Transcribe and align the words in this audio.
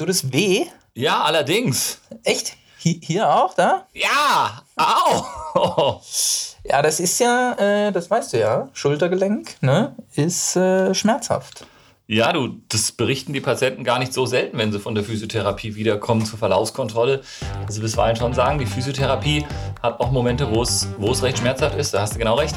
Tut 0.00 0.08
es 0.08 0.32
weh? 0.32 0.64
Ja, 0.94 1.24
allerdings. 1.24 2.00
Echt? 2.24 2.56
Hier 2.78 3.28
auch, 3.28 3.52
da? 3.52 3.86
Ja, 3.92 4.62
au. 4.74 6.00
ja, 6.64 6.80
das 6.80 7.00
ist 7.00 7.20
ja, 7.20 7.52
äh, 7.58 7.92
das 7.92 8.10
weißt 8.10 8.32
du 8.32 8.38
ja, 8.38 8.70
Schultergelenk, 8.72 9.56
ne, 9.60 9.94
ist 10.16 10.56
äh, 10.56 10.94
schmerzhaft. 10.94 11.66
Ja, 12.06 12.32
du, 12.32 12.62
das 12.70 12.92
berichten 12.92 13.34
die 13.34 13.42
Patienten 13.42 13.84
gar 13.84 13.98
nicht 13.98 14.14
so 14.14 14.24
selten, 14.24 14.56
wenn 14.56 14.72
sie 14.72 14.80
von 14.80 14.94
der 14.94 15.04
Physiotherapie 15.04 15.74
wiederkommen 15.74 16.24
zur 16.24 16.38
Verlaufskontrolle. 16.38 17.20
Also 17.66 17.82
bisweilen 17.82 18.16
schon 18.16 18.32
sagen, 18.32 18.58
die 18.58 18.64
Physiotherapie 18.64 19.44
hat 19.82 20.00
auch 20.00 20.10
Momente, 20.10 20.50
wo 20.50 20.62
es, 20.62 20.88
wo 20.96 21.12
es 21.12 21.22
recht 21.22 21.36
schmerzhaft 21.36 21.76
ist. 21.76 21.92
Da 21.92 22.00
hast 22.00 22.14
du 22.14 22.18
genau 22.18 22.36
recht. 22.36 22.56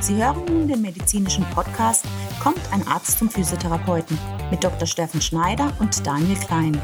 Sie 0.00 0.16
hören 0.16 0.44
nun 0.46 0.66
den 0.66 0.80
medizinischen 0.80 1.44
Podcast 1.54 2.04
Kommt 2.42 2.60
ein 2.72 2.86
Arzt 2.88 3.18
zum 3.18 3.28
Physiotherapeuten 3.28 4.18
mit 4.50 4.64
Dr. 4.64 4.86
Steffen 4.86 5.20
Schneider 5.20 5.72
und 5.78 6.06
Daniel 6.06 6.36
Klein. 6.36 6.80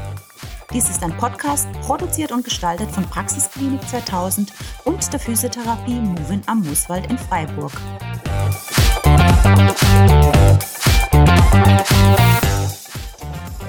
Dies 0.71 0.87
ist 0.87 1.01
ein 1.01 1.17
Podcast, 1.17 1.67
produziert 1.81 2.31
und 2.31 2.43
gestaltet 2.43 2.91
von 2.91 3.05
Praxisklinik 3.05 3.81
2000 3.89 4.53
und 4.85 5.11
der 5.11 5.19
Physiotherapie 5.19 5.99
Movin 5.99 6.41
am 6.45 6.61
Mooswald 6.61 7.09
in 7.09 7.17
Freiburg. 7.17 7.71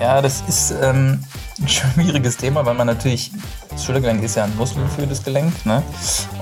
Ja, 0.01 0.23
das 0.23 0.43
ist 0.43 0.71
ähm, 0.81 1.25
ein 1.59 1.69
schwieriges 1.69 2.37
Thema, 2.37 2.65
weil 2.65 2.75
man 2.75 2.87
natürlich, 2.87 3.33
das 3.69 3.85
Schultergelenk 3.85 4.23
ist 4.23 4.37
ja 4.37 4.45
ein 4.45 4.57
muskelgeführtes 4.57 5.25
Gelenk. 5.25 5.67
Ne? 5.67 5.83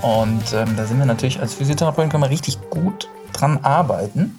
Und 0.03 0.53
ähm, 0.53 0.77
da 0.77 0.85
sind 0.85 0.99
wir 0.99 1.07
natürlich 1.07 1.41
als 1.41 1.55
Physiotherapeuten, 1.55 2.11
können 2.11 2.23
wir 2.23 2.31
richtig 2.31 2.59
gut 2.69 3.09
dran 3.33 3.61
arbeiten. 3.63 4.39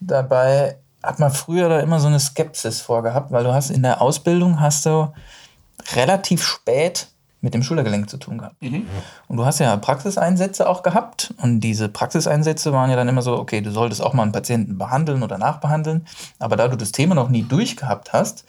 Dabei 0.00 0.76
hat 1.02 1.18
man 1.18 1.30
früher 1.30 1.68
da 1.68 1.80
immer 1.80 2.00
so 2.00 2.06
eine 2.06 2.18
Skepsis 2.18 2.80
vorgehabt, 2.80 3.30
weil 3.30 3.44
du 3.44 3.52
hast 3.52 3.70
in 3.70 3.82
der 3.82 4.00
Ausbildung 4.00 4.58
hast 4.58 4.86
du 4.86 5.12
relativ 5.94 6.42
spät 6.42 7.08
mit 7.46 7.54
dem 7.54 7.62
Schultergelenk 7.62 8.10
zu 8.10 8.16
tun 8.16 8.38
gehabt. 8.38 8.60
Mhm. 8.60 8.86
Und 9.28 9.36
du 9.36 9.46
hast 9.46 9.60
ja 9.60 9.76
Praxiseinsätze 9.76 10.68
auch 10.68 10.82
gehabt. 10.82 11.32
Und 11.40 11.60
diese 11.60 11.88
Praxiseinsätze 11.88 12.72
waren 12.72 12.90
ja 12.90 12.96
dann 12.96 13.06
immer 13.06 13.22
so, 13.22 13.38
okay, 13.38 13.60
du 13.60 13.70
solltest 13.70 14.02
auch 14.02 14.14
mal 14.14 14.24
einen 14.24 14.32
Patienten 14.32 14.78
behandeln 14.78 15.22
oder 15.22 15.38
nachbehandeln. 15.38 16.06
Aber 16.40 16.56
da 16.56 16.66
du 16.66 16.76
das 16.76 16.90
Thema 16.90 17.14
noch 17.14 17.28
nie 17.28 17.44
durchgehabt 17.44 18.12
hast 18.12 18.44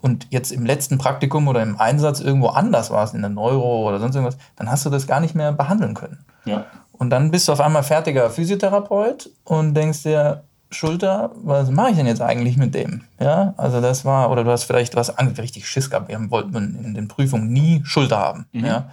und 0.00 0.28
jetzt 0.30 0.52
im 0.52 0.64
letzten 0.64 0.96
Praktikum 0.96 1.48
oder 1.48 1.60
im 1.60 1.80
Einsatz 1.80 2.20
irgendwo 2.20 2.48
anders 2.48 2.92
warst, 2.92 3.14
in 3.16 3.20
der 3.20 3.30
Neuro 3.30 3.88
oder 3.88 3.98
sonst 3.98 4.14
irgendwas, 4.14 4.38
dann 4.54 4.70
hast 4.70 4.86
du 4.86 4.90
das 4.90 5.08
gar 5.08 5.18
nicht 5.18 5.34
mehr 5.34 5.50
behandeln 5.50 5.94
können. 5.94 6.24
Ja. 6.44 6.66
Und 6.92 7.10
dann 7.10 7.32
bist 7.32 7.48
du 7.48 7.52
auf 7.52 7.60
einmal 7.60 7.82
fertiger 7.82 8.30
Physiotherapeut 8.30 9.28
und 9.42 9.74
denkst 9.74 10.04
dir, 10.04 10.44
Schulter, 10.76 11.30
was 11.42 11.70
mache 11.70 11.90
ich 11.90 11.96
denn 11.96 12.06
jetzt 12.06 12.20
eigentlich 12.20 12.56
mit 12.56 12.74
dem? 12.74 13.02
Ja, 13.18 13.54
also 13.56 13.80
das 13.80 14.04
war, 14.04 14.30
oder 14.30 14.44
du 14.44 14.50
hast 14.50 14.64
vielleicht 14.64 14.94
was 14.94 15.12
richtig 15.18 15.68
Schiss 15.68 15.90
gehabt. 15.90 16.08
Wir 16.08 16.30
wollten 16.30 16.54
in 16.84 16.94
den 16.94 17.08
Prüfungen 17.08 17.52
nie 17.52 17.82
Schulter 17.84 18.18
haben. 18.18 18.46
Mhm. 18.52 18.64
Ja. 18.64 18.90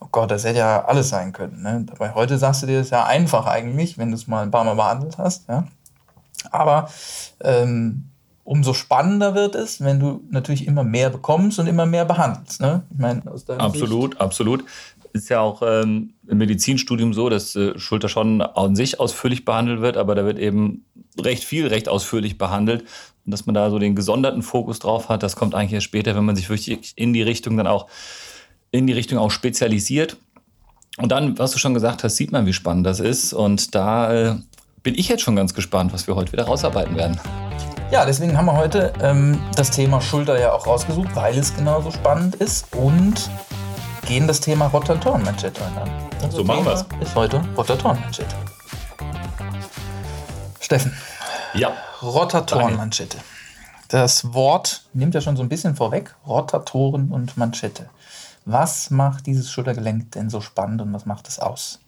Oh 0.00 0.08
Gott, 0.12 0.30
das 0.30 0.44
hätte 0.44 0.58
ja 0.58 0.84
alles 0.84 1.08
sein 1.08 1.32
können. 1.32 1.62
Ne? 1.62 1.84
Dabei 1.86 2.14
heute 2.14 2.36
sagst 2.38 2.62
du 2.62 2.66
dir 2.66 2.78
das 2.78 2.90
ja 2.90 3.04
einfach 3.04 3.46
eigentlich, 3.46 3.96
wenn 3.96 4.10
du 4.10 4.16
es 4.16 4.26
mal 4.26 4.42
ein 4.42 4.50
paar 4.50 4.64
Mal 4.64 4.74
behandelt 4.74 5.18
hast. 5.18 5.48
Ja. 5.48 5.64
Aber 6.50 6.88
ähm, 7.40 8.10
umso 8.44 8.74
spannender 8.74 9.34
wird 9.34 9.54
es, 9.54 9.82
wenn 9.82 9.98
du 9.98 10.20
natürlich 10.30 10.66
immer 10.66 10.84
mehr 10.84 11.08
bekommst 11.08 11.58
und 11.58 11.66
immer 11.66 11.86
mehr 11.86 12.04
behandelst. 12.04 12.60
Ne? 12.60 12.82
Ich 12.90 12.98
meine, 12.98 13.22
absolut, 13.58 14.12
Sicht. 14.12 14.20
absolut 14.20 14.64
ist 15.14 15.28
ja 15.30 15.40
auch 15.40 15.62
ähm, 15.64 16.14
im 16.26 16.38
Medizinstudium 16.38 17.14
so, 17.14 17.28
dass 17.28 17.54
äh, 17.54 17.78
Schulter 17.78 18.08
schon 18.08 18.42
an 18.42 18.74
sich 18.74 18.98
ausführlich 18.98 19.44
behandelt 19.44 19.80
wird, 19.80 19.96
aber 19.96 20.16
da 20.16 20.24
wird 20.24 20.38
eben 20.38 20.84
recht 21.18 21.44
viel, 21.44 21.68
recht 21.68 21.88
ausführlich 21.88 22.36
behandelt. 22.36 22.82
Und 23.24 23.30
dass 23.30 23.46
man 23.46 23.54
da 23.54 23.70
so 23.70 23.78
den 23.78 23.94
gesonderten 23.94 24.42
Fokus 24.42 24.80
drauf 24.80 25.08
hat, 25.08 25.22
das 25.22 25.36
kommt 25.36 25.54
eigentlich 25.54 25.72
erst 25.72 25.86
später, 25.86 26.16
wenn 26.16 26.24
man 26.24 26.34
sich 26.34 26.50
wirklich 26.50 26.92
in 26.96 27.12
die 27.12 27.22
Richtung 27.22 27.56
dann 27.56 27.68
auch, 27.68 27.86
in 28.72 28.88
die 28.88 28.92
Richtung 28.92 29.18
auch 29.18 29.30
spezialisiert. 29.30 30.16
Und 30.98 31.12
dann, 31.12 31.38
was 31.38 31.52
du 31.52 31.58
schon 31.58 31.74
gesagt 31.74 32.02
hast, 32.02 32.16
sieht 32.16 32.32
man, 32.32 32.46
wie 32.46 32.52
spannend 32.52 32.84
das 32.84 32.98
ist. 32.98 33.32
Und 33.32 33.74
da 33.76 34.12
äh, 34.12 34.36
bin 34.82 34.96
ich 34.96 35.08
jetzt 35.08 35.22
schon 35.22 35.36
ganz 35.36 35.54
gespannt, 35.54 35.92
was 35.92 36.08
wir 36.08 36.16
heute 36.16 36.32
wieder 36.32 36.44
rausarbeiten 36.44 36.96
werden. 36.96 37.20
Ja, 37.92 38.04
deswegen 38.04 38.36
haben 38.36 38.46
wir 38.46 38.56
heute 38.56 38.92
ähm, 39.00 39.38
das 39.54 39.70
Thema 39.70 40.00
Schulter 40.00 40.40
ja 40.40 40.52
auch 40.52 40.66
rausgesucht, 40.66 41.14
weil 41.14 41.38
es 41.38 41.54
genauso 41.54 41.92
spannend 41.92 42.34
ist 42.34 42.74
und 42.74 43.30
gehen 44.04 44.26
das 44.26 44.40
Thema 44.40 44.66
Rotatorenmanschette 44.66 45.64
an. 45.64 45.90
Unser 46.22 46.36
so 46.36 46.44
machen 46.44 46.64
wir 46.64 46.72
es. 46.72 46.84
Ist 47.00 47.14
heute 47.14 47.42
Rotatorenmanschette. 47.56 48.36
Steffen. 50.60 50.92
Ja. 51.54 51.72
Rotatorenmanschette. 52.02 53.18
Das 53.88 54.34
Wort 54.34 54.84
nimmt 54.92 55.14
ja 55.14 55.20
schon 55.20 55.36
so 55.36 55.42
ein 55.42 55.48
bisschen 55.48 55.74
vorweg. 55.76 56.14
Rotatoren 56.26 57.10
und 57.10 57.36
Manschette. 57.36 57.88
Was 58.44 58.90
macht 58.90 59.26
dieses 59.26 59.50
Schultergelenk 59.50 60.12
denn 60.12 60.28
so 60.28 60.40
spannend 60.40 60.82
und 60.82 60.92
was 60.92 61.06
macht 61.06 61.28
es 61.28 61.38
aus? 61.38 61.80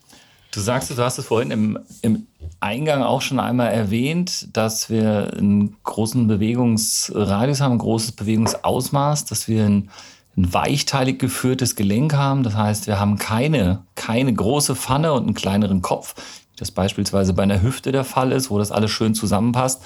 Du 0.52 0.60
sagst, 0.60 0.90
du 0.90 0.96
hast 0.96 1.18
es 1.18 1.26
vorhin 1.26 1.50
im, 1.50 1.78
im 2.00 2.26
Eingang 2.60 3.02
auch 3.02 3.20
schon 3.20 3.40
einmal 3.40 3.72
erwähnt, 3.72 4.56
dass 4.56 4.88
wir 4.88 5.34
einen 5.36 5.76
großen 5.82 6.26
Bewegungsradius 6.28 7.60
haben, 7.60 7.72
ein 7.72 7.78
großes 7.78 8.12
Bewegungsausmaß, 8.12 9.26
dass 9.26 9.48
wir 9.48 9.64
ein 9.66 9.90
ein 10.36 10.52
weichteilig 10.52 11.18
geführtes 11.18 11.76
Gelenk 11.76 12.14
haben. 12.14 12.42
Das 12.42 12.54
heißt, 12.54 12.86
wir 12.86 13.00
haben 13.00 13.16
keine, 13.18 13.82
keine 13.94 14.32
große 14.32 14.76
Pfanne 14.76 15.12
und 15.12 15.24
einen 15.24 15.34
kleineren 15.34 15.82
Kopf, 15.82 16.14
wie 16.16 16.56
das 16.56 16.70
beispielsweise 16.70 17.32
bei 17.32 17.42
einer 17.42 17.62
Hüfte 17.62 17.90
der 17.92 18.04
Fall 18.04 18.32
ist, 18.32 18.50
wo 18.50 18.58
das 18.58 18.70
alles 18.70 18.90
schön 18.90 19.14
zusammenpasst, 19.14 19.82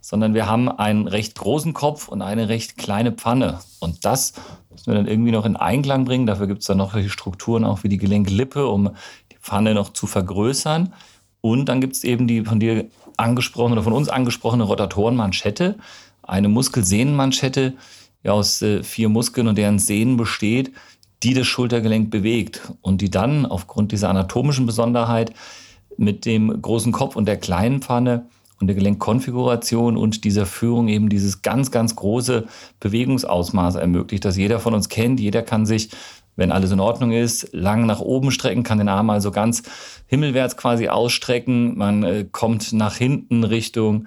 sondern 0.00 0.34
wir 0.34 0.46
haben 0.48 0.68
einen 0.68 1.06
recht 1.06 1.36
großen 1.36 1.72
Kopf 1.72 2.08
und 2.08 2.22
eine 2.22 2.48
recht 2.48 2.76
kleine 2.76 3.12
Pfanne. 3.12 3.60
Und 3.78 4.04
das 4.04 4.34
müssen 4.70 4.86
wir 4.86 4.94
dann 4.94 5.06
irgendwie 5.06 5.30
noch 5.30 5.46
in 5.46 5.56
Einklang 5.56 6.04
bringen. 6.04 6.26
Dafür 6.26 6.48
gibt 6.48 6.60
es 6.60 6.66
dann 6.66 6.78
noch 6.78 6.92
solche 6.92 7.08
Strukturen 7.08 7.64
auch 7.64 7.84
wie 7.84 7.88
die 7.88 7.96
Gelenklippe, 7.96 8.66
um 8.66 8.90
die 9.32 9.38
Pfanne 9.40 9.74
noch 9.74 9.92
zu 9.92 10.06
vergrößern. 10.06 10.92
Und 11.40 11.66
dann 11.66 11.80
gibt 11.80 11.94
es 11.94 12.04
eben 12.04 12.26
die 12.26 12.44
von 12.44 12.58
dir 12.58 12.86
angesprochene 13.16 13.74
oder 13.74 13.84
von 13.84 13.92
uns 13.92 14.08
angesprochene 14.08 14.64
Rotatorenmanschette, 14.64 15.76
eine 16.22 16.48
Muskelsehnenmanschette, 16.48 17.74
ja 18.24 18.32
aus 18.32 18.60
äh, 18.62 18.82
vier 18.82 19.08
Muskeln 19.08 19.46
und 19.46 19.56
deren 19.56 19.78
Sehnen 19.78 20.16
besteht, 20.16 20.72
die 21.22 21.34
das 21.34 21.46
Schultergelenk 21.46 22.10
bewegt 22.10 22.72
und 22.80 23.00
die 23.00 23.10
dann 23.10 23.46
aufgrund 23.46 23.92
dieser 23.92 24.10
anatomischen 24.10 24.66
Besonderheit 24.66 25.32
mit 25.96 26.26
dem 26.26 26.60
großen 26.60 26.92
Kopf 26.92 27.14
und 27.16 27.26
der 27.26 27.36
kleinen 27.36 27.80
Pfanne 27.80 28.26
und 28.60 28.66
der 28.66 28.76
Gelenkkonfiguration 28.76 29.96
und 29.96 30.24
dieser 30.24 30.46
Führung 30.46 30.88
eben 30.88 31.08
dieses 31.08 31.42
ganz, 31.42 31.70
ganz 31.70 31.96
große 31.96 32.46
Bewegungsausmaß 32.80 33.76
ermöglicht, 33.76 34.24
das 34.24 34.36
jeder 34.36 34.60
von 34.60 34.74
uns 34.74 34.88
kennt. 34.88 35.20
Jeder 35.20 35.42
kann 35.42 35.66
sich, 35.66 35.90
wenn 36.36 36.52
alles 36.52 36.70
in 36.70 36.80
Ordnung 36.80 37.12
ist, 37.12 37.48
lang 37.52 37.86
nach 37.86 38.00
oben 38.00 38.30
strecken, 38.30 38.62
kann 38.62 38.78
den 38.78 38.88
Arm 38.88 39.10
also 39.10 39.30
ganz 39.30 39.62
himmelwärts 40.06 40.56
quasi 40.56 40.88
ausstrecken. 40.88 41.76
Man 41.76 42.02
äh, 42.02 42.26
kommt 42.30 42.72
nach 42.72 42.96
hinten 42.96 43.44
Richtung 43.44 44.06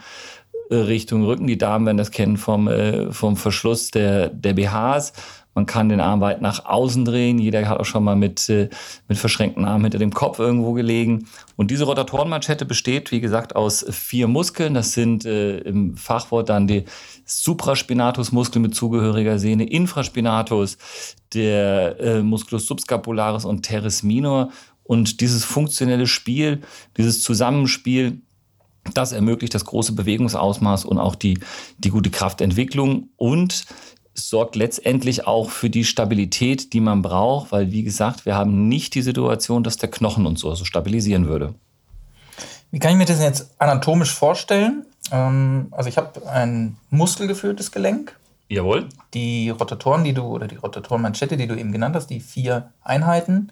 Richtung 0.70 1.24
Rücken. 1.24 1.48
Die 1.48 1.58
Damen 1.58 1.86
werden 1.86 1.98
das 1.98 2.12
kennen 2.12 2.38
vom, 2.38 2.68
äh, 2.68 3.12
vom 3.12 3.38
Verschluss 3.38 3.92
der, 3.92 4.30
der 4.30 4.54
BHs. 4.54 5.14
Man 5.58 5.66
kann 5.66 5.90
den 5.90 6.00
Arm 6.00 6.22
weit 6.22 6.40
nach 6.40 6.66
außen 6.66 7.04
drehen. 7.04 7.40
Jeder 7.40 7.68
hat 7.68 7.80
auch 7.80 7.86
schon 7.86 8.04
mal 8.04 8.16
mit, 8.16 8.48
äh, 8.48 8.70
mit 9.08 9.18
verschränkten 9.18 9.66
Armen 9.66 9.86
hinter 9.86 9.98
dem 9.98 10.14
Kopf 10.14 10.38
irgendwo 10.38 10.74
gelegen. 10.74 11.26
Und 11.56 11.72
diese 11.72 11.86
Rotatorenmanschette 11.86 12.64
besteht, 12.64 13.12
wie 13.12 13.22
gesagt, 13.22 13.56
aus 13.56 13.84
vier 13.90 14.28
Muskeln. 14.28 14.76
Das 14.76 14.94
sind 14.94 15.26
äh, 15.26 15.58
im 15.62 15.98
Fachwort 15.98 16.50
dann 16.50 16.68
die 16.68 16.86
Supraspinatusmuskel 17.26 18.62
mit 18.62 18.76
zugehöriger 18.76 19.40
Sehne, 19.40 19.68
Infraspinatus, 19.68 20.78
der 21.34 22.00
äh, 22.00 22.22
Musculus 22.22 22.68
subscapularis 22.68 23.44
und 23.44 23.64
Teres 23.64 24.04
minor. 24.04 24.52
Und 24.84 25.22
dieses 25.22 25.44
funktionelle 25.44 26.06
Spiel, 26.06 26.62
dieses 26.98 27.24
Zusammenspiel 27.24 28.22
das 28.94 29.12
ermöglicht 29.12 29.54
das 29.54 29.66
große 29.66 29.94
Bewegungsausmaß 29.94 30.86
und 30.86 31.00
auch 31.00 31.16
die, 31.16 31.40
die 31.78 31.90
gute 31.90 32.10
Kraftentwicklung 32.10 33.10
und 33.16 33.66
sorgt 34.14 34.56
letztendlich 34.56 35.28
auch 35.28 35.50
für 35.50 35.70
die 35.70 35.86
Stabilität, 35.86 36.74
die 36.74 36.80
man 36.80 37.02
braucht, 37.02 37.52
weil 37.52 37.72
wie 37.72 37.84
gesagt, 37.84 38.26
wir 38.26 38.36
haben 38.36 38.68
nicht 38.68 38.96
die 38.96 39.02
Situation, 39.02 39.64
dass 39.64 39.78
der 39.78 39.92
Knochen 39.92 40.26
uns 40.26 40.42
so 40.42 40.56
stabilisieren 40.56 41.28
würde. 41.28 41.54
Wie 42.72 42.80
kann 42.80 42.92
ich 42.92 42.98
mir 42.98 43.06
das 43.06 43.22
jetzt 43.22 43.52
anatomisch 43.60 44.14
vorstellen? 44.14 44.86
Ähm, 45.12 45.68
also 45.72 45.90
ich 45.90 45.98
habe 45.98 46.28
ein 46.28 46.78
muskelgeführtes 46.90 47.72
Gelenk. 47.72 48.18
Jawohl. 48.50 48.88
Die 49.14 49.50
Rotatoren, 49.50 50.04
die 50.04 50.14
du, 50.14 50.24
oder 50.24 50.48
die 50.48 50.56
Rotatorenmanschette, 50.56 51.38
die 51.38 51.48
du 51.48 51.56
eben 51.56 51.72
genannt 51.72 51.96
hast, 51.96 52.08
die 52.08 52.20
vier 52.20 52.72
Einheiten, 52.82 53.52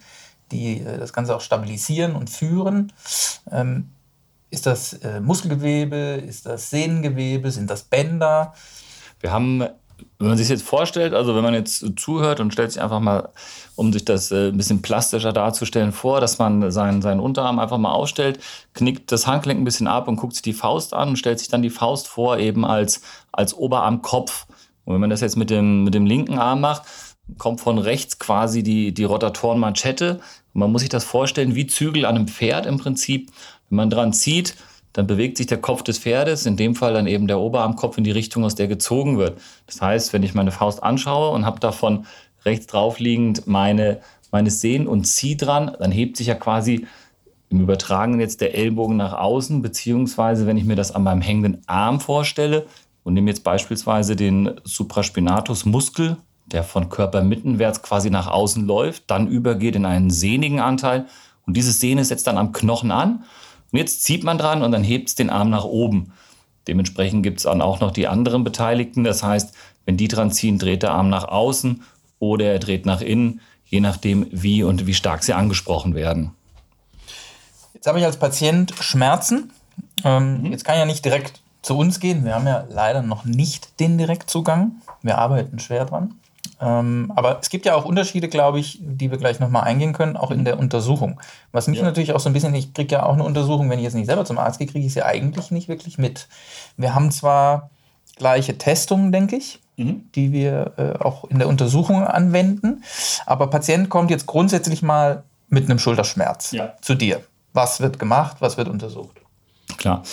die 0.51 0.79
äh, 0.81 0.97
das 0.97 1.13
Ganze 1.13 1.35
auch 1.35 1.41
stabilisieren 1.41 2.15
und 2.15 2.29
führen. 2.29 2.91
Ist 4.49 4.65
das 4.65 4.93
äh, 4.93 5.19
Muskelgewebe? 5.19 6.23
Ist 6.25 6.45
das 6.45 6.69
Sehnengewebe? 6.69 7.51
Sind 7.51 7.69
das 7.69 7.83
Bänder? 7.83 8.53
Wir 9.19 9.31
haben, 9.31 9.59
wenn 9.59 10.27
man 10.27 10.37
sich 10.37 10.49
jetzt 10.49 10.63
vorstellt, 10.63 11.13
also 11.13 11.35
wenn 11.35 11.43
man 11.43 11.53
jetzt 11.53 11.85
zuhört 11.97 12.39
und 12.39 12.53
stellt 12.53 12.71
sich 12.71 12.81
einfach 12.81 12.99
mal, 12.99 13.29
um 13.75 13.91
sich 13.91 14.05
das 14.05 14.31
äh, 14.31 14.49
ein 14.49 14.57
bisschen 14.57 14.81
plastischer 14.81 15.33
darzustellen, 15.33 15.91
vor, 15.91 16.21
dass 16.21 16.37
man 16.37 16.71
seinen, 16.71 17.01
seinen 17.01 17.19
Unterarm 17.19 17.59
einfach 17.59 17.77
mal 17.77 17.91
aufstellt, 17.91 18.39
knickt 18.73 19.11
das 19.11 19.27
Handgelenk 19.27 19.59
ein 19.59 19.65
bisschen 19.65 19.87
ab 19.87 20.07
und 20.07 20.17
guckt 20.17 20.33
sich 20.33 20.43
die 20.43 20.53
Faust 20.53 20.93
an 20.93 21.09
und 21.09 21.15
stellt 21.17 21.39
sich 21.39 21.47
dann 21.47 21.61
die 21.61 21.69
Faust 21.69 22.07
vor, 22.07 22.37
eben 22.37 22.65
als, 22.65 23.01
als 23.31 23.53
Oberarmkopf 23.53 24.45
Und 24.85 24.93
wenn 24.93 25.01
man 25.01 25.09
das 25.09 25.21
jetzt 25.21 25.37
mit 25.37 25.49
dem, 25.49 25.83
mit 25.83 25.93
dem 25.93 26.05
linken 26.05 26.37
Arm 26.37 26.61
macht, 26.61 26.83
kommt 27.37 27.59
von 27.59 27.77
rechts 27.77 28.19
quasi 28.19 28.63
die, 28.63 28.93
die 28.93 29.03
Rotatorenmanschette. 29.03 30.19
Man 30.53 30.71
muss 30.71 30.81
sich 30.81 30.89
das 30.89 31.03
vorstellen 31.03 31.55
wie 31.55 31.67
Zügel 31.67 32.05
an 32.05 32.15
einem 32.15 32.27
Pferd 32.27 32.65
im 32.65 32.77
Prinzip. 32.77 33.31
Wenn 33.69 33.77
man 33.77 33.89
dran 33.89 34.13
zieht, 34.13 34.55
dann 34.95 35.07
bewegt 35.07 35.37
sich 35.37 35.47
der 35.47 35.59
Kopf 35.59 35.83
des 35.83 35.99
Pferdes, 35.99 36.45
in 36.45 36.55
dem 36.55 36.73
Fall 36.73 36.93
dann 36.93 37.05
eben 37.05 37.27
der 37.27 37.39
Oberarmkopf 37.39 37.97
in 37.97 38.05
die 38.05 38.11
Richtung, 38.11 38.45
aus 38.45 38.55
der 38.55 38.67
gezogen 38.67 39.17
wird. 39.17 39.39
Das 39.67 39.81
heißt, 39.81 40.13
wenn 40.13 40.23
ich 40.23 40.33
meine 40.33 40.51
Faust 40.51 40.81
anschaue 40.83 41.31
und 41.31 41.45
habe 41.45 41.59
davon 41.59 42.05
rechts 42.45 42.67
drauf 42.67 42.99
liegend 42.99 43.45
meine, 43.45 43.99
meine 44.31 44.51
Sehnen 44.51 44.87
und 44.87 45.05
ziehe 45.05 45.35
dran, 45.35 45.75
dann 45.79 45.91
hebt 45.91 46.15
sich 46.15 46.27
ja 46.27 46.35
quasi 46.35 46.87
im 47.49 47.59
Übertragenen 47.59 48.21
jetzt 48.21 48.39
der 48.39 48.55
Ellbogen 48.55 48.95
nach 48.95 49.13
außen, 49.13 49.61
beziehungsweise 49.61 50.47
wenn 50.47 50.57
ich 50.57 50.63
mir 50.63 50.75
das 50.77 50.93
an 50.93 51.03
meinem 51.03 51.21
hängenden 51.21 51.61
Arm 51.67 51.99
vorstelle 51.99 52.65
und 53.03 53.13
nehme 53.13 53.29
jetzt 53.29 53.43
beispielsweise 53.43 54.15
den 54.15 54.59
Supraspinatus-Muskel, 54.63 56.17
der 56.45 56.63
von 56.63 56.89
Körpermittenwärts 56.89 57.81
quasi 57.81 58.09
nach 58.09 58.27
außen 58.27 58.65
läuft, 58.65 59.11
dann 59.11 59.27
übergeht 59.27 59.75
in 59.75 59.85
einen 59.85 60.09
sehnigen 60.09 60.59
Anteil 60.59 61.07
und 61.45 61.57
diese 61.57 61.71
Sehne 61.71 62.05
setzt 62.05 62.27
dann 62.27 62.37
am 62.37 62.51
Knochen 62.53 62.91
an 62.91 63.25
und 63.75 63.79
jetzt 63.79 64.05
zieht 64.05 64.23
man 64.23 64.37
dran 64.37 64.63
und 64.63 64.71
dann 64.71 64.85
hebt 64.85 65.09
es 65.09 65.15
den 65.15 65.29
Arm 65.29 65.49
nach 65.49 65.65
oben. 65.65 66.13
Dementsprechend 66.65 67.23
gibt 67.23 67.39
es 67.39 67.43
dann 67.43 67.61
auch 67.61 67.81
noch 67.81 67.91
die 67.91 68.07
anderen 68.07 68.45
Beteiligten. 68.45 69.03
Das 69.03 69.21
heißt, 69.21 69.53
wenn 69.83 69.97
die 69.97 70.07
dran 70.07 70.31
ziehen, 70.31 70.57
dreht 70.57 70.81
der 70.81 70.91
Arm 70.91 71.09
nach 71.09 71.25
außen 71.25 71.83
oder 72.17 72.45
er 72.45 72.59
dreht 72.59 72.85
nach 72.85 73.01
innen, 73.01 73.41
je 73.65 73.81
nachdem, 73.81 74.27
wie 74.31 74.63
und 74.63 74.87
wie 74.87 74.93
stark 74.93 75.25
sie 75.25 75.33
angesprochen 75.33 75.93
werden. 75.93 76.31
Jetzt 77.73 77.85
habe 77.85 77.99
ich 77.99 78.05
als 78.05 78.15
Patient 78.15 78.73
Schmerzen. 78.79 79.51
Ähm, 80.05 80.43
mhm. 80.43 80.51
Jetzt 80.53 80.63
kann 80.63 80.75
ich 80.75 80.79
ja 80.79 80.85
nicht 80.85 81.03
direkt 81.03 81.41
zu 81.61 81.77
uns 81.77 81.99
gehen. 81.99 82.23
Wir 82.23 82.33
haben 82.33 82.47
ja 82.47 82.63
leider 82.69 83.01
noch 83.01 83.25
nicht 83.25 83.81
den 83.81 83.97
Direktzugang. 83.97 84.71
Wir 85.01 85.17
arbeiten 85.17 85.59
schwer 85.59 85.83
dran. 85.83 86.13
Ähm, 86.61 87.11
aber 87.15 87.39
es 87.41 87.49
gibt 87.49 87.65
ja 87.65 87.75
auch 87.75 87.85
Unterschiede, 87.85 88.27
glaube 88.27 88.59
ich, 88.59 88.79
die 88.81 89.11
wir 89.11 89.17
gleich 89.17 89.39
nochmal 89.39 89.63
eingehen 89.63 89.93
können, 89.93 90.17
auch 90.17 90.31
in 90.31 90.45
der 90.45 90.59
Untersuchung. 90.59 91.19
Was 91.51 91.67
mich 91.67 91.79
ja. 91.79 91.83
natürlich 91.83 92.13
auch 92.13 92.19
so 92.19 92.29
ein 92.29 92.33
bisschen, 92.33 92.53
ich 92.55 92.73
kriege 92.73 92.95
ja 92.95 93.03
auch 93.03 93.13
eine 93.13 93.23
Untersuchung, 93.23 93.69
wenn 93.69 93.79
ich 93.79 93.85
jetzt 93.85 93.95
nicht 93.95 94.05
selber 94.05 94.25
zum 94.25 94.37
Arzt 94.37 94.59
gehe, 94.59 94.67
kriege 94.67 94.85
ich 94.85 94.93
sie 94.93 95.03
eigentlich 95.03 95.51
nicht 95.51 95.67
wirklich 95.67 95.97
mit. 95.97 96.27
Wir 96.77 96.95
haben 96.95 97.11
zwar 97.11 97.69
gleiche 98.15 98.57
Testungen, 98.57 99.11
denke 99.11 99.35
ich, 99.35 99.59
mhm. 99.77 100.09
die 100.15 100.31
wir 100.31 100.73
äh, 100.77 101.03
auch 101.03 101.25
in 101.25 101.39
der 101.39 101.47
Untersuchung 101.47 102.03
anwenden, 102.03 102.83
aber 103.25 103.49
Patient 103.49 103.89
kommt 103.89 104.11
jetzt 104.11 104.25
grundsätzlich 104.25 104.81
mal 104.81 105.23
mit 105.49 105.65
einem 105.65 105.79
Schulterschmerz 105.79 106.51
ja. 106.51 106.73
zu 106.81 106.95
dir. 106.95 107.21
Was 107.53 107.79
wird 107.79 107.99
gemacht, 107.99 108.37
was 108.39 108.57
wird 108.57 108.67
untersucht? 108.67 109.21
Klar. 109.77 110.03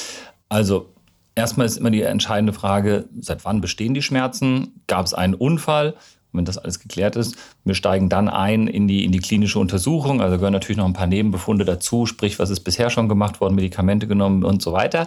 Also 0.49 0.93
erstmal 1.35 1.67
ist 1.67 1.77
immer 1.77 1.91
die 1.91 2.03
entscheidende 2.03 2.53
Frage, 2.53 3.09
seit 3.21 3.45
wann 3.45 3.61
bestehen 3.61 3.95
die 3.95 4.03
Schmerzen? 4.03 4.83
Gab 4.87 5.07
es 5.07 5.15
einen 5.15 5.35
Unfall? 5.35 5.95
Wenn 6.33 6.45
das 6.45 6.59
alles 6.59 6.81
geklärt 6.81 7.17
ist, 7.17 7.37
wir 7.65 7.75
steigen 7.75 8.09
dann 8.09 8.29
ein 8.29 8.67
in 8.67 8.89
die, 8.89 9.05
in 9.05 9.13
die 9.13 9.21
klinische 9.21 9.59
Untersuchung. 9.59 10.21
Also 10.21 10.37
gehören 10.37 10.53
natürlich 10.53 10.79
noch 10.79 10.87
ein 10.87 10.93
paar 10.93 11.07
Nebenbefunde 11.07 11.65
dazu, 11.65 12.07
sprich, 12.07 12.39
was 12.39 12.51
ist 12.51 12.61
bisher 12.61 12.91
schon 12.91 13.09
gemacht 13.09 13.41
worden, 13.41 13.55
Medikamente 13.55 14.07
genommen 14.07 14.45
und 14.45 14.63
so 14.63 14.73
weiter. 14.73 15.07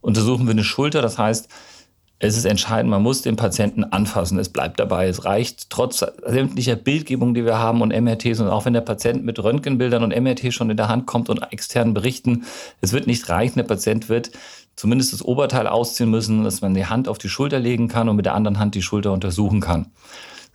Untersuchen 0.00 0.46
wir 0.46 0.52
eine 0.52 0.64
Schulter, 0.64 1.02
das 1.02 1.18
heißt, 1.18 1.48
es 2.22 2.36
ist 2.36 2.44
entscheidend, 2.44 2.90
man 2.90 3.02
muss 3.02 3.22
den 3.22 3.36
Patienten 3.36 3.82
anfassen. 3.82 4.38
Es 4.38 4.50
bleibt 4.50 4.78
dabei. 4.78 5.08
Es 5.08 5.24
reicht 5.24 5.70
trotz 5.70 6.04
sämtlicher 6.26 6.76
Bildgebung, 6.76 7.32
die 7.32 7.46
wir 7.46 7.58
haben 7.58 7.80
und 7.80 7.98
MRTs 7.98 8.40
und 8.40 8.48
auch 8.48 8.66
wenn 8.66 8.74
der 8.74 8.82
Patient 8.82 9.24
mit 9.24 9.42
Röntgenbildern 9.42 10.04
und 10.04 10.14
MRT 10.14 10.52
schon 10.52 10.68
in 10.68 10.76
der 10.76 10.88
Hand 10.88 11.06
kommt 11.06 11.30
und 11.30 11.42
externen 11.50 11.94
Berichten, 11.94 12.44
es 12.82 12.92
wird 12.92 13.06
nicht 13.06 13.26
reichen. 13.30 13.56
Der 13.56 13.64
Patient 13.64 14.10
wird 14.10 14.32
zumindest 14.76 15.14
das 15.14 15.22
Oberteil 15.22 15.66
ausziehen 15.66 16.10
müssen, 16.10 16.44
dass 16.44 16.60
man 16.60 16.74
die 16.74 16.84
Hand 16.84 17.08
auf 17.08 17.16
die 17.16 17.30
Schulter 17.30 17.58
legen 17.58 17.88
kann 17.88 18.10
und 18.10 18.16
mit 18.16 18.26
der 18.26 18.34
anderen 18.34 18.58
Hand 18.58 18.74
die 18.74 18.82
Schulter 18.82 19.12
untersuchen 19.12 19.60
kann. 19.60 19.86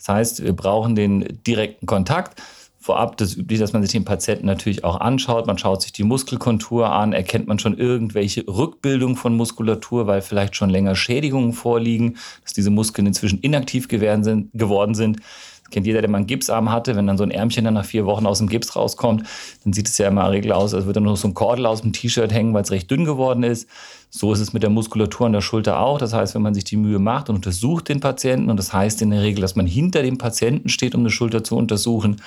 Das 0.06 0.16
heißt, 0.16 0.44
wir 0.44 0.54
brauchen 0.54 0.96
den 0.96 1.40
direkten 1.48 1.88
Kontakt. 1.88 2.40
Vorab 2.78 3.18
das 3.18 3.30
ist 3.30 3.38
üblich, 3.38 3.60
dass 3.60 3.74
man 3.74 3.81
sich 3.81 3.92
den 3.92 4.06
Patienten 4.06 4.46
natürlich 4.46 4.84
auch 4.84 5.00
anschaut. 5.00 5.48
Man 5.48 5.57
schaut 5.57 5.81
sich 5.81 5.94
die 5.94 6.04
Muskelkontur 6.04 6.92
an, 6.92 7.12
erkennt 7.12 7.48
man 7.48 7.57
schon 7.57 7.75
irgendwelche 7.75 8.48
Rückbildung 8.48 9.16
von 9.16 9.36
Muskulatur, 9.36 10.06
weil 10.06 10.22
vielleicht 10.22 10.56
schon 10.56 10.69
länger 10.69 10.96
Schädigungen 10.96 11.54
vorliegen, 11.54 12.18
dass 12.44 12.54
diese 12.54 12.69
Muskeln 12.69 13.07
inzwischen 13.07 13.40
inaktiv 13.40 13.88
geworden 13.88 14.94
sind. 14.94 15.19
Das 15.63 15.72
kennt 15.72 15.88
jeder, 15.88 16.02
der 16.02 16.12
mal 16.12 16.19
einen 16.19 16.28
Gipsarm 16.28 16.72
hatte. 16.72 16.96
Wenn 16.96 17.07
dann 17.07 17.18
so 17.18 17.24
ein 17.24 17.31
Ärmchen 17.31 17.66
dann 17.66 17.74
nach 17.74 17.86
vier 17.86 18.06
Wochen 18.06 18.28
aus 18.28 18.38
dem 18.38 18.48
Gips 18.48 18.75
rauskommt, 18.75 19.24
dann 19.63 19.74
sieht 19.74 19.88
es 19.88 19.98
ja 19.98 20.10
immer 20.10 20.30
Regel 20.30 20.52
aus, 20.52 20.75
als 20.75 20.86
würde 20.86 20.98
dann 21.00 21.06
nur 21.06 21.18
so 21.18 21.28
ein 21.28 21.34
Kordel 21.34 21.66
aus 21.66 21.81
dem 21.81 21.94
T-Shirt 21.94 22.31
hängen, 22.31 22.54
weil 22.54 22.62
es 22.62 22.69
recht 22.69 22.92
dünn 22.92 23.06
geworden 23.06 23.42
ist. 23.42 23.68
So 24.17 24.31
ist 24.31 24.39
es 24.39 24.53
mit 24.53 24.63
der 24.63 24.69
Muskulatur 24.69 25.25
an 25.25 25.33
der 25.33 25.41
Schulter 25.41 25.77
auch. 25.77 25.97
Das 25.97 26.13
heißt, 26.13 26.35
wenn 26.35 26.41
man 26.41 26.53
sich 26.53 26.63
die 26.63 26.77
Mühe 26.77 27.00
macht 27.00 27.27
und 27.27 27.35
untersucht 27.35 27.89
den 27.89 28.00
Patienten, 28.00 28.50
und 28.50 28.56
das 28.56 28.71
heißt 28.71 29.01
in 29.01 29.09
der 29.09 29.21
Regel, 29.21 29.41
dass 29.41 29.57
man 29.57 29.67
hinter 29.67 30.03
dem 30.03 30.17
Patienten 30.17 30.69
steht, 30.69 30.95
um 30.95 31.01
eine 31.01 31.09
Schulter 31.09 31.44
zu 31.44 31.57
untersuchen, 31.57 32.21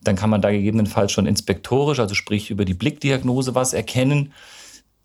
dann 0.00 0.14
kann 0.14 0.30
man 0.30 0.42
da 0.42 0.52
gegebenenfalls 0.52 1.10
schon 1.10 1.26
inspektorisch, 1.26 1.98
also 1.98 2.14
sprich 2.14 2.52
über 2.52 2.64
die 2.64 2.74
Blickdiagnose 2.74 3.56
was 3.56 3.72
erkennen. 3.72 4.32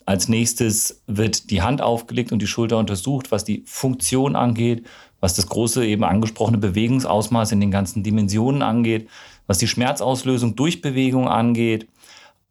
Als 0.06 0.28
nächstes 0.28 1.02
wird 1.08 1.50
die 1.50 1.64
Hand 1.64 1.82
aufgelegt 1.82 2.32
und 2.32 2.44
die 2.44 2.48
Schulter 2.48 2.78
untersucht, 2.78 3.32
was 3.32 3.44
die 3.44 3.64
Funktion 3.66 4.36
angeht, 4.36 4.86
was 5.22 5.34
das 5.34 5.48
große 5.48 5.84
eben 5.84 6.04
angesprochene 6.04 6.60
Bewegungsausmaß 6.60 7.54
in 7.54 7.60
den 7.60 7.72
ganzen 7.72 8.04
Dimensionen 8.04 8.62
angeht, 8.62 9.10
was 9.48 9.58
die 9.58 9.68
Schmerzauslösung 9.68 10.56
durch 10.56 10.82
Bewegung 10.82 11.28
angeht, 11.28 11.88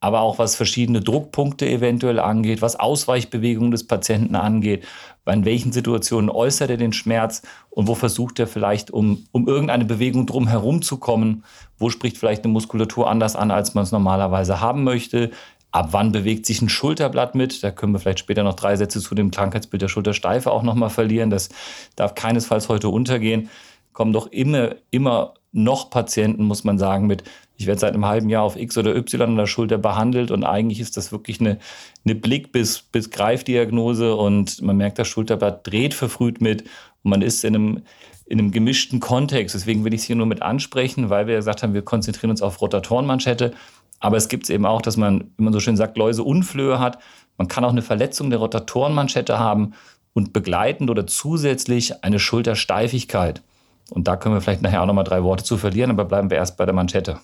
aber 0.00 0.20
auch 0.20 0.38
was 0.38 0.54
verschiedene 0.54 1.00
Druckpunkte 1.00 1.68
eventuell 1.68 2.20
angeht, 2.20 2.62
was 2.62 2.78
Ausweichbewegungen 2.78 3.72
des 3.72 3.86
Patienten 3.86 4.36
angeht, 4.36 4.86
in 5.26 5.44
welchen 5.44 5.72
Situationen 5.72 6.30
äußert 6.30 6.70
er 6.70 6.76
den 6.76 6.92
Schmerz 6.92 7.42
und 7.70 7.86
wo 7.88 7.94
versucht 7.94 8.38
er 8.38 8.46
vielleicht, 8.46 8.90
um, 8.90 9.26
um 9.32 9.46
irgendeine 9.46 9.84
Bewegung 9.84 10.26
drum 10.26 10.46
herum 10.46 10.82
zu 10.82 10.98
kommen, 10.98 11.44
wo 11.78 11.90
spricht 11.90 12.16
vielleicht 12.16 12.44
eine 12.44 12.52
Muskulatur 12.52 13.10
anders 13.10 13.36
an, 13.36 13.50
als 13.50 13.74
man 13.74 13.84
es 13.84 13.92
normalerweise 13.92 14.60
haben 14.60 14.84
möchte. 14.84 15.30
Ab 15.70 15.88
wann 15.90 16.12
bewegt 16.12 16.46
sich 16.46 16.62
ein 16.62 16.70
Schulterblatt 16.70 17.34
mit? 17.34 17.62
Da 17.62 17.70
können 17.70 17.92
wir 17.92 17.98
vielleicht 17.98 18.20
später 18.20 18.42
noch 18.42 18.54
drei 18.54 18.76
Sätze 18.76 19.00
zu 19.00 19.14
dem 19.14 19.30
Krankheitsbild 19.30 19.82
der 19.82 19.88
Schultersteife 19.88 20.50
auch 20.50 20.62
nochmal 20.62 20.90
verlieren. 20.90 21.28
Das 21.28 21.50
darf 21.94 22.14
keinesfalls 22.14 22.70
heute 22.70 22.88
untergehen. 22.88 23.50
Kommen 23.92 24.12
doch 24.14 24.28
immer, 24.28 24.76
immer 24.90 25.34
noch 25.52 25.90
Patienten, 25.90 26.44
muss 26.44 26.64
man 26.64 26.78
sagen, 26.78 27.06
mit 27.06 27.24
ich 27.56 27.66
werde 27.66 27.80
seit 27.80 27.94
einem 27.94 28.06
halben 28.06 28.28
Jahr 28.28 28.44
auf 28.44 28.56
X 28.56 28.78
oder 28.78 28.94
Y 28.94 29.30
an 29.30 29.36
der 29.36 29.46
Schulter 29.46 29.78
behandelt 29.78 30.30
und 30.30 30.44
eigentlich 30.44 30.78
ist 30.78 30.96
das 30.96 31.10
wirklich 31.10 31.40
eine, 31.40 31.58
eine 32.04 32.14
Blick- 32.14 32.52
bis, 32.52 32.82
bis 32.82 33.10
Greifdiagnose 33.10 34.14
und 34.14 34.62
man 34.62 34.76
merkt, 34.76 34.98
das 34.98 35.08
Schulterblatt 35.08 35.66
dreht 35.66 35.92
verfrüht 35.92 36.40
mit 36.40 36.62
und 37.02 37.10
man 37.10 37.20
ist 37.20 37.44
in 37.44 37.56
einem, 37.56 37.82
in 38.26 38.38
einem 38.38 38.52
gemischten 38.52 39.00
Kontext. 39.00 39.56
Deswegen 39.56 39.84
will 39.84 39.92
ich 39.92 40.02
es 40.02 40.06
hier 40.06 40.14
nur 40.14 40.26
mit 40.26 40.40
ansprechen, 40.40 41.10
weil 41.10 41.26
wir 41.26 41.34
gesagt 41.34 41.64
haben, 41.64 41.74
wir 41.74 41.82
konzentrieren 41.82 42.30
uns 42.30 42.42
auf 42.42 42.60
Rotatorenmanschette. 42.60 43.54
Aber 44.00 44.16
es 44.16 44.28
gibt 44.28 44.44
es 44.44 44.50
eben 44.50 44.64
auch, 44.64 44.80
dass 44.80 44.96
man, 44.96 45.32
wie 45.36 45.42
man 45.42 45.52
so 45.52 45.58
schön 45.58 45.76
sagt, 45.76 45.96
Läuse-Unflöhe 45.96 46.78
hat. 46.78 46.98
Man 47.36 47.48
kann 47.48 47.64
auch 47.64 47.72
eine 47.72 47.82
Verletzung 47.82 48.30
der 48.30 48.38
Rotatorenmanschette 48.38 49.40
haben 49.40 49.72
und 50.12 50.32
begleitend 50.32 50.90
oder 50.90 51.08
zusätzlich 51.08 52.04
eine 52.04 52.20
Schultersteifigkeit. 52.20 53.42
Und 53.90 54.06
da 54.06 54.16
können 54.16 54.34
wir 54.34 54.40
vielleicht 54.40 54.62
nachher 54.62 54.82
auch 54.82 54.86
nochmal 54.86 55.04
drei 55.04 55.22
Worte 55.22 55.44
zu 55.44 55.56
verlieren, 55.56 55.90
aber 55.90 56.04
bleiben 56.04 56.30
wir 56.30 56.36
erst 56.36 56.56
bei 56.56 56.66
der 56.66 56.74
Manschette. 56.74 57.18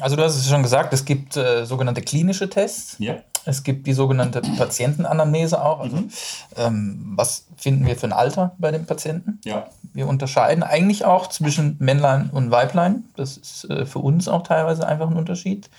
Also 0.00 0.16
du 0.16 0.22
hast 0.22 0.36
es 0.36 0.48
schon 0.48 0.62
gesagt, 0.62 0.92
es 0.92 1.04
gibt 1.04 1.36
äh, 1.36 1.64
sogenannte 1.64 2.02
klinische 2.02 2.48
Tests. 2.48 2.96
Ja. 2.98 3.16
Es 3.44 3.62
gibt 3.62 3.86
die 3.86 3.92
sogenannte 3.92 4.42
Patientenanamnese 4.42 5.62
auch. 5.62 5.80
Also, 5.80 5.96
mhm. 5.96 6.10
ähm, 6.56 7.12
was 7.16 7.46
finden 7.56 7.86
wir 7.86 7.96
für 7.96 8.06
ein 8.06 8.12
Alter 8.12 8.54
bei 8.58 8.70
den 8.70 8.86
Patienten? 8.86 9.38
Ja. 9.44 9.66
Wir 9.92 10.08
unterscheiden 10.08 10.62
eigentlich 10.62 11.04
auch 11.04 11.28
zwischen 11.28 11.76
Männlein 11.78 12.30
und 12.30 12.50
Weiblein. 12.50 13.04
Das 13.16 13.36
ist 13.36 13.70
äh, 13.70 13.86
für 13.86 14.00
uns 14.00 14.28
auch 14.28 14.42
teilweise 14.42 14.86
einfach 14.86 15.08
ein 15.08 15.16
Unterschied. 15.16 15.70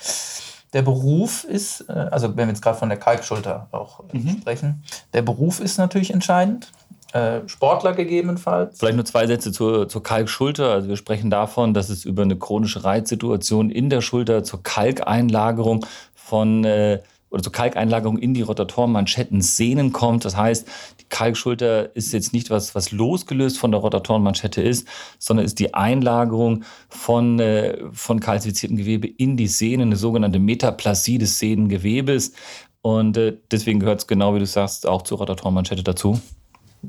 Der 0.74 0.82
Beruf 0.82 1.44
ist, 1.44 1.86
äh, 1.90 1.94
also 1.94 2.30
wenn 2.30 2.48
wir 2.48 2.54
jetzt 2.54 2.62
gerade 2.62 2.78
von 2.78 2.90
der 2.90 2.98
Kalkschulter 2.98 3.68
auch 3.72 4.02
äh, 4.12 4.18
mhm. 4.18 4.40
sprechen, 4.40 4.84
der 5.14 5.22
Beruf 5.22 5.60
ist 5.60 5.78
natürlich 5.78 6.14
entscheidend. 6.14 6.72
Äh, 7.14 7.48
Sportler 7.48 7.94
gegebenenfalls. 7.94 8.80
Vielleicht 8.80 8.96
nur 8.96 9.06
zwei 9.06 9.28
Sätze 9.28 9.52
zur, 9.52 9.90
zur 9.90 10.02
Kalkschulter. 10.02 10.72
Also 10.72 10.88
wir 10.88 10.96
sprechen 10.96 11.30
davon, 11.30 11.74
dass 11.74 11.90
es 11.90 12.06
über 12.06 12.24
eine 12.24 12.38
chronische 12.38 12.84
Reizsituation 12.84 13.70
in 13.70 13.90
der 13.90 14.02
Schulter 14.02 14.44
zur 14.44 14.64
Kalkeinlagerung 14.64 15.86
von 16.16 16.64
äh, 16.64 17.02
oder 17.32 17.44
zur 17.44 17.52
Kalkeinlagerung 17.52 18.18
in 18.18 18.34
die 18.34 18.42
Rotatorenmanschettensehnen 18.42 19.94
kommt. 19.94 20.26
Das 20.26 20.36
heißt, 20.36 20.68
die 21.00 21.06
Kalkschulter 21.06 21.96
ist 21.96 22.12
jetzt 22.14 22.34
nicht 22.34 22.50
was, 22.50 22.76
was 22.76 22.92
losgelöst 22.92 23.58
von 23.58 23.72
der 23.72 23.80
Rotatorenmanschette 23.80 24.62
ist, 24.62 24.88
sondern 25.18 25.46
ist 25.46 25.60
die 25.60 25.74
Einlagerung 25.74 26.64
von, 26.90 27.40
äh, 27.40 27.78
von 27.94 28.20
kalzifiziertem 28.20 28.78
Gewebe 28.78 29.08
in 29.08 29.38
die 29.38 29.48
Sehnen, 29.48 29.90
eine 29.90 29.96
sogenannte 29.96 30.40
Metaplasie 30.40 31.18
des 31.18 31.40
Sehnengewebes. 31.40 32.34
Und 32.82 33.18
äh, 33.18 33.38
deswegen 33.50 33.80
gehört 33.80 34.00
es 34.00 34.08
genau, 34.08 34.36
wie 34.36 34.40
du 34.40 34.46
sagst, 34.46 34.86
auch 34.88 35.02
zur 35.04 35.20
Rotatorenmanschette 35.20 35.84
dazu. 35.84 36.20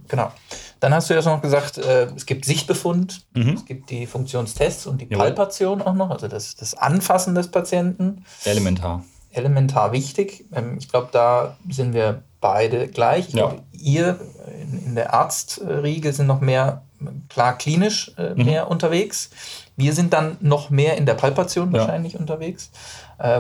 Genau. 0.08 0.32
Dann 0.80 0.94
hast 0.94 1.10
du 1.10 1.14
ja 1.14 1.22
schon 1.22 1.32
noch 1.32 1.42
gesagt, 1.42 1.78
äh, 1.78 2.06
es 2.16 2.26
gibt 2.26 2.44
Sichtbefund, 2.44 3.22
mhm. 3.34 3.50
es 3.50 3.64
gibt 3.64 3.90
die 3.90 4.06
Funktionstests 4.06 4.86
und 4.86 5.00
die 5.00 5.04
Jawohl. 5.06 5.26
Palpation 5.26 5.82
auch 5.82 5.94
noch, 5.94 6.10
also 6.10 6.28
das, 6.28 6.56
das 6.56 6.74
Anfassen 6.74 7.34
des 7.34 7.50
Patienten. 7.50 8.24
Elementar. 8.44 9.04
Elementar 9.30 9.92
wichtig. 9.92 10.46
Ähm, 10.52 10.76
ich 10.78 10.88
glaube, 10.88 11.08
da 11.12 11.56
sind 11.68 11.94
wir 11.94 12.22
beide 12.40 12.88
gleich. 12.88 13.28
Ich 13.28 13.34
ja. 13.34 13.48
glaube, 13.48 13.62
ihr 13.72 14.18
in, 14.60 14.86
in 14.86 14.94
der 14.94 15.14
Arztriege 15.14 16.12
sind 16.12 16.26
noch 16.26 16.40
mehr 16.40 16.82
klar 17.28 17.56
klinisch 17.58 18.12
äh, 18.16 18.34
mhm. 18.34 18.44
mehr 18.44 18.70
unterwegs. 18.70 19.30
Wir 19.76 19.92
sind 19.92 20.12
dann 20.12 20.36
noch 20.40 20.70
mehr 20.70 20.96
in 20.96 21.06
der 21.06 21.14
Palpation 21.14 21.72
wahrscheinlich 21.72 22.14
ja. 22.14 22.20
unterwegs, 22.20 22.70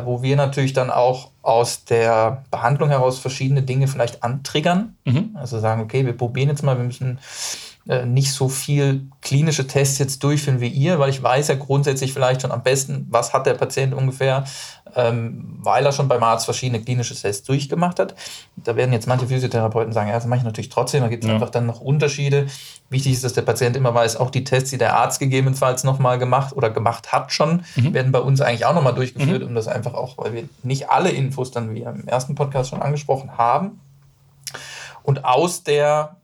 wo 0.04 0.22
wir 0.22 0.36
natürlich 0.36 0.72
dann 0.72 0.90
auch 0.90 1.30
aus 1.42 1.84
der 1.84 2.44
Behandlung 2.50 2.88
heraus 2.90 3.18
verschiedene 3.18 3.62
Dinge 3.62 3.88
vielleicht 3.88 4.22
antriggern. 4.22 4.96
Mhm. 5.04 5.30
Also 5.34 5.58
sagen, 5.58 5.82
okay, 5.82 6.06
wir 6.06 6.16
probieren 6.16 6.48
jetzt 6.48 6.62
mal, 6.62 6.76
wir 6.76 6.84
müssen 6.84 7.18
äh, 7.88 8.06
nicht 8.06 8.32
so 8.32 8.48
viel 8.48 9.08
klinische 9.22 9.66
Tests 9.66 9.98
jetzt 9.98 10.22
durchführen 10.22 10.60
wie 10.60 10.68
ihr, 10.68 11.00
weil 11.00 11.10
ich 11.10 11.20
weiß 11.20 11.48
ja 11.48 11.56
grundsätzlich 11.56 12.12
vielleicht 12.12 12.42
schon 12.42 12.52
am 12.52 12.62
besten, 12.62 13.08
was 13.10 13.32
hat 13.32 13.44
der 13.44 13.54
Patient 13.54 13.92
ungefähr, 13.92 14.44
ähm, 14.94 15.58
weil 15.60 15.84
er 15.84 15.90
schon 15.90 16.06
beim 16.06 16.22
Arzt 16.22 16.44
verschiedene 16.44 16.80
klinische 16.80 17.14
Tests 17.14 17.44
durchgemacht 17.44 17.98
hat. 17.98 18.14
Da 18.56 18.76
werden 18.76 18.92
jetzt 18.92 19.08
manche 19.08 19.26
Physiotherapeuten 19.26 19.92
sagen, 19.92 20.08
ja, 20.08 20.14
das 20.14 20.26
mache 20.26 20.38
ich 20.38 20.44
natürlich 20.44 20.68
trotzdem, 20.68 21.02
da 21.02 21.08
gibt 21.08 21.24
es 21.24 21.28
ja. 21.28 21.34
einfach 21.34 21.50
dann 21.50 21.66
noch 21.66 21.80
Unterschiede. 21.80 22.46
Wichtig 22.88 23.14
ist, 23.14 23.24
dass 23.24 23.32
der 23.32 23.42
Patient 23.42 23.76
immer 23.76 23.92
weiß, 23.92 24.16
auch 24.16 24.30
die 24.30 24.44
Tests, 24.44 24.70
die 24.70 24.78
der 24.78 24.94
Arzt 24.94 25.18
gegebenenfalls 25.18 25.82
nochmal 25.82 26.18
gemacht 26.18 26.54
oder 26.54 26.70
gemacht 26.70 27.10
hat 27.10 27.32
schon, 27.32 27.64
mhm. 27.74 27.94
werden 27.94 28.12
bei 28.12 28.20
uns 28.20 28.40
eigentlich 28.40 28.64
auch 28.64 28.74
nochmal 28.74 28.94
durchgeführt, 28.94 29.42
mhm. 29.42 29.48
um 29.48 29.54
das 29.56 29.66
einfach 29.66 29.94
auch, 29.94 30.18
weil 30.18 30.34
wir 30.34 30.44
nicht 30.62 30.88
alle 30.90 31.10
Infos 31.10 31.50
dann, 31.50 31.74
wie 31.74 31.82
im 31.82 32.06
ersten 32.06 32.36
Podcast 32.36 32.70
schon 32.70 32.80
angesprochen 32.80 33.38
haben. 33.38 33.80
Und 35.02 35.24
aus 35.24 35.64
der 35.64 36.16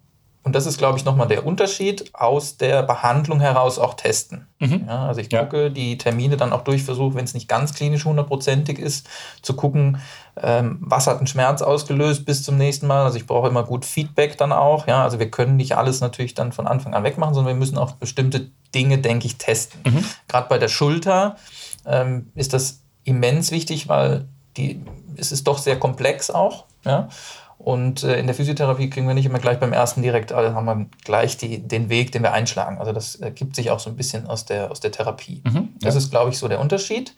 und 0.49 0.55
das 0.55 0.65
ist, 0.65 0.79
glaube 0.79 0.97
ich, 0.97 1.05
nochmal 1.05 1.29
der 1.29 1.45
Unterschied, 1.45 2.09
aus 2.15 2.57
der 2.57 2.83
Behandlung 2.83 3.39
heraus 3.39 3.79
auch 3.79 3.93
testen. 3.93 4.49
Mhm. 4.61 4.87
Ja, 4.89 5.07
also 5.07 5.21
ich 5.21 5.29
gucke 5.29 5.65
ja. 5.65 5.69
die 5.69 5.99
Termine 5.99 6.39
dann 6.39 6.55
auch 6.55 6.65
durch, 6.65 6.85
versuche, 6.85 7.17
wenn 7.17 7.27
es 7.27 7.35
nicht 7.35 7.49
ganz 7.49 7.75
klinisch 7.75 8.07
hundertprozentig 8.07 8.79
ist, 8.79 9.07
zu 9.43 9.55
gucken, 9.57 10.01
ähm, 10.43 10.79
was 10.81 11.07
hat 11.07 11.19
einen 11.19 11.27
Schmerz 11.27 11.61
ausgelöst 11.61 12.25
bis 12.25 12.45
zum 12.45 12.57
nächsten 12.57 12.87
Mal. 12.87 13.05
Also 13.05 13.19
ich 13.19 13.27
brauche 13.27 13.47
immer 13.47 13.63
gut 13.63 13.85
Feedback 13.85 14.39
dann 14.39 14.53
auch. 14.53 14.87
Ja, 14.87 15.03
also 15.03 15.19
wir 15.19 15.31
können 15.31 15.57
nicht 15.57 15.77
alles 15.77 16.01
natürlich 16.01 16.33
dann 16.33 16.53
von 16.53 16.67
Anfang 16.67 16.95
an 16.95 17.05
wegmachen, 17.05 17.35
sondern 17.35 17.53
wir 17.53 17.59
müssen 17.59 17.77
auch 17.77 17.93
bestimmte 17.93 18.49
Dinge, 18.75 18.97
denke 18.97 19.27
ich, 19.27 19.37
testen. 19.37 19.83
Mhm. 19.85 20.03
Gerade 20.29 20.49
bei 20.49 20.57
der 20.57 20.69
Schulter 20.69 21.37
ähm, 21.85 22.33
ist 22.35 22.55
das 22.55 22.81
immens 23.05 23.51
wichtig, 23.51 23.87
weil 23.87 24.25
die, 24.57 24.83
es 25.19 25.31
ist 25.31 25.47
doch 25.47 25.59
sehr 25.59 25.79
komplex 25.79 26.31
auch. 26.31 26.65
Ja. 26.87 27.11
Und 27.59 28.05
äh, 28.05 28.19
in 28.19 28.27
der 28.27 28.35
Physiotherapie 28.35 28.89
kriegen 28.89 29.09
wir 29.09 29.15
nicht 29.15 29.27
immer 29.27 29.41
gleich 29.41 29.59
beim 29.59 29.73
ersten 29.73 30.01
direkt, 30.01 30.33
also 30.33 30.55
haben 30.55 30.65
wir 30.65 30.87
gleich 31.05 31.37
die, 31.37 31.59
den 31.59 31.89
Weg, 31.89 32.13
den 32.13 32.23
wir 32.23 32.33
einschlagen. 32.33 32.79
Also 32.79 32.93
das 32.93 33.17
ergibt 33.17 33.57
sich 33.57 33.71
auch 33.71 33.81
so 33.81 33.91
ein 33.91 33.97
bisschen 33.97 34.27
aus 34.27 34.45
der, 34.45 34.71
aus 34.71 34.81
der 34.81 34.93
Therapie. 34.93 35.43
Mhm, 35.45 35.55
ja. 35.55 35.63
Das 35.81 35.97
ist, 35.97 36.11
glaube 36.11 36.31
ich, 36.31 36.39
so 36.39 36.47
der 36.47 36.61
Unterschied. 36.61 37.15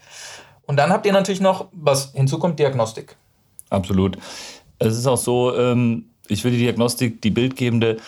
Und 0.67 0.77
dann 0.77 0.91
habt 0.91 1.05
ihr 1.05 1.13
natürlich 1.13 1.41
noch, 1.41 1.69
was 1.73 2.13
hinzukommt, 2.13 2.59
Diagnostik. 2.59 3.17
Absolut. 3.69 4.17
Es 4.79 4.97
ist 4.97 5.07
auch 5.07 5.19
so, 5.19 5.55
ähm, 5.55 6.07
ich 6.31 6.43
will 6.45 6.53
die 6.53 6.59
Diagnostik, 6.59 7.21
die 7.21 7.31
bildgebende, 7.31 7.99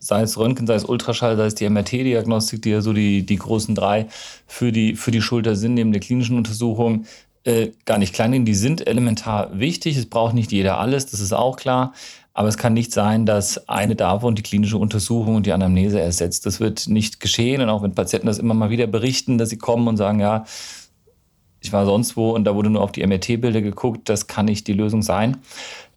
sei 0.00 0.22
es 0.22 0.38
Röntgen, 0.38 0.66
sei 0.66 0.74
es 0.74 0.84
Ultraschall, 0.84 1.36
sei 1.36 1.46
es 1.46 1.54
die 1.54 1.68
MRT-Diagnostik, 1.68 2.62
die 2.62 2.70
ja 2.70 2.80
so 2.80 2.92
die, 2.92 3.24
die 3.24 3.36
großen 3.36 3.74
drei 3.74 4.08
für 4.46 4.72
die, 4.72 4.96
für 4.96 5.10
die 5.10 5.22
Schulter 5.22 5.54
sind, 5.56 5.74
neben 5.74 5.92
der 5.92 6.00
klinischen 6.00 6.36
Untersuchung, 6.36 7.04
äh, 7.46 7.72
gar 7.84 7.98
nicht 7.98 8.12
klein. 8.12 8.44
Die 8.44 8.54
sind 8.54 8.86
elementar 8.86 9.58
wichtig. 9.58 9.96
Es 9.96 10.06
braucht 10.06 10.34
nicht 10.34 10.52
jeder 10.52 10.78
alles, 10.78 11.06
das 11.06 11.20
ist 11.20 11.32
auch 11.32 11.56
klar. 11.56 11.92
Aber 12.34 12.48
es 12.48 12.58
kann 12.58 12.74
nicht 12.74 12.92
sein, 12.92 13.24
dass 13.24 13.68
eine 13.68 13.96
davon 13.96 14.34
die 14.34 14.42
klinische 14.42 14.76
Untersuchung 14.76 15.36
und 15.36 15.46
die 15.46 15.52
Anamnese 15.52 16.00
ersetzt. 16.00 16.44
Das 16.44 16.60
wird 16.60 16.86
nicht 16.88 17.20
geschehen. 17.20 17.62
Und 17.62 17.70
auch 17.70 17.82
wenn 17.82 17.94
Patienten 17.94 18.26
das 18.26 18.38
immer 18.38 18.52
mal 18.52 18.68
wieder 18.68 18.86
berichten, 18.86 19.38
dass 19.38 19.48
sie 19.48 19.56
kommen 19.58 19.88
und 19.88 19.96
sagen, 19.96 20.20
ja, 20.20 20.44
ich 21.60 21.72
war 21.72 21.86
sonst 21.86 22.16
wo 22.16 22.32
und 22.32 22.44
da 22.44 22.54
wurde 22.54 22.68
nur 22.68 22.82
auf 22.82 22.92
die 22.92 23.06
MRT-Bilder 23.06 23.62
geguckt, 23.62 24.08
das 24.08 24.26
kann 24.26 24.46
nicht 24.46 24.66
die 24.66 24.74
Lösung 24.74 25.02
sein. 25.02 25.38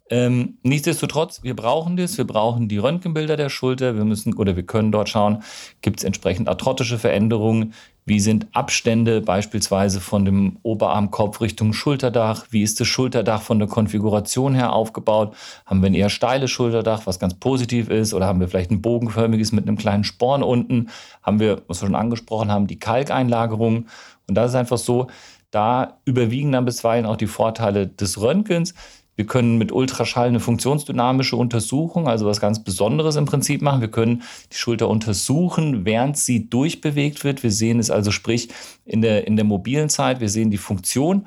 Ähm, 0.08 0.58
nichtsdestotrotz, 0.64 1.42
wir 1.44 1.54
brauchen 1.54 1.96
das, 1.96 2.18
wir 2.18 2.26
brauchen 2.26 2.68
die 2.68 2.78
Röntgenbilder 2.78 3.36
der 3.36 3.48
Schulter, 3.48 3.94
wir 3.94 4.04
müssen 4.04 4.34
oder 4.34 4.56
wir 4.56 4.64
können 4.64 4.90
dort 4.90 5.08
schauen, 5.08 5.44
gibt 5.82 6.00
es 6.00 6.04
entsprechend 6.04 6.48
arthrotische 6.48 6.98
Veränderungen, 6.98 7.74
wie 8.10 8.18
sind 8.18 8.48
Abstände 8.52 9.20
beispielsweise 9.20 10.00
von 10.00 10.24
dem 10.24 10.58
Oberarmkopf 10.64 11.40
Richtung 11.40 11.72
Schulterdach? 11.72 12.44
Wie 12.50 12.64
ist 12.64 12.80
das 12.80 12.88
Schulterdach 12.88 13.40
von 13.40 13.60
der 13.60 13.68
Konfiguration 13.68 14.52
her 14.52 14.72
aufgebaut? 14.72 15.36
Haben 15.64 15.80
wir 15.80 15.86
ein 15.86 15.94
eher 15.94 16.10
steiles 16.10 16.50
Schulterdach, 16.50 17.06
was 17.06 17.20
ganz 17.20 17.34
positiv 17.34 17.88
ist? 17.88 18.12
Oder 18.12 18.26
haben 18.26 18.40
wir 18.40 18.48
vielleicht 18.48 18.72
ein 18.72 18.82
bogenförmiges 18.82 19.52
mit 19.52 19.68
einem 19.68 19.76
kleinen 19.76 20.02
Sporn 20.02 20.42
unten? 20.42 20.88
Haben 21.22 21.38
wir, 21.38 21.62
was 21.68 21.82
wir 21.82 21.86
schon 21.86 21.94
angesprochen 21.94 22.50
haben, 22.50 22.66
die 22.66 22.80
Kalkeinlagerung? 22.80 23.86
Und 24.26 24.34
das 24.34 24.50
ist 24.50 24.56
einfach 24.56 24.78
so, 24.78 25.06
da 25.52 26.00
überwiegen 26.04 26.50
dann 26.50 26.64
bisweilen 26.64 27.06
auch 27.06 27.16
die 27.16 27.28
Vorteile 27.28 27.86
des 27.86 28.20
Röntgens. 28.20 28.74
Wir 29.20 29.26
können 29.26 29.58
mit 29.58 29.70
Ultraschall 29.70 30.28
eine 30.28 30.40
funktionsdynamische 30.40 31.36
Untersuchung, 31.36 32.08
also 32.08 32.24
was 32.24 32.40
ganz 32.40 32.64
Besonderes 32.64 33.16
im 33.16 33.26
Prinzip 33.26 33.60
machen. 33.60 33.82
Wir 33.82 33.90
können 33.90 34.22
die 34.50 34.56
Schulter 34.56 34.88
untersuchen, 34.88 35.84
während 35.84 36.16
sie 36.16 36.48
durchbewegt 36.48 37.22
wird. 37.22 37.42
Wir 37.42 37.52
sehen 37.52 37.78
es 37.80 37.90
also, 37.90 38.12
sprich, 38.12 38.48
in 38.86 39.02
der, 39.02 39.26
in 39.26 39.36
der 39.36 39.44
mobilen 39.44 39.90
Zeit, 39.90 40.20
wir 40.20 40.30
sehen 40.30 40.50
die 40.50 40.56
Funktion. 40.56 41.26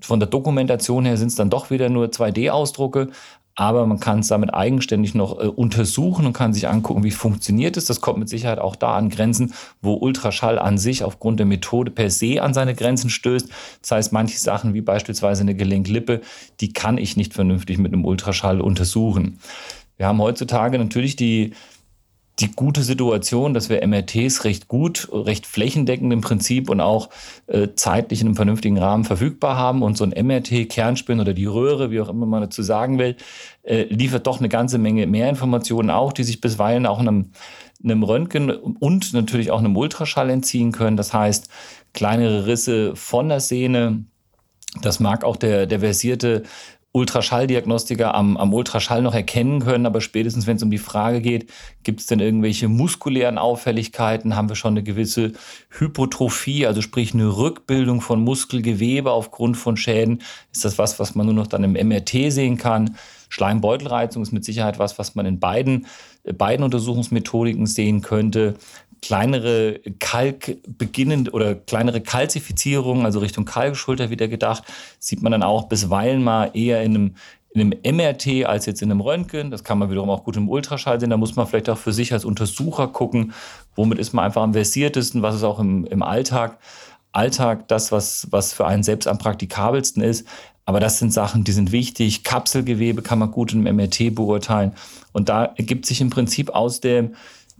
Von 0.00 0.18
der 0.18 0.28
Dokumentation 0.28 1.04
her 1.04 1.16
sind 1.16 1.28
es 1.28 1.36
dann 1.36 1.48
doch 1.48 1.70
wieder 1.70 1.90
nur 1.90 2.06
2D-Ausdrucke, 2.06 3.10
aber 3.58 3.86
man 3.86 3.98
kann 3.98 4.20
es 4.20 4.28
damit 4.28 4.54
eigenständig 4.54 5.16
noch 5.16 5.40
äh, 5.40 5.48
untersuchen 5.48 6.26
und 6.26 6.32
kann 6.32 6.52
sich 6.52 6.68
angucken, 6.68 7.02
wie 7.02 7.10
funktioniert 7.10 7.76
es. 7.76 7.86
Das 7.86 8.00
kommt 8.00 8.20
mit 8.20 8.28
Sicherheit 8.28 8.60
auch 8.60 8.76
da 8.76 8.94
an 8.94 9.08
Grenzen, 9.08 9.52
wo 9.82 9.94
Ultraschall 9.94 10.60
an 10.60 10.78
sich 10.78 11.02
aufgrund 11.02 11.40
der 11.40 11.46
Methode 11.46 11.90
per 11.90 12.08
se 12.08 12.40
an 12.40 12.54
seine 12.54 12.76
Grenzen 12.76 13.10
stößt. 13.10 13.48
Das 13.82 13.90
heißt, 13.90 14.12
manche 14.12 14.38
Sachen 14.38 14.74
wie 14.74 14.80
beispielsweise 14.80 15.40
eine 15.40 15.56
Gelenklippe, 15.56 16.20
die 16.60 16.72
kann 16.72 16.98
ich 16.98 17.16
nicht 17.16 17.34
vernünftig 17.34 17.78
mit 17.78 17.92
einem 17.92 18.04
Ultraschall 18.04 18.60
untersuchen. 18.60 19.40
Wir 19.96 20.06
haben 20.06 20.22
heutzutage 20.22 20.78
natürlich 20.78 21.16
die 21.16 21.52
die 22.40 22.52
gute 22.52 22.82
Situation, 22.82 23.52
dass 23.52 23.68
wir 23.68 23.86
MRTs 23.86 24.44
recht 24.44 24.68
gut, 24.68 25.08
recht 25.12 25.46
flächendeckend 25.46 26.12
im 26.12 26.20
Prinzip 26.20 26.70
und 26.70 26.80
auch 26.80 27.08
äh, 27.48 27.68
zeitlich 27.74 28.20
in 28.20 28.28
einem 28.28 28.36
vernünftigen 28.36 28.78
Rahmen 28.78 29.04
verfügbar 29.04 29.56
haben. 29.56 29.82
Und 29.82 29.96
so 29.96 30.04
ein 30.04 30.10
MRT-Kernspin 30.10 31.20
oder 31.20 31.34
die 31.34 31.46
Röhre, 31.46 31.90
wie 31.90 32.00
auch 32.00 32.08
immer 32.08 32.26
man 32.26 32.42
dazu 32.42 32.62
sagen 32.62 32.98
will, 32.98 33.16
äh, 33.64 33.84
liefert 33.84 34.26
doch 34.26 34.38
eine 34.38 34.48
ganze 34.48 34.78
Menge 34.78 35.06
mehr 35.06 35.28
Informationen 35.28 35.90
auch, 35.90 36.12
die 36.12 36.24
sich 36.24 36.40
bisweilen 36.40 36.86
auch 36.86 37.00
einem, 37.00 37.32
einem 37.82 38.02
Röntgen 38.04 38.50
und 38.50 39.12
natürlich 39.12 39.50
auch 39.50 39.58
einem 39.58 39.76
Ultraschall 39.76 40.30
entziehen 40.30 40.70
können. 40.70 40.96
Das 40.96 41.12
heißt, 41.12 41.48
kleinere 41.92 42.46
Risse 42.46 42.94
von 42.94 43.28
der 43.28 43.40
Sehne, 43.40 44.04
das 44.82 45.00
mag 45.00 45.24
auch 45.24 45.36
der, 45.36 45.66
der 45.66 45.80
versierte 45.80 46.44
Ultraschalldiagnostiker 46.92 48.14
am, 48.14 48.36
am 48.38 48.54
Ultraschall 48.54 49.02
noch 49.02 49.14
erkennen 49.14 49.60
können, 49.60 49.84
aber 49.84 50.00
spätestens, 50.00 50.46
wenn 50.46 50.56
es 50.56 50.62
um 50.62 50.70
die 50.70 50.78
Frage 50.78 51.20
geht, 51.20 51.50
gibt 51.82 52.00
es 52.00 52.06
denn 52.06 52.18
irgendwelche 52.18 52.68
muskulären 52.68 53.36
Auffälligkeiten, 53.36 54.34
haben 54.34 54.48
wir 54.48 54.56
schon 54.56 54.72
eine 54.72 54.82
gewisse 54.82 55.32
Hypotrophie, 55.70 56.66
also 56.66 56.80
sprich 56.80 57.12
eine 57.12 57.36
Rückbildung 57.36 58.00
von 58.00 58.22
Muskelgewebe 58.22 59.10
aufgrund 59.10 59.58
von 59.58 59.76
Schäden, 59.76 60.22
ist 60.50 60.64
das 60.64 60.78
was, 60.78 60.98
was 60.98 61.14
man 61.14 61.26
nur 61.26 61.34
noch 61.34 61.46
dann 61.46 61.62
im 61.62 61.72
MRT 61.72 62.32
sehen 62.32 62.56
kann. 62.56 62.96
Schleimbeutelreizung 63.28 64.22
ist 64.22 64.32
mit 64.32 64.46
Sicherheit 64.46 64.78
was, 64.78 64.98
was 64.98 65.14
man 65.14 65.26
in 65.26 65.38
beiden, 65.38 65.86
beiden 66.38 66.64
Untersuchungsmethodiken 66.64 67.66
sehen 67.66 68.00
könnte 68.00 68.54
kleinere 69.00 69.80
Kalk 69.98 70.58
beginnend 70.66 71.32
oder 71.32 71.54
kleinere 71.54 72.00
Kalzifizierungen, 72.00 73.04
also 73.04 73.18
Richtung 73.18 73.44
Kalkschulter 73.44 74.10
wieder 74.10 74.28
gedacht, 74.28 74.64
sieht 74.98 75.22
man 75.22 75.32
dann 75.32 75.42
auch 75.42 75.68
bisweilen 75.68 76.22
mal 76.22 76.50
eher 76.54 76.82
in 76.82 76.94
einem, 76.94 77.14
in 77.52 77.60
einem 77.60 77.96
MRT 77.96 78.46
als 78.46 78.66
jetzt 78.66 78.82
in 78.82 78.90
einem 78.90 79.00
Röntgen. 79.00 79.50
Das 79.50 79.64
kann 79.64 79.78
man 79.78 79.90
wiederum 79.90 80.10
auch 80.10 80.24
gut 80.24 80.36
im 80.36 80.48
Ultraschall 80.48 81.00
sehen. 81.00 81.10
Da 81.10 81.16
muss 81.16 81.36
man 81.36 81.46
vielleicht 81.46 81.70
auch 81.70 81.78
für 81.78 81.92
sich 81.92 82.12
als 82.12 82.24
Untersucher 82.24 82.88
gucken, 82.88 83.32
womit 83.74 83.98
ist 83.98 84.12
man 84.12 84.24
einfach 84.24 84.42
am 84.42 84.52
versiertesten, 84.52 85.22
was 85.22 85.36
ist 85.36 85.44
auch 85.44 85.58
im, 85.58 85.84
im 85.86 86.02
Alltag. 86.02 86.58
Alltag 87.12 87.68
das, 87.68 87.90
was, 87.90 88.28
was 88.30 88.52
für 88.52 88.66
einen 88.66 88.82
selbst 88.82 89.08
am 89.08 89.18
praktikabelsten 89.18 90.02
ist. 90.02 90.26
Aber 90.68 90.80
das 90.80 90.98
sind 90.98 91.14
Sachen, 91.14 91.44
die 91.44 91.52
sind 91.52 91.72
wichtig. 91.72 92.24
Kapselgewebe 92.24 93.00
kann 93.00 93.18
man 93.18 93.30
gut 93.30 93.54
im 93.54 93.62
MRT 93.62 94.14
beurteilen. 94.14 94.72
Und 95.12 95.30
da 95.30 95.46
ergibt 95.46 95.86
sich 95.86 96.02
im 96.02 96.10
Prinzip 96.10 96.50
aus 96.50 96.80
dem 96.80 97.14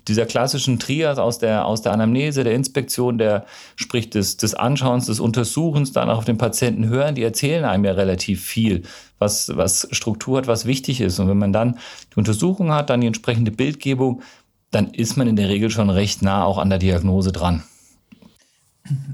dieser 0.09 0.27
klassischen 0.27 0.79
Trias 0.79 1.19
aus 1.19 1.39
der, 1.39 1.67
aus 1.67 1.83
der 1.83 1.93
Anamnese, 1.93 2.45
der 2.45 2.55
Inspektion, 2.55 3.19
der 3.19 3.45
spricht 3.77 4.15
des, 4.15 4.37
des 4.37 4.55
Anschauens, 4.55 5.07
des 5.07 5.21
Untersuchens, 5.21 5.93
dann 5.93 6.11
auch 6.11 6.19
auf 6.19 6.25
den 6.25 6.39
Patienten 6.39 6.89
hören, 6.89 7.15
die 7.15 7.23
erzählen 7.23 7.65
einem 7.65 7.85
ja 7.85 7.93
relativ 7.93 8.45
viel, 8.45 8.83
was, 9.19 9.51
was 9.55 9.89
Struktur 9.93 10.39
hat, 10.39 10.47
was 10.47 10.65
wichtig 10.65 11.01
ist. 11.01 11.19
Und 11.19 11.29
wenn 11.29 11.39
man 11.39 11.53
dann 11.53 11.79
die 12.13 12.19
Untersuchung 12.19 12.73
hat, 12.73 12.91
dann 12.91 13.01
die 13.01 13.07
entsprechende 13.07 13.51
Bildgebung, 13.51 14.23
dann 14.71 14.93
ist 14.93 15.17
man 15.17 15.29
in 15.29 15.37
der 15.37 15.49
Regel 15.49 15.71
schon 15.71 15.91
recht 15.91 16.23
nah 16.23 16.45
auch 16.45 16.59
an 16.59 16.71
der 16.71 16.79
Diagnose 16.79 17.33
dran. 17.33 17.63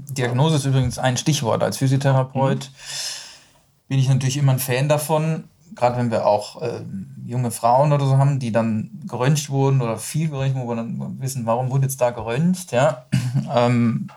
Diagnose 0.09 0.55
ist 0.55 0.65
übrigens 0.65 0.97
ein 0.97 1.17
Stichwort. 1.17 1.63
Als 1.63 1.77
Physiotherapeut 1.77 2.69
mhm. 2.69 3.87
bin 3.87 3.99
ich 3.99 4.07
natürlich 4.07 4.37
immer 4.37 4.53
ein 4.53 4.59
Fan 4.59 4.89
davon, 4.89 5.45
gerade 5.75 5.97
wenn 5.97 6.11
wir 6.11 6.25
auch 6.25 6.61
äh, 6.61 6.81
junge 7.25 7.51
Frauen 7.51 7.91
oder 7.91 8.05
so 8.05 8.17
haben, 8.17 8.39
die 8.39 8.51
dann 8.51 8.91
geröntgt 9.07 9.49
wurden 9.49 9.81
oder 9.81 9.97
viel 9.97 10.29
geröntgt 10.29 10.55
wurden, 10.55 10.67
wo 10.67 10.71
wir 10.71 10.75
dann 10.75 11.19
wissen, 11.19 11.45
warum 11.45 11.69
wurde 11.71 11.83
jetzt 11.83 11.99
da 12.01 12.11
geröntgt, 12.11 12.71
ja, 12.71 13.05
ähm, 13.55 14.07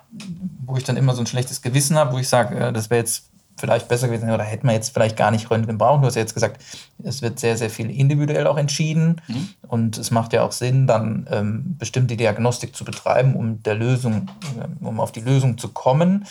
wo 0.65 0.77
ich 0.77 0.85
dann 0.85 0.97
immer 0.97 1.15
so 1.15 1.23
ein 1.23 1.27
schlechtes 1.27 1.63
Gewissen 1.63 1.97
habe, 1.97 2.13
wo 2.13 2.19
ich 2.19 2.29
sage, 2.29 2.57
äh, 2.59 2.73
das 2.73 2.91
wäre 2.91 3.01
jetzt 3.01 3.31
vielleicht 3.59 3.89
besser 3.89 4.09
gewesen 4.09 4.31
oder 4.31 4.45
hätte 4.45 4.65
man 4.65 4.75
jetzt 4.75 4.95
vielleicht 4.95 5.17
gar 5.17 5.31
nicht 5.31 5.51
Röntgen 5.51 5.79
brauchen. 5.79 6.01
Du 6.01 6.07
hast 6.07 6.15
ja 6.15 6.23
jetzt 6.23 6.35
gesagt, 6.35 6.61
es 7.03 7.23
wird 7.23 7.39
sehr, 7.39 7.57
sehr 7.57 7.71
viel 7.71 7.91
individuell 7.91 8.47
auch 8.47 8.57
entschieden 8.57 9.21
mhm. 9.27 9.49
und 9.69 9.99
es 9.99 10.11
macht 10.11 10.33
ja 10.33 10.43
auch 10.43 10.53
Sinn, 10.53 10.87
dann 10.87 11.27
ähm, 11.31 11.77
bestimmte 11.79 12.17
Diagnostik 12.17 12.75
zu 12.75 12.85
betreiben, 12.85 13.35
um 13.35 13.63
der 13.63 13.75
Lösung, 13.75 14.29
äh, 14.59 14.85
um 14.85 15.01
auf 15.01 15.13
die 15.13 15.21
Lösung 15.21 15.59
zu 15.59 15.69
kommen. 15.69 16.25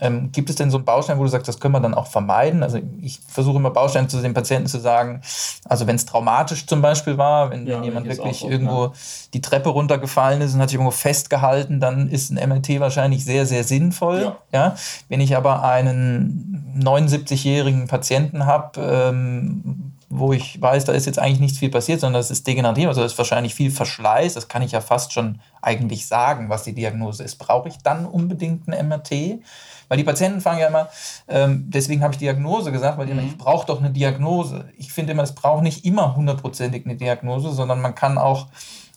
Ähm, 0.00 0.30
gibt 0.32 0.50
es 0.50 0.56
denn 0.56 0.70
so 0.70 0.78
einen 0.78 0.84
Baustein, 0.84 1.18
wo 1.18 1.24
du 1.24 1.28
sagst, 1.28 1.48
das 1.48 1.60
können 1.60 1.74
wir 1.74 1.80
dann 1.80 1.94
auch 1.94 2.06
vermeiden? 2.06 2.62
Also 2.62 2.80
ich 3.00 3.20
versuche 3.26 3.56
immer 3.56 3.70
Bausteine 3.70 4.08
zu 4.08 4.20
den 4.20 4.34
Patienten 4.34 4.68
zu 4.68 4.78
sagen, 4.78 5.22
also 5.64 5.86
wenn 5.86 5.96
es 5.96 6.06
traumatisch 6.06 6.66
zum 6.66 6.82
Beispiel 6.82 7.18
war, 7.18 7.50
wenn, 7.50 7.66
ja, 7.66 7.76
wenn 7.76 7.84
jemand 7.84 8.08
wirklich 8.08 8.44
auch, 8.44 8.50
irgendwo 8.50 8.84
ja. 8.86 8.92
die 9.34 9.40
Treppe 9.40 9.70
runtergefallen 9.70 10.40
ist 10.40 10.54
und 10.54 10.60
hat 10.60 10.70
sich 10.70 10.76
irgendwo 10.76 10.92
festgehalten, 10.92 11.80
dann 11.80 12.08
ist 12.08 12.30
ein 12.30 12.48
MRT 12.48 12.80
wahrscheinlich 12.80 13.24
sehr, 13.24 13.46
sehr 13.46 13.64
sinnvoll. 13.64 14.22
Ja. 14.22 14.36
ja? 14.52 14.76
Wenn 15.08 15.20
ich 15.20 15.36
aber 15.36 15.62
einen 15.64 16.67
79-jährigen 16.76 17.86
Patienten 17.86 18.46
habe, 18.46 18.80
ähm, 18.80 19.92
wo 20.10 20.32
ich 20.32 20.60
weiß, 20.60 20.86
da 20.86 20.92
ist 20.92 21.06
jetzt 21.06 21.18
eigentlich 21.18 21.40
nichts 21.40 21.58
viel 21.58 21.70
passiert, 21.70 22.00
sondern 22.00 22.20
das 22.20 22.30
ist 22.30 22.46
degenerativ, 22.46 22.88
also 22.88 23.02
das 23.02 23.12
ist 23.12 23.18
wahrscheinlich 23.18 23.54
viel 23.54 23.70
Verschleiß, 23.70 24.34
das 24.34 24.48
kann 24.48 24.62
ich 24.62 24.72
ja 24.72 24.80
fast 24.80 25.12
schon 25.12 25.40
eigentlich 25.60 26.06
sagen, 26.06 26.48
was 26.48 26.62
die 26.62 26.72
Diagnose 26.72 27.24
ist. 27.24 27.36
Brauche 27.36 27.68
ich 27.68 27.78
dann 27.78 28.06
unbedingt 28.06 28.68
ein 28.68 28.88
MRT? 28.88 29.40
Weil 29.88 29.98
die 29.98 30.04
Patienten 30.04 30.40
fangen 30.40 30.60
ja 30.60 30.68
immer, 30.68 30.88
ähm, 31.28 31.64
deswegen 31.68 32.02
habe 32.02 32.12
ich 32.12 32.18
Diagnose 32.18 32.72
gesagt, 32.72 32.98
weil 32.98 33.06
die 33.06 33.12
mhm. 33.12 33.20
immer, 33.20 33.28
ich 33.28 33.38
brauche 33.38 33.66
doch 33.66 33.80
eine 33.80 33.90
Diagnose. 33.90 34.68
Ich 34.76 34.92
finde 34.92 35.12
immer, 35.12 35.22
es 35.22 35.34
braucht 35.34 35.62
nicht 35.62 35.84
immer 35.84 36.16
hundertprozentig 36.16 36.84
eine 36.84 36.96
Diagnose, 36.96 37.52
sondern 37.52 37.80
man 37.80 37.94
kann 37.94 38.18
auch 38.18 38.48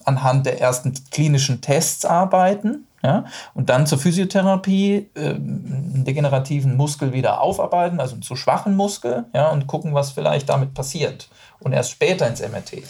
anhand 0.06 0.46
der 0.46 0.60
ersten 0.62 0.94
klinischen 1.12 1.62
Tests 1.62 2.06
arbeiten. 2.06 2.88
Ja, 3.04 3.26
und 3.56 3.70
dann 3.70 3.88
zur 3.88 3.98
Physiotherapie 3.98 5.10
äh, 5.16 5.30
einen 5.30 6.04
degenerativen 6.06 6.78
Muskel 6.78 7.14
wieder 7.14 7.42
aufarbeiten, 7.42 8.00
also 8.00 8.14
einen 8.14 8.22
zu 8.22 8.36
schwachen 8.36 8.76
Muskel, 8.76 9.26
ja, 9.34 9.50
und 9.50 9.66
gucken, 9.66 9.96
was 9.96 10.12
vielleicht 10.12 10.50
damit 10.50 10.76
passiert. 10.76 11.28
Und 11.60 11.74
erst 11.74 11.90
später 11.90 12.28
ins 12.28 12.42
MRT. 12.42 12.84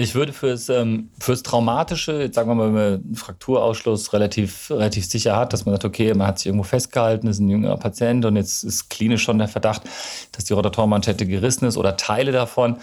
Ich 0.00 0.14
würde 0.14 0.32
fürs, 0.32 0.68
ähm, 0.68 1.10
fürs 1.18 1.42
Traumatische, 1.42 2.20
jetzt 2.20 2.36
sagen 2.36 2.48
wir 2.48 2.54
mal, 2.54 2.66
wenn 2.66 2.72
man 2.72 3.04
einen 3.04 3.14
Frakturausschluss 3.16 4.12
relativ, 4.12 4.70
relativ 4.70 5.04
sicher 5.04 5.34
hat, 5.34 5.52
dass 5.52 5.66
man 5.66 5.74
sagt, 5.74 5.86
okay, 5.86 6.14
man 6.14 6.28
hat 6.28 6.38
sich 6.38 6.46
irgendwo 6.46 6.62
festgehalten, 6.62 7.26
ist 7.26 7.40
ein 7.40 7.48
jüngerer 7.48 7.78
Patient 7.78 8.24
und 8.24 8.36
jetzt 8.36 8.62
ist 8.62 8.90
klinisch 8.90 9.24
schon 9.24 9.38
der 9.38 9.48
Verdacht, 9.48 9.82
dass 10.30 10.44
die 10.44 10.52
Rotatormanschette 10.52 11.26
gerissen 11.26 11.64
ist 11.64 11.76
oder 11.76 11.96
Teile 11.96 12.30
davon. 12.30 12.76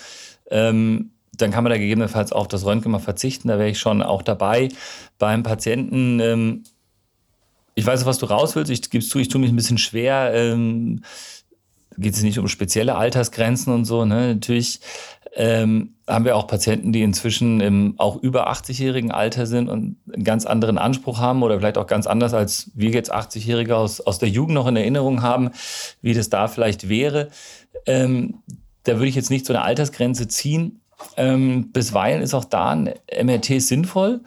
Ähm, 0.52 1.12
dann 1.38 1.52
kann 1.52 1.64
man 1.64 1.72
da 1.72 1.78
gegebenenfalls 1.78 2.32
auf 2.32 2.48
das 2.48 2.66
Röntgen 2.66 2.92
mal 2.92 3.00
verzichten. 3.00 3.48
Da 3.48 3.58
wäre 3.58 3.70
ich 3.70 3.80
schon 3.80 4.02
auch 4.02 4.22
dabei. 4.22 4.70
Beim 5.18 5.44
Patienten, 5.44 6.20
ähm, 6.20 6.64
ich 7.76 7.86
weiß, 7.86 8.06
was 8.06 8.18
du 8.18 8.26
raus 8.26 8.56
willst. 8.56 8.72
Ich 8.72 8.90
gebe 8.90 9.04
es 9.04 9.10
zu, 9.10 9.20
ich 9.20 9.28
tue 9.28 9.42
mich 9.42 9.52
ein 9.52 9.56
bisschen 9.56 9.78
schwer. 9.78 10.32
Ähm, 10.34 11.02
geht 11.98 12.14
es 12.14 12.24
nicht 12.24 12.40
um 12.40 12.48
spezielle 12.48 12.96
Altersgrenzen 12.96 13.74
und 13.74 13.86
so. 13.86 14.06
Ne? 14.06 14.36
Natürlich 14.36 14.80
ähm, 15.36 15.96
haben 16.08 16.26
wir 16.26 16.36
auch 16.36 16.48
Patienten, 16.48 16.94
die 16.94 17.02
inzwischen 17.02 17.60
im 17.60 17.96
auch 17.98 18.16
über 18.22 18.50
80-jährigen 18.50 19.12
Alter 19.12 19.46
sind 19.46 19.70
und 19.70 19.98
einen 20.14 20.24
ganz 20.24 20.46
anderen 20.46 20.78
Anspruch 20.78 21.20
haben 21.20 21.44
oder 21.44 21.58
vielleicht 21.58 21.78
auch 21.78 21.88
ganz 21.88 22.08
anders 22.08 22.34
als 22.34 22.72
wir 22.74 22.92
jetzt 22.92 23.14
80-Jährige 23.14 23.76
aus, 23.76 24.02
aus 24.02 24.20
der 24.20 24.30
Jugend 24.30 24.56
noch 24.56 24.68
in 24.68 24.76
Erinnerung 24.76 25.22
haben, 25.22 25.52
wie 26.02 26.14
das 26.14 26.30
da 26.30 26.48
vielleicht 26.48 26.88
wäre. 26.88 27.30
Ähm, 27.86 28.40
da 28.84 28.94
würde 28.94 29.08
ich 29.08 29.16
jetzt 29.16 29.30
nicht 29.30 29.46
so 29.46 29.54
eine 29.54 29.64
Altersgrenze 29.64 30.28
ziehen. 30.28 30.80
Ähm, 31.18 31.72
bisweilen 31.72 32.22
ist 32.22 32.34
auch 32.34 32.46
da 32.46 32.70
ein 32.70 32.94
MRT 33.24 33.62
sinnvoll. 33.62 34.22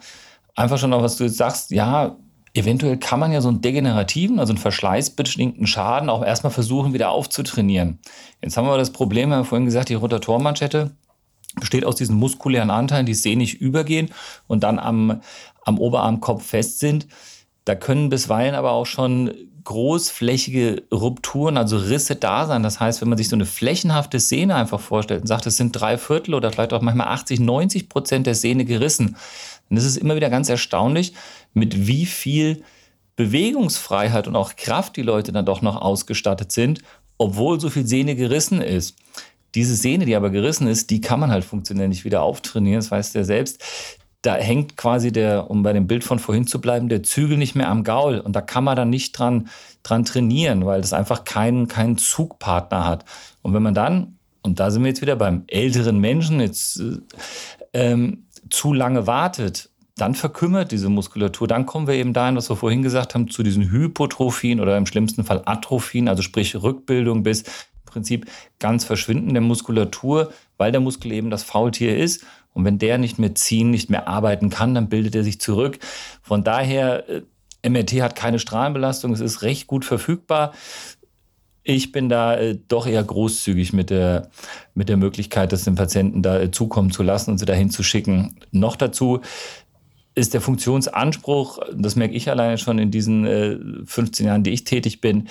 Einfach 0.55 0.77
schon 0.77 0.89
noch, 0.89 1.01
was 1.01 1.17
du 1.17 1.25
jetzt 1.25 1.37
sagst, 1.37 1.71
ja, 1.71 2.17
eventuell 2.53 2.97
kann 2.97 3.19
man 3.19 3.31
ja 3.31 3.41
so 3.41 3.49
einen 3.49 3.61
degenerativen, 3.61 4.39
also 4.39 4.51
einen 4.51 4.57
verschleißbedingten 4.61 5.67
Schaden 5.67 6.09
auch 6.09 6.23
erstmal 6.23 6.51
versuchen, 6.51 6.93
wieder 6.93 7.11
aufzutrainieren. 7.11 7.99
Jetzt 8.41 8.57
haben 8.57 8.67
wir 8.67 8.77
das 8.77 8.91
Problem, 8.91 9.29
wir 9.29 9.37
haben 9.37 9.45
vorhin 9.45 9.65
gesagt, 9.65 9.89
die 9.89 9.95
Rotatormanschette 9.95 10.91
besteht 11.59 11.85
aus 11.85 11.95
diesen 11.95 12.15
muskulären 12.15 12.69
Anteilen, 12.69 13.05
die 13.05 13.13
sehnig 13.13 13.59
übergehen 13.59 14.11
und 14.47 14.63
dann 14.63 14.79
am, 14.79 15.21
am 15.63 15.79
Oberarmkopf 15.79 16.45
fest 16.45 16.79
sind. 16.79 17.07
Da 17.65 17.75
können 17.75 18.09
bisweilen 18.09 18.55
aber 18.55 18.71
auch 18.71 18.85
schon 18.85 19.31
großflächige 19.69 20.81
Rupturen, 20.91 21.55
also 21.55 21.77
Risse 21.77 22.15
da 22.15 22.47
sein. 22.47 22.63
Das 22.63 22.79
heißt, 22.79 23.01
wenn 23.01 23.09
man 23.09 23.19
sich 23.19 23.29
so 23.29 23.35
eine 23.35 23.45
flächenhafte 23.45 24.19
Sehne 24.19 24.55
einfach 24.55 24.79
vorstellt 24.79 25.21
und 25.21 25.27
sagt, 25.27 25.45
es 25.45 25.57
sind 25.57 25.73
drei 25.73 25.99
Viertel 25.99 26.33
oder 26.33 26.51
vielleicht 26.51 26.73
auch 26.73 26.81
manchmal 26.81 27.09
80, 27.09 27.39
90 27.39 27.87
Prozent 27.87 28.25
der 28.25 28.33
Sehne 28.33 28.65
gerissen, 28.65 29.15
dann 29.69 29.77
ist 29.77 29.85
es 29.85 29.95
immer 29.95 30.15
wieder 30.15 30.31
ganz 30.31 30.49
erstaunlich, 30.49 31.13
mit 31.53 31.85
wie 31.85 32.07
viel 32.07 32.63
Bewegungsfreiheit 33.15 34.27
und 34.27 34.35
auch 34.35 34.55
Kraft 34.55 34.97
die 34.97 35.03
Leute 35.03 35.31
dann 35.31 35.45
doch 35.45 35.61
noch 35.61 35.79
ausgestattet 35.79 36.51
sind, 36.51 36.81
obwohl 37.19 37.59
so 37.59 37.69
viel 37.69 37.85
Sehne 37.85 38.15
gerissen 38.15 38.63
ist. 38.63 38.95
Diese 39.53 39.75
Sehne, 39.75 40.05
die 40.05 40.15
aber 40.15 40.31
gerissen 40.31 40.67
ist, 40.67 40.89
die 40.89 40.99
kann 40.99 41.19
man 41.19 41.29
halt 41.29 41.43
funktionell 41.43 41.89
nicht 41.89 42.05
wieder 42.05 42.23
auftrainieren, 42.23 42.79
das 42.79 42.89
weißt 42.89 43.13
du 43.13 43.19
ja 43.19 43.23
selbst 43.23 43.63
da 44.21 44.35
hängt 44.35 44.75
quasi 44.75 45.11
der, 45.11 45.49
um 45.49 45.63
bei 45.63 45.71
dem 45.71 45.87
Bild 45.87 46.03
von 46.03 46.19
vorhin 46.19 46.45
zu 46.45 46.59
bleiben, 46.59 46.89
der 46.89 47.03
Zügel 47.03 47.37
nicht 47.37 47.55
mehr 47.55 47.69
am 47.69 47.83
Gaul. 47.83 48.19
Und 48.19 48.35
da 48.35 48.41
kann 48.41 48.65
man 48.65 48.75
dann 48.75 48.89
nicht 48.89 49.17
dran, 49.17 49.49
dran 49.81 50.03
trainieren, 50.03 50.65
weil 50.65 50.81
das 50.81 50.93
einfach 50.93 51.23
keinen, 51.23 51.67
keinen 51.67 51.97
Zugpartner 51.97 52.85
hat. 52.85 53.05
Und 53.41 53.53
wenn 53.53 53.63
man 53.63 53.73
dann, 53.73 54.17
und 54.41 54.59
da 54.59 54.71
sind 54.71 54.83
wir 54.83 54.89
jetzt 54.89 55.01
wieder 55.01 55.15
beim 55.15 55.43
älteren 55.47 55.99
Menschen, 55.99 56.41
jetzt 56.41 56.81
äh, 56.81 56.97
ähm, 57.73 58.25
zu 58.49 58.73
lange 58.73 59.07
wartet, 59.07 59.69
dann 59.95 60.15
verkümmert 60.15 60.71
diese 60.71 60.89
Muskulatur. 60.89 61.47
Dann 61.47 61.65
kommen 61.65 61.87
wir 61.87 61.95
eben 61.95 62.13
dahin, 62.13 62.35
was 62.35 62.49
wir 62.49 62.55
vorhin 62.55 62.81
gesagt 62.81 63.15
haben, 63.15 63.29
zu 63.29 63.43
diesen 63.43 63.69
Hypotrophien 63.71 64.59
oder 64.59 64.77
im 64.77 64.85
schlimmsten 64.85 65.23
Fall 65.23 65.43
Atrophien, 65.45 66.07
also 66.07 66.23
sprich 66.23 66.55
Rückbildung 66.61 67.23
bis 67.23 67.41
im 67.41 67.85
Prinzip 67.85 68.29
ganz 68.59 68.85
Verschwinden 68.85 69.33
der 69.33 69.41
Muskulatur, 69.41 70.31
weil 70.57 70.71
der 70.71 70.81
Muskel 70.81 71.11
eben 71.11 71.29
das 71.29 71.43
Faultier 71.43 71.97
ist 71.97 72.25
und 72.53 72.65
wenn 72.65 72.79
der 72.79 72.97
nicht 72.97 73.19
mehr 73.19 73.35
ziehen, 73.35 73.69
nicht 73.69 73.89
mehr 73.89 74.07
arbeiten 74.07 74.49
kann, 74.49 74.73
dann 74.73 74.89
bildet 74.89 75.15
er 75.15 75.23
sich 75.23 75.39
zurück. 75.39 75.79
Von 76.21 76.43
daher, 76.43 77.07
äh, 77.09 77.21
MRT 77.67 78.01
hat 78.01 78.15
keine 78.15 78.39
Strahlenbelastung, 78.39 79.13
es 79.13 79.19
ist 79.19 79.41
recht 79.41 79.67
gut 79.67 79.85
verfügbar. 79.85 80.53
Ich 81.63 81.91
bin 81.91 82.09
da 82.09 82.35
äh, 82.35 82.57
doch 82.67 82.87
eher 82.87 83.03
großzügig 83.03 83.73
mit 83.73 83.89
der, 83.89 84.29
mit 84.73 84.89
der 84.89 84.97
Möglichkeit, 84.97 85.51
das 85.51 85.65
den 85.65 85.75
Patienten 85.75 86.21
da 86.21 86.39
äh, 86.39 86.51
zukommen 86.51 86.91
zu 86.91 87.03
lassen 87.03 87.31
und 87.31 87.37
sie 87.37 87.45
dahin 87.45 87.69
zu 87.69 87.83
schicken. 87.83 88.39
Noch 88.51 88.75
dazu 88.75 89.21
ist 90.15 90.33
der 90.33 90.41
Funktionsanspruch, 90.41 91.59
das 91.73 91.95
merke 91.95 92.15
ich 92.15 92.29
alleine 92.29 92.57
schon 92.57 92.79
in 92.79 92.91
diesen 92.91 93.25
äh, 93.25 93.57
15 93.85 94.25
Jahren, 94.25 94.43
die 94.43 94.51
ich 94.51 94.63
tätig 94.63 95.01
bin, 95.01 95.27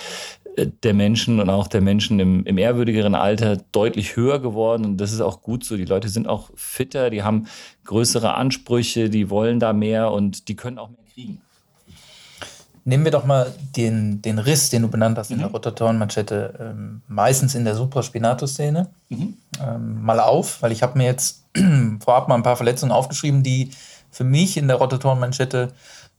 der 0.67 0.95
Menschen 0.95 1.41
und 1.41 1.51
auch 1.51 1.69
der 1.69 1.81
Menschen 1.81 2.21
im, 2.21 2.45
im 2.45 2.59
ehrwürdigeren 2.59 3.15
Alter 3.15 3.59
deutlich 3.73 4.17
höher 4.17 4.41
geworden. 4.41 4.85
Und 4.85 4.97
das 4.99 5.13
ist 5.13 5.21
auch 5.21 5.43
gut 5.43 5.65
so. 5.65 5.77
Die 5.77 5.85
Leute 5.85 6.09
sind 6.09 6.27
auch 6.27 6.51
fitter, 6.55 7.11
die 7.11 7.23
haben 7.23 7.47
größere 7.85 8.35
Ansprüche, 8.35 9.11
die 9.11 9.31
wollen 9.31 9.61
da 9.61 9.73
mehr 9.73 10.13
und 10.13 10.49
die 10.49 10.57
können 10.57 10.79
auch 10.79 10.91
mehr 10.91 10.99
kriegen. 11.15 11.41
Nehmen 12.85 13.05
wir 13.05 13.13
doch 13.13 13.27
mal 13.27 13.53
den, 13.77 14.23
den 14.23 14.39
Riss, 14.39 14.71
den 14.71 14.83
du 14.83 14.89
benannt 14.89 15.19
hast 15.19 15.29
mhm. 15.29 15.35
in 15.35 15.41
der 15.41 15.51
Rotatorenmanschette, 15.51 16.55
ähm, 16.59 17.03
meistens 17.07 17.55
in 17.55 17.65
der 17.65 17.75
Supraspinatus-Szene, 17.75 18.89
mhm. 19.11 19.35
ähm, 19.63 20.03
mal 20.03 20.21
auf, 20.21 20.63
weil 20.63 20.73
ich 20.73 20.83
habe 20.83 20.97
mir 20.97 21.05
jetzt 21.05 21.45
vorab 22.01 22.29
mal 22.29 22.35
ein 22.35 22.43
paar 22.43 22.57
Verletzungen 22.57 22.93
aufgeschrieben, 22.93 23.43
die 23.43 23.71
für 24.11 24.25
mich 24.25 24.57
in 24.57 24.69
der 24.69 24.79
Rotatorenmanschette 24.79 25.73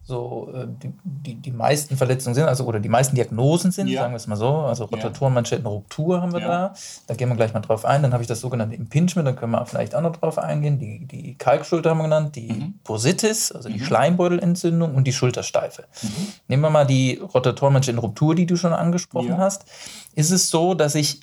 so 0.09 0.51
äh, 0.53 0.65
die, 0.67 0.91
die, 1.03 1.35
die 1.35 1.51
meisten 1.51 1.95
Verletzungen 1.95 2.33
sind, 2.33 2.45
also 2.45 2.65
oder 2.65 2.79
die 2.79 2.89
meisten 2.89 3.15
Diagnosen 3.15 3.71
sind, 3.71 3.87
ja. 3.87 4.01
sagen 4.01 4.13
wir 4.13 4.17
es 4.17 4.27
mal 4.27 4.35
so. 4.35 4.49
Also 4.49 4.85
Rotatorenmanschettenruptur 4.85 6.21
haben 6.21 6.33
wir 6.33 6.41
ja. 6.41 6.47
da. 6.47 6.73
Da 7.07 7.13
gehen 7.13 7.29
wir 7.29 7.35
gleich 7.35 7.53
mal 7.53 7.59
drauf 7.61 7.85
ein. 7.85 8.01
Dann 8.01 8.11
habe 8.11 8.23
ich 8.23 8.27
das 8.27 8.41
sogenannte 8.41 8.75
Impingement, 8.75 9.27
da 9.27 9.33
können 9.33 9.51
wir 9.51 9.65
vielleicht 9.65 9.95
auch 9.95 10.01
noch 10.01 10.15
drauf 10.17 10.39
eingehen. 10.39 10.79
Die, 10.79 11.05
die 11.05 11.35
Kalkschulter 11.35 11.91
haben 11.91 11.99
wir 11.99 12.05
genannt, 12.05 12.35
die 12.35 12.51
mhm. 12.51 12.73
Bursitis, 12.83 13.51
also 13.51 13.69
mhm. 13.69 13.73
die 13.73 13.79
Schleimbeutelentzündung 13.81 14.95
und 14.95 15.05
die 15.05 15.13
Schultersteife. 15.13 15.83
Mhm. 16.01 16.09
Nehmen 16.47 16.63
wir 16.63 16.71
mal 16.71 16.85
die 16.85 17.21
Rotatorenmanschettenruptur, 17.33 18.35
die 18.35 18.47
du 18.47 18.57
schon 18.57 18.73
angesprochen 18.73 19.29
ja. 19.29 19.37
hast. 19.37 19.65
Ist 20.15 20.31
es 20.31 20.49
so, 20.49 20.73
dass 20.73 20.95
ich, 20.95 21.21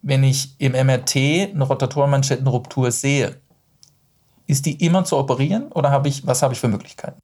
wenn 0.00 0.24
ich 0.24 0.54
im 0.58 0.72
MRT 0.72 1.16
eine 1.16 1.64
Rotatorenmanschettenruptur 1.64 2.90
sehe, 2.90 3.36
ist 4.46 4.64
die 4.64 4.82
immer 4.82 5.04
zu 5.04 5.18
operieren 5.18 5.70
oder 5.72 5.90
habe 5.90 6.08
ich, 6.08 6.26
was 6.26 6.42
habe 6.42 6.54
ich 6.54 6.60
für 6.60 6.68
Möglichkeiten? 6.68 7.20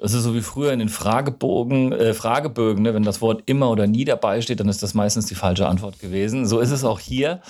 Es 0.00 0.14
ist 0.14 0.22
so 0.22 0.34
wie 0.34 0.42
früher 0.42 0.72
in 0.72 0.78
den 0.78 0.88
Fragebogen, 0.88 1.92
äh, 1.92 2.14
Fragebögen, 2.14 2.84
ne? 2.84 2.94
wenn 2.94 3.02
das 3.02 3.20
Wort 3.20 3.42
immer 3.46 3.68
oder 3.70 3.88
nie 3.88 4.04
dabei 4.04 4.40
steht, 4.40 4.60
dann 4.60 4.68
ist 4.68 4.82
das 4.82 4.94
meistens 4.94 5.26
die 5.26 5.34
falsche 5.34 5.66
Antwort 5.66 5.98
gewesen. 5.98 6.46
So 6.46 6.60
ist 6.60 6.70
es 6.70 6.84
auch 6.84 7.00
hier. 7.00 7.40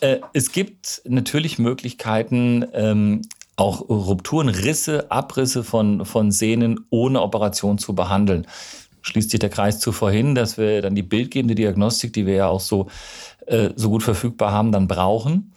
Äh, 0.00 0.18
es 0.32 0.50
gibt 0.50 1.02
natürlich 1.04 1.60
Möglichkeiten, 1.60 2.66
ähm, 2.72 3.22
auch 3.56 3.88
Rupturen, 3.88 4.48
Risse, 4.48 5.10
Abrisse 5.12 5.62
von, 5.62 6.04
von 6.04 6.32
Sehnen 6.32 6.84
ohne 6.90 7.22
Operation 7.22 7.78
zu 7.78 7.94
behandeln. 7.94 8.48
Schließt 9.02 9.30
sich 9.30 9.38
der 9.38 9.50
Kreis 9.50 9.78
zu 9.78 9.92
vorhin, 9.92 10.34
dass 10.34 10.58
wir 10.58 10.82
dann 10.82 10.96
die 10.96 11.02
bildgebende 11.02 11.54
Diagnostik, 11.54 12.12
die 12.12 12.26
wir 12.26 12.34
ja 12.34 12.48
auch 12.48 12.60
so, 12.60 12.88
äh, 13.46 13.70
so 13.76 13.90
gut 13.90 14.02
verfügbar 14.02 14.50
haben, 14.50 14.72
dann 14.72 14.88
brauchen, 14.88 15.52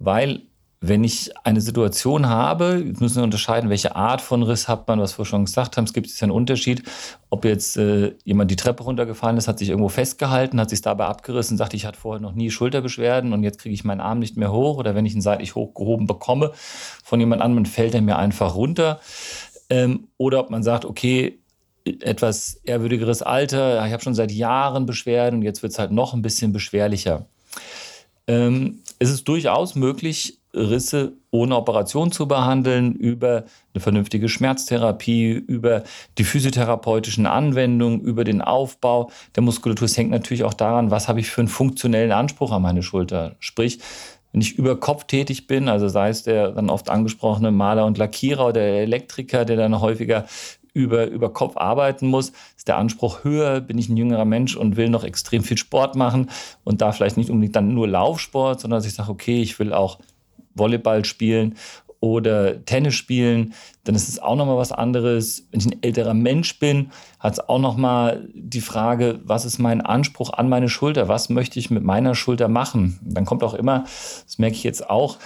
weil 0.00 0.42
wenn 0.80 1.02
ich 1.02 1.32
eine 1.44 1.60
Situation 1.60 2.28
habe, 2.28 2.84
müssen 3.00 3.16
wir 3.16 3.24
unterscheiden, 3.24 3.68
welche 3.68 3.96
Art 3.96 4.20
von 4.20 4.44
Riss 4.44 4.68
hat 4.68 4.86
man, 4.86 5.00
was 5.00 5.18
wir 5.18 5.24
schon 5.24 5.44
gesagt 5.44 5.76
haben. 5.76 5.84
Es 5.84 5.92
gibt 5.92 6.06
jetzt 6.06 6.22
einen 6.22 6.30
Unterschied, 6.30 6.84
ob 7.30 7.44
jetzt 7.44 7.76
äh, 7.76 8.14
jemand 8.24 8.50
die 8.52 8.56
Treppe 8.56 8.84
runtergefallen 8.84 9.36
ist, 9.36 9.48
hat 9.48 9.58
sich 9.58 9.70
irgendwo 9.70 9.88
festgehalten, 9.88 10.60
hat 10.60 10.70
sich 10.70 10.80
dabei 10.80 11.06
abgerissen, 11.06 11.56
sagt, 11.56 11.74
ich 11.74 11.84
hatte 11.84 11.98
vorher 11.98 12.20
noch 12.20 12.32
nie 12.32 12.50
Schulterbeschwerden 12.50 13.32
und 13.32 13.42
jetzt 13.42 13.58
kriege 13.58 13.74
ich 13.74 13.82
meinen 13.82 14.00
Arm 14.00 14.20
nicht 14.20 14.36
mehr 14.36 14.52
hoch 14.52 14.78
oder 14.78 14.94
wenn 14.94 15.04
ich 15.04 15.14
ihn 15.14 15.20
seitlich 15.20 15.56
hochgehoben 15.56 16.06
bekomme 16.06 16.52
von 17.02 17.18
jemand 17.18 17.42
anderem, 17.42 17.64
fällt 17.64 17.94
er 17.94 18.02
mir 18.02 18.16
einfach 18.16 18.54
runter. 18.54 19.00
Ähm, 19.70 20.06
oder 20.16 20.38
ob 20.38 20.50
man 20.50 20.62
sagt, 20.62 20.84
okay, 20.84 21.40
etwas 21.84 22.60
ehrwürdigeres 22.64 23.22
Alter, 23.22 23.84
ich 23.84 23.92
habe 23.92 24.02
schon 24.02 24.14
seit 24.14 24.30
Jahren 24.30 24.86
Beschwerden 24.86 25.40
und 25.40 25.42
jetzt 25.42 25.62
wird 25.62 25.72
es 25.72 25.78
halt 25.78 25.90
noch 25.90 26.14
ein 26.14 26.22
bisschen 26.22 26.52
beschwerlicher. 26.52 27.26
Ähm, 28.28 28.80
es 28.98 29.10
ist 29.10 29.26
durchaus 29.26 29.74
möglich, 29.74 30.37
Risse 30.54 31.12
ohne 31.30 31.56
Operation 31.56 32.10
zu 32.10 32.26
behandeln, 32.26 32.94
über 32.94 33.44
eine 33.74 33.80
vernünftige 33.80 34.28
Schmerztherapie, 34.28 35.32
über 35.32 35.82
die 36.16 36.24
physiotherapeutischen 36.24 37.26
Anwendungen, 37.26 38.00
über 38.00 38.24
den 38.24 38.40
Aufbau 38.40 39.10
der 39.36 39.42
Muskulatur. 39.42 39.84
Es 39.84 39.96
hängt 39.96 40.10
natürlich 40.10 40.44
auch 40.44 40.54
daran, 40.54 40.90
was 40.90 41.08
habe 41.08 41.20
ich 41.20 41.30
für 41.30 41.42
einen 41.42 41.48
funktionellen 41.48 42.12
Anspruch 42.12 42.50
an 42.52 42.62
meine 42.62 42.82
Schulter. 42.82 43.36
Sprich, 43.40 43.78
wenn 44.32 44.40
ich 44.40 44.56
über 44.58 44.78
Kopf 44.78 45.04
tätig 45.04 45.46
bin, 45.46 45.68
also 45.68 45.88
sei 45.88 46.10
es 46.10 46.22
der 46.22 46.50
dann 46.52 46.70
oft 46.70 46.90
angesprochene 46.90 47.50
Maler 47.50 47.86
und 47.86 47.98
Lackierer 47.98 48.46
oder 48.46 48.60
der 48.60 48.82
Elektriker, 48.82 49.44
der 49.44 49.56
dann 49.56 49.80
häufiger 49.80 50.26
über, 50.74 51.06
über 51.06 51.32
Kopf 51.32 51.56
arbeiten 51.56 52.06
muss, 52.06 52.32
ist 52.56 52.68
der 52.68 52.76
Anspruch 52.76 53.24
höher, 53.24 53.60
bin 53.60 53.78
ich 53.78 53.88
ein 53.88 53.96
jüngerer 53.96 54.24
Mensch 54.24 54.56
und 54.56 54.76
will 54.76 54.90
noch 54.90 55.04
extrem 55.04 55.42
viel 55.42 55.56
Sport 55.56 55.96
machen 55.96 56.30
und 56.64 56.80
da 56.80 56.92
vielleicht 56.92 57.16
nicht 57.16 57.30
unbedingt 57.30 57.56
dann 57.56 57.74
nur 57.74 57.88
Laufsport, 57.88 58.60
sondern 58.60 58.78
dass 58.78 58.86
ich 58.86 58.94
sage, 58.94 59.10
okay, 59.10 59.42
ich 59.42 59.58
will 59.58 59.72
auch 59.72 59.98
Volleyball 60.54 61.04
spielen 61.04 61.56
oder 62.00 62.64
Tennis 62.64 62.94
spielen, 62.94 63.54
dann 63.84 63.94
ist 63.94 64.08
es 64.08 64.20
auch 64.20 64.36
nochmal 64.36 64.56
was 64.56 64.72
anderes. 64.72 65.48
Wenn 65.50 65.60
ich 65.60 65.66
ein 65.66 65.82
älterer 65.82 66.14
Mensch 66.14 66.58
bin, 66.58 66.90
hat 67.18 67.34
es 67.34 67.40
auch 67.40 67.58
nochmal 67.58 68.28
die 68.34 68.60
Frage, 68.60 69.20
was 69.24 69.44
ist 69.44 69.58
mein 69.58 69.80
Anspruch 69.80 70.32
an 70.32 70.48
meine 70.48 70.68
Schulter? 70.68 71.08
Was 71.08 71.28
möchte 71.28 71.58
ich 71.58 71.70
mit 71.70 71.82
meiner 71.82 72.14
Schulter 72.14 72.48
machen? 72.48 73.00
Dann 73.02 73.24
kommt 73.24 73.42
auch 73.42 73.54
immer, 73.54 73.84
das 74.24 74.38
merke 74.38 74.54
ich 74.54 74.62
jetzt 74.62 74.88
auch 74.88 75.18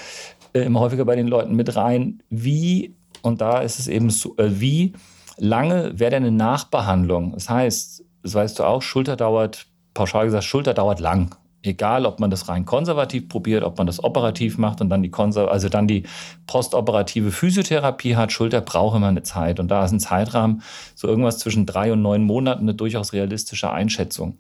äh, 0.54 0.60
immer 0.60 0.80
häufiger 0.80 1.04
bei 1.04 1.16
den 1.16 1.28
Leuten 1.28 1.54
mit 1.54 1.76
rein, 1.76 2.22
wie, 2.30 2.94
und 3.20 3.40
da 3.40 3.60
ist 3.60 3.78
es 3.78 3.88
eben 3.88 4.10
so, 4.10 4.36
äh, 4.38 4.60
wie 4.60 4.94
lange 5.36 5.98
wäre 5.98 6.12
denn 6.12 6.24
eine 6.24 6.36
Nachbehandlung? 6.36 7.32
Das 7.32 7.50
heißt, 7.50 8.04
das 8.22 8.34
weißt 8.34 8.58
du 8.58 8.64
auch, 8.64 8.80
Schulter 8.80 9.16
dauert, 9.16 9.66
pauschal 9.94 10.24
gesagt, 10.24 10.44
Schulter 10.44 10.72
dauert 10.74 11.00
lang 11.00 11.34
egal 11.62 12.06
ob 12.06 12.20
man 12.20 12.30
das 12.30 12.48
rein 12.48 12.64
konservativ 12.64 13.28
probiert, 13.28 13.62
ob 13.64 13.78
man 13.78 13.86
das 13.86 14.02
operativ 14.02 14.58
macht 14.58 14.80
und 14.80 14.90
dann 14.90 15.02
die 15.02 15.10
Konser 15.10 15.50
also 15.50 15.68
dann 15.68 15.86
die 15.86 16.04
postoperative 16.46 17.30
Physiotherapie 17.30 18.16
hat, 18.16 18.32
Schulter 18.32 18.60
braucht 18.60 18.96
immer 18.96 19.08
eine 19.08 19.22
Zeit. 19.22 19.60
Und 19.60 19.68
da 19.68 19.84
ist 19.84 19.92
ein 19.92 20.00
Zeitrahmen, 20.00 20.62
so 20.94 21.08
irgendwas 21.08 21.38
zwischen 21.38 21.66
drei 21.66 21.92
und 21.92 22.02
neun 22.02 22.24
Monaten, 22.24 22.62
eine 22.62 22.74
durchaus 22.74 23.12
realistische 23.12 23.70
Einschätzung. 23.70 24.38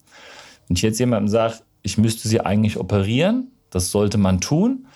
Wenn 0.68 0.76
ich 0.76 0.82
jetzt 0.82 0.98
jemandem 0.98 1.28
sage, 1.28 1.54
ich 1.82 1.98
müsste 1.98 2.28
sie 2.28 2.40
eigentlich 2.40 2.78
operieren, 2.78 3.48
das 3.70 3.90
sollte 3.90 4.18
man 4.18 4.40
tun. 4.40 4.86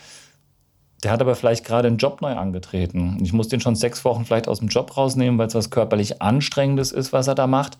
Der 1.02 1.12
hat 1.12 1.20
aber 1.20 1.34
vielleicht 1.34 1.64
gerade 1.64 1.88
einen 1.88 1.98
Job 1.98 2.20
neu 2.22 2.32
angetreten. 2.32 3.18
Ich 3.22 3.32
muss 3.32 3.48
den 3.48 3.60
schon 3.60 3.76
sechs 3.76 4.04
Wochen 4.04 4.24
vielleicht 4.24 4.48
aus 4.48 4.60
dem 4.60 4.68
Job 4.68 4.96
rausnehmen, 4.96 5.38
weil 5.38 5.46
es 5.46 5.54
was 5.54 5.70
körperlich 5.70 6.22
Anstrengendes 6.22 6.90
ist, 6.90 7.12
was 7.12 7.28
er 7.28 7.34
da 7.34 7.46
macht 7.46 7.78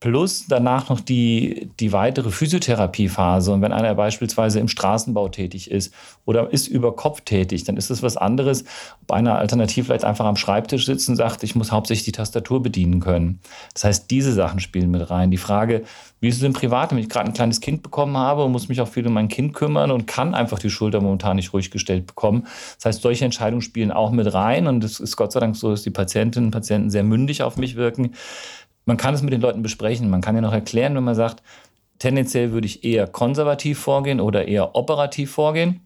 plus 0.00 0.46
danach 0.48 0.90
noch 0.90 1.00
die, 1.00 1.70
die 1.80 1.92
weitere 1.92 2.30
Physiotherapiephase. 2.30 3.52
Und 3.52 3.62
wenn 3.62 3.72
einer 3.72 3.94
beispielsweise 3.96 4.60
im 4.60 4.68
Straßenbau 4.68 5.28
tätig 5.28 5.70
ist 5.72 5.92
oder 6.24 6.52
ist 6.52 6.68
über 6.68 6.94
Kopf 6.94 7.22
tätig, 7.22 7.64
dann 7.64 7.76
ist 7.76 7.90
es 7.90 8.00
was 8.00 8.16
anderes, 8.16 8.64
ob 9.02 9.10
einer 9.10 9.38
alternativ 9.38 9.86
vielleicht 9.86 10.04
einfach 10.04 10.26
am 10.26 10.36
Schreibtisch 10.36 10.86
sitzt 10.86 11.08
und 11.08 11.16
sagt, 11.16 11.42
ich 11.42 11.56
muss 11.56 11.72
hauptsächlich 11.72 12.04
die 12.04 12.12
Tastatur 12.12 12.62
bedienen 12.62 13.00
können. 13.00 13.40
Das 13.74 13.84
heißt, 13.84 14.10
diese 14.10 14.32
Sachen 14.32 14.60
spielen 14.60 14.92
mit 14.92 15.10
rein. 15.10 15.32
Die 15.32 15.36
Frage, 15.36 15.82
wie 16.20 16.28
ist 16.28 16.36
es 16.36 16.42
im 16.44 16.52
Privat, 16.52 16.92
wenn 16.92 16.98
ich 16.98 17.08
gerade 17.08 17.26
ein 17.26 17.34
kleines 17.34 17.60
Kind 17.60 17.82
bekommen 17.82 18.16
habe 18.16 18.44
und 18.44 18.52
muss 18.52 18.68
mich 18.68 18.80
auch 18.80 18.88
viel 18.88 19.06
um 19.06 19.12
mein 19.12 19.28
Kind 19.28 19.52
kümmern 19.52 19.90
und 19.90 20.06
kann 20.06 20.32
einfach 20.32 20.60
die 20.60 20.70
Schulter 20.70 21.00
momentan 21.00 21.36
nicht 21.36 21.52
ruhig 21.52 21.72
gestellt 21.72 22.06
bekommen. 22.06 22.46
Das 22.76 22.84
heißt, 22.84 23.02
solche 23.02 23.24
Entscheidungen 23.24 23.62
spielen 23.62 23.90
auch 23.90 24.12
mit 24.12 24.32
rein 24.32 24.68
und 24.68 24.84
es 24.84 25.00
ist 25.00 25.16
Gott 25.16 25.32
sei 25.32 25.40
Dank 25.40 25.56
so, 25.56 25.70
dass 25.70 25.82
die 25.82 25.90
Patientinnen 25.90 26.48
und 26.48 26.52
Patienten 26.52 26.90
sehr 26.90 27.02
mündig 27.02 27.42
auf 27.42 27.56
mich 27.56 27.74
wirken 27.74 28.12
man 28.88 28.96
kann 28.96 29.12
es 29.12 29.20
mit 29.20 29.34
den 29.34 29.42
Leuten 29.42 29.60
besprechen. 29.60 30.08
Man 30.08 30.22
kann 30.22 30.34
ja 30.34 30.40
noch 30.40 30.54
erklären, 30.54 30.94
wenn 30.94 31.04
man 31.04 31.14
sagt, 31.14 31.42
tendenziell 31.98 32.52
würde 32.52 32.66
ich 32.66 32.84
eher 32.84 33.06
konservativ 33.06 33.78
vorgehen 33.78 34.18
oder 34.18 34.48
eher 34.48 34.74
operativ 34.74 35.30
vorgehen. 35.30 35.80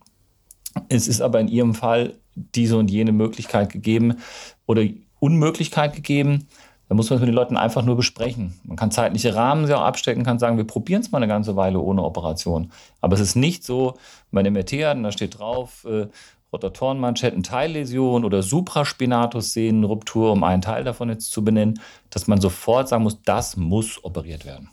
Es 0.88 1.08
ist 1.08 1.20
aber 1.20 1.40
in 1.40 1.48
Ihrem 1.48 1.74
Fall 1.74 2.14
diese 2.36 2.76
und 2.76 2.92
jene 2.92 3.10
Möglichkeit 3.10 3.70
gegeben 3.70 4.18
oder 4.66 4.84
Unmöglichkeit 5.18 5.96
gegeben. 5.96 6.46
Da 6.88 6.94
muss 6.94 7.10
man 7.10 7.16
es 7.16 7.22
mit 7.22 7.28
den 7.28 7.34
Leuten 7.34 7.56
einfach 7.56 7.84
nur 7.84 7.96
besprechen. 7.96 8.54
Man 8.62 8.76
kann 8.76 8.92
zeitliche 8.92 9.34
Rahmen 9.34 9.66
sehr 9.66 9.80
abstecken, 9.80 10.22
kann 10.22 10.38
sagen, 10.38 10.56
wir 10.56 10.64
probieren 10.64 11.00
es 11.00 11.10
mal 11.10 11.18
eine 11.18 11.26
ganze 11.26 11.56
Weile 11.56 11.80
ohne 11.80 12.04
Operation. 12.04 12.70
Aber 13.00 13.14
es 13.14 13.20
ist 13.20 13.34
nicht 13.34 13.64
so, 13.64 13.94
mein 14.30 14.50
MRT 14.52 14.74
hat 14.84 14.96
und 14.96 15.02
da 15.02 15.10
steht 15.10 15.40
drauf, 15.40 15.84
äh, 15.90 16.06
Rotatorenmanschettenteilläsion 16.52 18.24
oder 18.24 18.42
Supraspinatussehnenruptur, 18.42 20.32
um 20.32 20.44
einen 20.44 20.62
Teil 20.62 20.84
davon 20.84 21.08
jetzt 21.08 21.32
zu 21.32 21.44
benennen, 21.44 21.80
dass 22.10 22.26
man 22.26 22.40
sofort 22.40 22.88
sagen 22.88 23.04
muss, 23.04 23.22
das 23.22 23.56
muss 23.56 24.04
operiert 24.04 24.44
werden. 24.44 24.70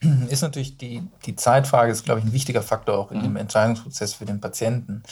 ist 0.28 0.42
natürlich 0.42 0.76
die, 0.76 1.02
die 1.24 1.36
Zeitfrage, 1.36 1.90
ist, 1.90 2.04
glaube 2.04 2.20
ich, 2.20 2.26
ein 2.26 2.32
wichtiger 2.32 2.62
Faktor 2.62 2.98
auch 2.98 3.10
in 3.10 3.18
mhm. 3.18 3.22
dem 3.22 3.36
Entscheidungsprozess 3.36 4.14
für 4.14 4.26
den 4.26 4.40
Patienten. 4.40 5.02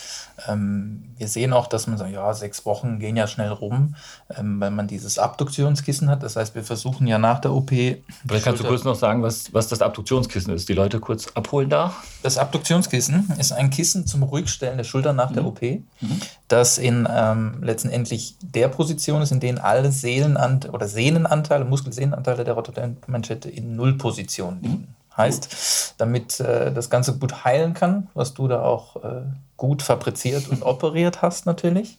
Ähm, 0.47 1.05
wir 1.17 1.29
sehen 1.29 1.53
auch, 1.53 1.67
dass 1.67 1.87
man 1.87 1.97
sagt, 1.97 2.13
ja, 2.13 2.33
sechs 2.35 2.67
Wochen 2.67 2.99
gehen 2.99 3.17
ja 3.17 3.27
schnell 3.27 3.51
rum, 3.51 3.95
ähm, 4.37 4.61
weil 4.61 4.71
man 4.71 4.87
dieses 4.87 5.19
Abduktionskissen 5.19 6.11
hat. 6.11 6.23
Das 6.23 6.37
heißt, 6.37 6.55
wir 6.55 6.65
versuchen 6.65 7.07
ja 7.07 7.19
nach 7.19 7.41
der 7.41 7.53
OP. 7.53 7.71
Vielleicht 7.71 8.45
kannst 8.45 8.63
du 8.63 8.67
kurz 8.67 8.85
noch 8.85 8.97
sagen, 8.97 9.23
was, 9.23 9.55
was 9.55 9.69
das 9.69 9.81
Abduktionskissen 9.81 10.53
ist. 10.53 10.69
Die 10.69 10.75
Leute 10.75 11.01
kurz 11.01 11.29
abholen 11.35 11.71
da. 11.71 11.95
Das 12.23 12.37
Abduktionskissen 12.37 13.33
ist 13.39 13.53
ein 13.53 13.71
Kissen 13.71 14.07
zum 14.07 14.23
Ruhigstellen 14.23 14.77
der 14.77 14.85
Schulter 14.85 15.13
nach 15.13 15.31
mhm. 15.31 15.35
der 15.35 15.45
OP, 15.47 15.63
mhm. 15.63 16.21
Das 16.49 16.79
in 16.79 17.09
ähm, 17.11 17.59
letztendlich 17.63 18.37
der 18.41 18.69
Position 18.69 19.23
ist, 19.23 19.33
in 19.33 19.41
denen 19.41 19.59
alle 19.59 19.91
Seelenant 19.91 20.73
oder 20.73 20.87
Sehnenanteile, 20.89 21.65
Muskelsehnenanteile 21.65 22.45
der 22.45 22.55
Rototelmanschette 22.55 23.49
in 23.49 23.77
Nullposition 23.77 24.61
liegen. 24.61 24.75
Mhm. 24.75 25.17
Heißt, 25.17 25.95
damit 25.99 26.41
äh, 26.41 26.73
das 26.73 26.91
Ganze 26.91 27.17
gut 27.17 27.45
heilen 27.45 27.73
kann, 27.73 28.09
was 28.15 28.35
du 28.35 28.49
da 28.49 28.63
auch 28.63 28.97
äh, 28.97 29.23
gut 29.57 29.83
fabriziert 29.83 30.49
und 30.49 30.63
operiert 30.67 31.23
hast 31.23 31.47
natürlich. 31.47 31.99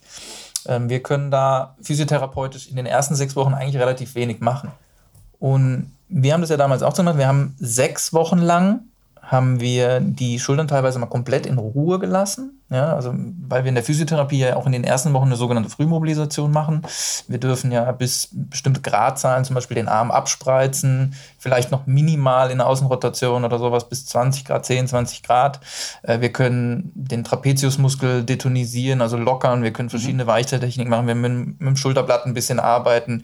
Ähm, 0.67 0.89
wir 0.89 1.01
können 1.01 1.31
da 1.31 1.75
physiotherapeutisch 1.81 2.67
in 2.67 2.75
den 2.75 2.86
ersten 2.86 3.15
sechs 3.15 3.36
Wochen 3.36 3.53
eigentlich 3.53 3.81
relativ 3.81 4.15
wenig 4.15 4.41
machen. 4.41 4.71
Und 5.39 5.91
wir 6.10 6.34
haben 6.34 6.41
das 6.41 6.49
ja 6.49 6.58
damals 6.58 6.84
auch 6.84 6.93
gemacht. 6.93 7.17
Wir 7.17 7.27
haben 7.27 7.55
sechs 7.58 8.13
Wochen 8.13 8.39
lang 8.39 8.81
haben 9.25 9.59
wir 9.59 9.99
die 9.99 10.39
Schultern 10.39 10.67
teilweise 10.67 10.99
mal 10.99 11.07
komplett 11.07 11.45
in 11.45 11.57
Ruhe 11.57 11.99
gelassen. 11.99 12.61
Ja, 12.69 12.95
also 12.95 13.13
weil 13.47 13.63
wir 13.63 13.69
in 13.69 13.75
der 13.75 13.83
Physiotherapie 13.83 14.39
ja 14.39 14.55
auch 14.55 14.65
in 14.65 14.71
den 14.71 14.83
ersten 14.83 15.13
Wochen 15.13 15.27
eine 15.27 15.35
sogenannte 15.35 15.69
Frühmobilisation 15.69 16.51
machen. 16.51 16.81
Wir 17.27 17.39
dürfen 17.39 17.71
ja 17.71 17.91
bis 17.91 18.29
bestimmte 18.31 18.81
Gradzahlen 18.81 19.45
zum 19.45 19.53
Beispiel 19.53 19.75
den 19.75 19.88
Arm 19.88 20.09
abspreizen, 20.09 21.15
vielleicht 21.38 21.71
noch 21.71 21.85
minimal 21.85 22.49
in 22.49 22.57
der 22.57 22.67
Außenrotation 22.67 23.45
oder 23.45 23.59
sowas 23.59 23.88
bis 23.89 24.05
20 24.07 24.45
Grad, 24.45 24.65
10, 24.65 24.88
20 24.88 25.23
Grad. 25.23 25.59
Äh, 26.03 26.21
wir 26.21 26.31
können 26.31 26.91
den 26.95 27.23
Trapeziusmuskel 27.23 28.23
detonisieren, 28.23 29.01
also 29.01 29.17
lockern. 29.17 29.63
Wir 29.63 29.73
können 29.73 29.89
verschiedene 29.89 30.23
mhm. 30.23 30.29
Weichtechniken 30.29 30.89
machen. 30.89 31.07
Wir 31.07 31.13
können 31.15 31.39
mit, 31.39 31.59
mit 31.59 31.69
dem 31.69 31.77
Schulterblatt 31.77 32.25
ein 32.25 32.33
bisschen 32.33 32.59
arbeiten. 32.59 33.23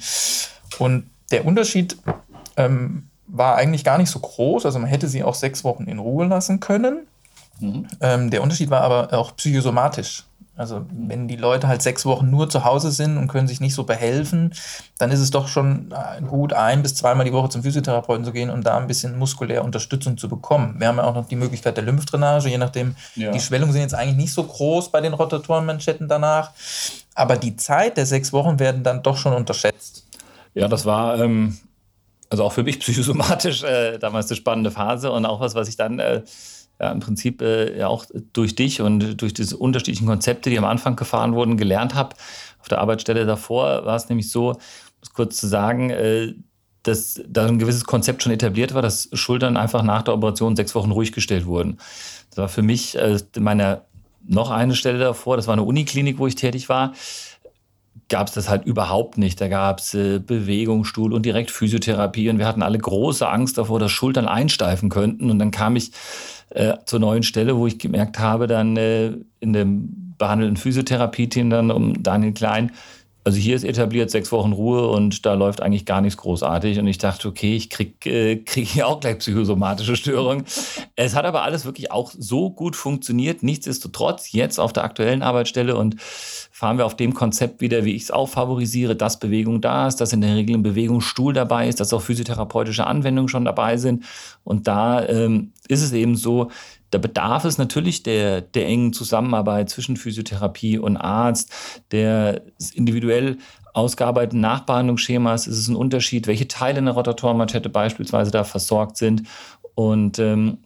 Und 0.77 1.09
der 1.31 1.45
Unterschied 1.45 1.97
ähm, 2.57 3.07
war 3.31 3.55
eigentlich 3.55 3.83
gar 3.83 3.97
nicht 3.97 4.09
so 4.09 4.19
groß. 4.19 4.65
Also 4.65 4.79
man 4.79 4.89
hätte 4.89 5.07
sie 5.07 5.23
auch 5.23 5.35
sechs 5.35 5.63
Wochen 5.63 5.85
in 5.85 5.99
Ruhe 5.99 6.25
lassen 6.25 6.59
können. 6.59 7.07
Mhm. 7.59 7.87
Ähm, 8.01 8.29
der 8.29 8.43
Unterschied 8.43 8.69
war 8.69 8.81
aber 8.81 9.13
auch 9.17 9.35
psychosomatisch. 9.35 10.25
Also 10.57 10.85
wenn 10.91 11.27
die 11.27 11.37
Leute 11.37 11.67
halt 11.67 11.81
sechs 11.81 12.05
Wochen 12.05 12.29
nur 12.29 12.49
zu 12.49 12.65
Hause 12.65 12.91
sind 12.91 13.17
und 13.17 13.29
können 13.29 13.47
sich 13.47 13.61
nicht 13.61 13.73
so 13.73 13.85
behelfen, 13.85 14.53
dann 14.99 15.09
ist 15.09 15.19
es 15.19 15.31
doch 15.31 15.47
schon 15.47 15.91
äh, 15.91 16.21
gut, 16.21 16.53
ein 16.53 16.83
bis 16.83 16.93
zweimal 16.93 17.25
die 17.25 17.31
Woche 17.31 17.49
zum 17.49 17.63
Physiotherapeuten 17.63 18.25
zu 18.25 18.31
gehen 18.31 18.49
und 18.49 18.63
da 18.63 18.77
ein 18.77 18.85
bisschen 18.85 19.17
muskulär 19.17 19.63
Unterstützung 19.63 20.17
zu 20.17 20.27
bekommen. 20.27 20.75
Wir 20.77 20.87
haben 20.87 20.97
ja 20.97 21.05
auch 21.05 21.15
noch 21.15 21.27
die 21.27 21.37
Möglichkeit 21.37 21.77
der 21.77 21.85
Lymphdrainage, 21.85 22.49
je 22.49 22.57
nachdem, 22.57 22.95
ja. 23.15 23.31
die 23.31 23.39
Schwellungen 23.39 23.71
sind 23.71 23.81
jetzt 23.81 23.95
eigentlich 23.95 24.17
nicht 24.17 24.33
so 24.33 24.43
groß 24.43 24.91
bei 24.91 24.99
den 24.99 25.13
Rotatorenmanschetten 25.13 26.07
danach, 26.07 26.51
aber 27.15 27.37
die 27.37 27.55
Zeit 27.55 27.97
der 27.97 28.05
sechs 28.05 28.33
Wochen 28.33 28.59
werden 28.59 28.83
dann 28.83 29.01
doch 29.01 29.17
schon 29.17 29.33
unterschätzt. 29.33 30.05
Ja, 30.53 30.67
das 30.67 30.85
war 30.85 31.17
ähm, 31.19 31.57
also 32.31 32.45
auch 32.45 32.53
für 32.53 32.63
mich 32.63 32.79
psychosomatisch 32.79 33.61
äh, 33.63 33.99
damals 33.99 34.29
eine 34.29 34.37
spannende 34.37 34.71
Phase 34.71 35.11
und 35.11 35.25
auch 35.25 35.39
was, 35.39 35.53
was 35.53 35.67
ich 35.67 35.75
dann 35.75 35.99
äh, 35.99 36.23
ja, 36.79 36.91
im 36.91 36.99
Prinzip 36.99 37.41
äh, 37.41 37.77
ja 37.77 37.87
auch 37.87 38.05
durch 38.33 38.55
dich 38.55 38.81
und 38.81 39.21
durch 39.21 39.33
diese 39.33 39.57
unterschiedlichen 39.57 40.07
Konzepte, 40.07 40.49
die 40.49 40.57
am 40.57 40.65
Anfang 40.65 40.95
gefahren 40.95 41.35
wurden, 41.35 41.57
gelernt 41.57 41.93
habe. 41.93 42.15
Auf 42.59 42.67
der 42.69 42.79
Arbeitsstelle 42.79 43.25
davor 43.25 43.85
war 43.85 43.95
es 43.95 44.09
nämlich 44.09 44.31
so, 44.31 44.51
um 44.51 44.57
es 45.03 45.13
kurz 45.13 45.37
zu 45.37 45.47
sagen, 45.47 45.91
äh, 45.91 46.33
dass 46.83 47.21
da 47.27 47.45
ein 47.45 47.59
gewisses 47.59 47.83
Konzept 47.83 48.23
schon 48.23 48.31
etabliert 48.31 48.73
war, 48.73 48.81
dass 48.81 49.09
Schultern 49.13 49.55
einfach 49.55 49.83
nach 49.83 50.01
der 50.01 50.15
Operation 50.15 50.55
sechs 50.55 50.73
Wochen 50.73 50.89
ruhig 50.89 51.11
gestellt 51.11 51.45
wurden. 51.45 51.77
Das 52.31 52.37
war 52.37 52.49
für 52.49 52.63
mich 52.63 52.97
äh, 52.97 53.19
meiner 53.37 53.85
noch 54.27 54.51
eine 54.51 54.75
Stelle 54.75 54.99
davor, 54.99 55.35
das 55.35 55.47
war 55.47 55.53
eine 55.53 55.63
Uniklinik, 55.63 56.17
wo 56.17 56.27
ich 56.27 56.35
tätig 56.35 56.69
war 56.69 56.93
gab 58.11 58.27
es 58.27 58.33
das 58.33 58.49
halt 58.49 58.65
überhaupt 58.65 59.17
nicht. 59.17 59.41
Da 59.41 59.47
gab 59.47 59.79
es 59.79 59.95
äh, 59.95 60.19
Bewegungsstuhl 60.19 61.13
und 61.13 61.25
direkt 61.25 61.49
Physiotherapie 61.49 62.29
und 62.29 62.37
wir 62.37 62.45
hatten 62.45 62.61
alle 62.61 62.77
große 62.77 63.27
Angst 63.27 63.57
davor, 63.57 63.79
dass 63.79 63.91
Schultern 63.91 64.27
einsteifen 64.27 64.89
könnten. 64.89 65.31
Und 65.31 65.39
dann 65.39 65.49
kam 65.49 65.75
ich 65.75 65.91
äh, 66.49 66.73
zur 66.85 66.99
neuen 66.99 67.23
Stelle, 67.23 67.57
wo 67.57 67.65
ich 67.65 67.79
gemerkt 67.79 68.19
habe, 68.19 68.45
dann 68.45 68.77
äh, 68.77 69.13
in 69.39 69.53
dem 69.53 70.13
behandelten 70.17 70.57
Physiotherapie-Team 70.57 71.49
dann 71.49 71.71
um 71.71 72.03
Daniel 72.03 72.33
Klein, 72.33 72.71
also 73.23 73.37
hier 73.37 73.55
ist 73.55 73.63
etabliert 73.63 74.09
sechs 74.09 74.31
Wochen 74.31 74.51
Ruhe 74.51 74.87
und 74.87 75.25
da 75.25 75.35
läuft 75.35 75.61
eigentlich 75.61 75.85
gar 75.85 76.01
nichts 76.01 76.17
großartig. 76.17 76.79
Und 76.79 76.87
ich 76.87 76.97
dachte, 76.97 77.27
okay, 77.27 77.55
ich 77.55 77.69
krieg, 77.69 78.05
äh, 78.05 78.37
krieg 78.37 78.67
hier 78.67 78.87
auch 78.87 78.99
gleich 78.99 79.19
psychosomatische 79.19 79.95
Störungen. 79.95 80.45
es 80.95 81.15
hat 81.15 81.25
aber 81.25 81.43
alles 81.43 81.65
wirklich 81.65 81.91
auch 81.91 82.11
so 82.17 82.49
gut 82.49 82.75
funktioniert. 82.75 83.43
Nichtsdestotrotz, 83.43 84.31
jetzt 84.31 84.59
auf 84.59 84.73
der 84.73 84.83
aktuellen 84.83 85.21
Arbeitsstelle 85.21 85.75
und 85.75 86.01
fahren 86.01 86.77
wir 86.77 86.85
auf 86.85 86.95
dem 86.95 87.13
Konzept 87.13 87.61
wieder, 87.61 87.85
wie 87.85 87.95
ich 87.95 88.03
es 88.03 88.11
auch 88.11 88.27
favorisiere, 88.27 88.95
dass 88.95 89.19
Bewegung 89.19 89.61
da 89.61 89.87
ist, 89.87 89.97
dass 89.97 90.13
in 90.13 90.21
der 90.21 90.35
Regel 90.35 90.55
ein 90.55 90.63
Bewegungsstuhl 90.63 91.33
dabei 91.33 91.67
ist, 91.67 91.79
dass 91.79 91.93
auch 91.93 92.01
physiotherapeutische 92.01 92.87
Anwendungen 92.87 93.29
schon 93.29 93.45
dabei 93.45 93.77
sind. 93.77 94.03
Und 94.43 94.67
da 94.67 95.07
ähm, 95.07 95.53
ist 95.67 95.83
es 95.83 95.93
eben 95.93 96.15
so, 96.15 96.49
da 96.91 96.97
bedarf 96.97 97.45
es 97.45 97.57
natürlich 97.57 98.03
der, 98.03 98.41
der 98.41 98.67
engen 98.67 98.93
Zusammenarbeit 98.93 99.69
zwischen 99.69 99.97
Physiotherapie 99.97 100.77
und 100.77 100.97
Arzt, 100.97 101.51
der 101.91 102.43
individuell 102.73 103.37
ausgearbeiteten 103.73 104.41
Nachbehandlungsschemas 104.41 105.47
ist 105.47 105.57
es 105.57 105.67
ein 105.69 105.75
Unterschied, 105.75 106.27
welche 106.27 106.47
Teile 106.47 106.79
in 106.79 106.85
der 106.85 106.93
Rotatorenmanschette 106.93 107.69
beispielsweise 107.69 108.29
da 108.29 108.43
versorgt 108.43 108.97
sind. 108.97 109.23
Und 109.75 110.19
ähm, 110.19 110.57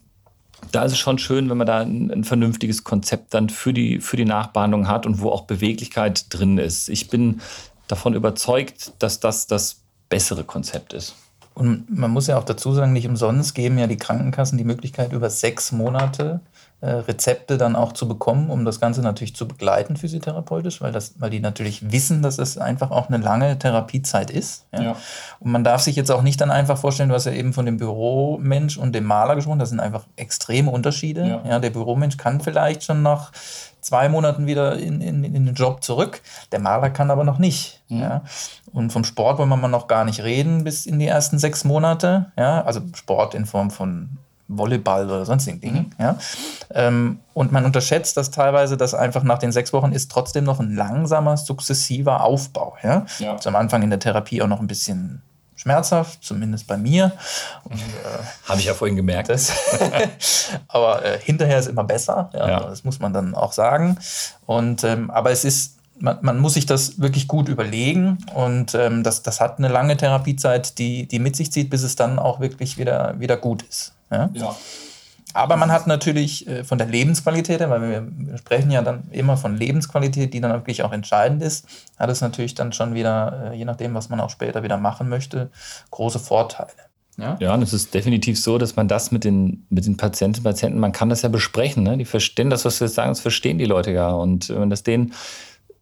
da 0.71 0.83
ist 0.83 0.93
es 0.93 0.97
schon 0.97 1.19
schön, 1.19 1.49
wenn 1.49 1.57
man 1.57 1.67
da 1.67 1.81
ein, 1.81 2.11
ein, 2.11 2.23
vernünftiges 2.23 2.83
Konzept 2.83 3.35
dann 3.35 3.49
für 3.49 3.73
die, 3.73 3.99
für 3.99 4.17
die 4.17 4.25
Nachbehandlung 4.25 4.87
hat 4.87 5.05
und 5.05 5.21
wo 5.21 5.29
auch 5.29 5.43
Beweglichkeit 5.43 6.33
drin 6.33 6.57
ist. 6.57 6.89
Ich 6.89 7.09
bin 7.09 7.41
davon 7.87 8.15
überzeugt, 8.15 8.93
dass 8.97 9.19
das 9.19 9.45
das 9.45 9.83
bessere 10.09 10.43
Konzept 10.43 10.93
ist. 10.93 11.15
Und 11.55 11.89
man 11.89 12.11
muss 12.11 12.27
ja 12.27 12.37
auch 12.37 12.43
dazu 12.43 12.73
sagen, 12.73 12.93
nicht 12.93 13.07
umsonst 13.07 13.55
geben 13.55 13.77
ja 13.77 13.87
die 13.87 13.97
Krankenkassen 13.97 14.57
die 14.57 14.65
Möglichkeit, 14.65 15.13
über 15.13 15.29
sechs 15.29 15.71
Monate 15.71 16.41
äh, 16.81 16.89
Rezepte 16.89 17.57
dann 17.57 17.77
auch 17.77 17.93
zu 17.93 18.09
bekommen, 18.09 18.49
um 18.49 18.65
das 18.65 18.81
Ganze 18.81 19.01
natürlich 19.01 19.35
zu 19.37 19.47
begleiten 19.47 19.95
physiotherapeutisch, 19.95 20.81
weil, 20.81 20.91
das, 20.91 21.13
weil 21.19 21.29
die 21.29 21.39
natürlich 21.39 21.91
wissen, 21.93 22.21
dass 22.21 22.37
es 22.37 22.57
einfach 22.57 22.91
auch 22.91 23.07
eine 23.07 23.17
lange 23.17 23.57
Therapiezeit 23.57 24.29
ist. 24.29 24.65
Ja? 24.73 24.81
Ja. 24.83 24.95
Und 25.39 25.51
man 25.51 25.63
darf 25.63 25.81
sich 25.81 25.95
jetzt 25.95 26.11
auch 26.11 26.21
nicht 26.21 26.41
dann 26.41 26.51
einfach 26.51 26.77
vorstellen, 26.77 27.07
du 27.07 27.15
hast 27.15 27.25
ja 27.25 27.31
eben 27.31 27.53
von 27.53 27.65
dem 27.65 27.77
Büromensch 27.77 28.77
und 28.77 28.93
dem 28.93 29.05
Maler 29.05 29.35
gesprochen, 29.35 29.59
das 29.59 29.69
sind 29.69 29.79
einfach 29.79 30.03
extreme 30.17 30.69
Unterschiede. 30.69 31.25
Ja. 31.25 31.41
ja 31.49 31.59
der 31.59 31.69
Büromensch 31.69 32.17
kann 32.17 32.41
vielleicht 32.41 32.83
schon 32.83 33.01
nach 33.01 33.31
zwei 33.85 34.09
Monaten 34.09 34.47
wieder 34.47 34.79
in, 34.79 34.99
in, 34.99 35.23
in 35.23 35.45
den 35.45 35.53
Job 35.53 35.83
zurück. 35.83 36.21
Der 36.51 36.59
Maler 36.59 36.89
kann 36.89 37.11
aber 37.11 37.23
noch 37.23 37.37
nicht. 37.37 37.83
Mhm. 37.87 38.01
Ja. 38.01 38.21
Und 38.73 38.91
vom 38.91 39.03
Sport 39.03 39.37
wollen 39.37 39.49
wir 39.49 39.57
mal 39.57 39.67
noch 39.67 39.87
gar 39.87 40.05
nicht 40.05 40.23
reden 40.23 40.63
bis 40.63 40.87
in 40.87 40.97
die 40.97 41.05
ersten 41.05 41.37
sechs 41.37 41.63
Monate. 41.63 42.31
Ja. 42.35 42.63
Also 42.63 42.81
Sport 42.95 43.35
in 43.35 43.45
Form 43.45 43.69
von 43.69 44.17
Volleyball 44.47 45.05
oder 45.05 45.25
sonstigen 45.25 45.61
Dingen. 45.61 45.93
Mhm. 45.97 46.03
Ja. 46.03 46.17
Ähm, 46.71 47.19
und 47.35 47.51
man 47.51 47.63
unterschätzt 47.63 48.17
das 48.17 48.31
teilweise, 48.31 48.75
dass 48.75 48.95
einfach 48.95 49.21
nach 49.21 49.37
den 49.37 49.51
sechs 49.51 49.71
Wochen 49.71 49.91
ist 49.91 50.09
trotzdem 50.11 50.45
noch 50.45 50.59
ein 50.59 50.75
langsamer, 50.75 51.37
sukzessiver 51.37 52.23
Aufbau. 52.23 52.75
Ja. 52.81 53.05
ja. 53.19 53.33
Also 53.33 53.49
am 53.49 53.55
Anfang 53.55 53.83
in 53.83 53.91
der 53.91 53.99
Therapie 53.99 54.41
auch 54.41 54.47
noch 54.47 54.61
ein 54.61 54.67
bisschen 54.67 55.21
schmerzhaft, 55.65 56.23
zumindest 56.23 56.67
bei 56.67 56.77
mir. 56.77 57.11
Äh, 57.71 57.77
Habe 58.47 58.59
ich 58.59 58.67
ja 58.67 58.75
vorhin 58.75 58.95
gemerkt. 58.95 59.29
Das, 59.29 59.51
aber 60.67 61.03
äh, 61.03 61.19
hinterher 61.19 61.57
ist 61.57 61.67
immer 61.67 61.83
besser, 61.83 62.29
ja, 62.33 62.47
ja. 62.47 62.59
das 62.59 62.83
muss 62.83 62.99
man 62.99 63.13
dann 63.13 63.33
auch 63.33 63.51
sagen. 63.51 63.97
Und, 64.45 64.83
ähm, 64.83 65.09
aber 65.09 65.31
es 65.31 65.43
ist, 65.43 65.77
man, 65.97 66.19
man, 66.21 66.37
muss 66.37 66.53
sich 66.53 66.67
das 66.67 67.01
wirklich 67.01 67.27
gut 67.27 67.49
überlegen 67.49 68.19
und 68.35 68.75
ähm, 68.75 69.01
das, 69.01 69.23
das 69.23 69.41
hat 69.41 69.57
eine 69.57 69.69
lange 69.69 69.97
Therapiezeit, 69.97 70.77
die, 70.77 71.07
die 71.07 71.17
mit 71.17 71.35
sich 71.35 71.51
zieht, 71.51 71.71
bis 71.71 71.81
es 71.81 71.95
dann 71.95 72.19
auch 72.19 72.39
wirklich 72.39 72.77
wieder, 72.77 73.19
wieder 73.19 73.35
gut 73.35 73.63
ist. 73.63 73.93
Ja. 74.11 74.29
ja. 74.33 74.55
Aber 75.35 75.57
man 75.57 75.69
hat 75.69 75.85
natürlich 75.85 76.47
äh, 76.47 76.63
von 76.63 76.77
der 76.77 76.87
Lebensqualität 76.87 77.59
her, 77.59 77.69
weil 77.69 77.81
wir 77.81 78.37
sprechen 78.37 78.71
ja 78.71 78.81
dann 78.81 79.03
immer 79.11 79.35
von 79.35 79.57
Lebensqualität, 79.57 80.33
die 80.33 80.39
dann 80.39 80.53
wirklich 80.53 80.81
auch 80.81 80.93
entscheidend 80.93 81.43
ist, 81.43 81.67
hat 81.99 82.09
es 82.09 82.21
natürlich 82.21 82.55
dann 82.55 82.71
schon 82.71 82.93
wieder, 82.93 83.51
äh, 83.51 83.57
je 83.57 83.65
nachdem, 83.65 83.93
was 83.95 84.07
man 84.07 84.21
auch 84.21 84.29
später 84.29 84.63
wieder 84.63 84.77
machen 84.77 85.09
möchte, 85.09 85.49
große 85.91 86.19
Vorteile. 86.19 86.71
Ja, 87.17 87.35
ja 87.41 87.53
und 87.53 87.61
es 87.61 87.73
ist 87.73 87.93
definitiv 87.93 88.39
so, 88.39 88.57
dass 88.57 88.77
man 88.77 88.87
das 88.87 89.11
mit 89.11 89.25
den, 89.25 89.65
mit 89.69 89.85
den 89.85 89.97
Patienten, 89.97 90.41
Patienten, 90.41 90.79
man 90.79 90.93
kann 90.93 91.09
das 91.09 91.21
ja 91.21 91.27
besprechen. 91.27 91.83
Ne? 91.83 91.97
Die 91.97 92.05
verstehen 92.05 92.49
das, 92.49 92.63
was 92.63 92.79
wir 92.79 92.87
jetzt 92.87 92.95
sagen, 92.95 93.11
das 93.11 93.19
verstehen 93.19 93.57
die 93.57 93.65
Leute 93.65 93.91
ja. 93.91 94.11
Und 94.11 94.47
wenn 94.47 94.69
das 94.69 94.83
denen 94.83 95.11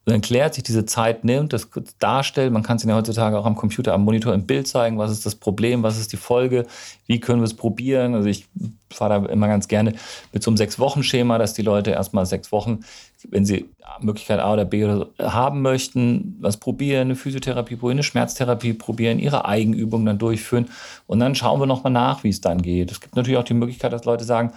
dann 0.05 0.21
klärt, 0.21 0.53
sich 0.53 0.63
diese 0.63 0.85
Zeit 0.85 1.23
nimmt, 1.23 1.53
das 1.53 1.71
kurz 1.71 1.97
darstellt. 1.97 2.51
Man 2.51 2.63
kann 2.63 2.75
es 2.75 2.83
ja 2.83 2.93
heutzutage 2.93 3.37
auch 3.39 3.45
am 3.45 3.55
Computer, 3.55 3.93
am 3.93 4.03
Monitor 4.03 4.33
im 4.33 4.45
Bild 4.45 4.67
zeigen. 4.67 4.97
Was 4.97 5.11
ist 5.11 5.25
das 5.25 5.35
Problem? 5.35 5.81
Was 5.81 5.97
ist 5.97 6.11
die 6.11 6.17
Folge? 6.17 6.65
Wie 7.07 7.21
können 7.21 7.39
wir 7.39 7.45
es 7.45 7.53
probieren? 7.53 8.13
Also 8.13 8.27
ich 8.27 8.45
fahre 8.91 9.21
da 9.21 9.31
immer 9.31 9.47
ganz 9.47 9.67
gerne 9.67 9.93
mit 10.33 10.43
so 10.43 10.51
einem 10.51 10.57
Sechs-Wochen-Schema, 10.57 11.37
dass 11.37 11.53
die 11.53 11.61
Leute 11.61 11.91
erstmal 11.91 12.25
sechs 12.25 12.51
Wochen, 12.51 12.81
wenn 13.29 13.45
sie 13.45 13.69
Möglichkeit 14.01 14.39
A 14.39 14.53
oder 14.53 14.65
B 14.65 14.83
oder 14.83 14.97
so 14.97 15.07
haben 15.19 15.61
möchten, 15.61 16.37
was 16.41 16.57
probieren, 16.57 17.07
eine 17.07 17.15
Physiotherapie 17.15 17.75
probieren, 17.75 17.97
eine 17.97 18.03
Schmerztherapie 18.03 18.73
probieren, 18.73 19.19
ihre 19.19 19.45
Eigenübungen 19.45 20.05
dann 20.05 20.17
durchführen. 20.17 20.69
Und 21.07 21.19
dann 21.19 21.35
schauen 21.35 21.59
wir 21.59 21.65
nochmal 21.65 21.93
nach, 21.93 22.23
wie 22.23 22.29
es 22.29 22.41
dann 22.41 22.61
geht. 22.61 22.91
Es 22.91 22.99
gibt 22.99 23.15
natürlich 23.15 23.37
auch 23.37 23.43
die 23.43 23.53
Möglichkeit, 23.53 23.93
dass 23.93 24.05
Leute 24.05 24.25
sagen, 24.25 24.51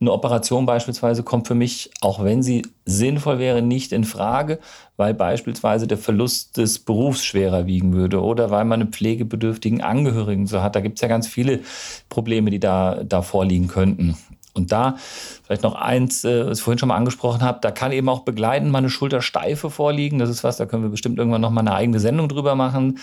eine 0.00 0.12
Operation 0.12 0.66
beispielsweise 0.66 1.22
kommt 1.22 1.46
für 1.46 1.54
mich, 1.54 1.90
auch 2.00 2.22
wenn 2.22 2.42
sie 2.42 2.62
sinnvoll 2.84 3.38
wäre, 3.38 3.62
nicht 3.62 3.92
in 3.92 4.04
Frage, 4.04 4.58
weil 4.96 5.14
beispielsweise 5.14 5.86
der 5.86 5.98
Verlust 5.98 6.56
des 6.56 6.78
Berufs 6.80 7.24
schwerer 7.24 7.66
wiegen 7.66 7.92
würde 7.92 8.20
oder 8.20 8.50
weil 8.50 8.64
man 8.64 8.82
einen 8.82 8.92
pflegebedürftigen 8.92 9.82
Angehörigen 9.82 10.46
so 10.46 10.62
hat. 10.62 10.76
Da 10.76 10.80
gibt 10.80 10.98
es 10.98 11.02
ja 11.02 11.08
ganz 11.08 11.26
viele 11.26 11.60
Probleme, 12.08 12.50
die 12.50 12.60
da, 12.60 13.02
da 13.04 13.22
vorliegen 13.22 13.68
könnten. 13.68 14.16
Und 14.54 14.70
da 14.70 14.96
vielleicht 15.42 15.64
noch 15.64 15.74
eins, 15.74 16.24
äh, 16.24 16.46
was 16.46 16.58
ich 16.58 16.64
vorhin 16.64 16.78
schon 16.78 16.88
mal 16.88 16.96
angesprochen 16.96 17.42
habe, 17.42 17.58
da 17.60 17.72
kann 17.72 17.90
eben 17.90 18.08
auch 18.08 18.20
begleitend 18.20 18.70
mal 18.70 18.78
eine 18.78 18.88
Schultersteife 18.88 19.68
vorliegen. 19.68 20.20
Das 20.20 20.30
ist 20.30 20.44
was, 20.44 20.56
da 20.56 20.66
können 20.66 20.84
wir 20.84 20.90
bestimmt 20.90 21.18
irgendwann 21.18 21.40
noch 21.40 21.50
mal 21.50 21.60
eine 21.60 21.74
eigene 21.74 21.98
Sendung 21.98 22.28
drüber 22.28 22.54
machen. 22.54 22.98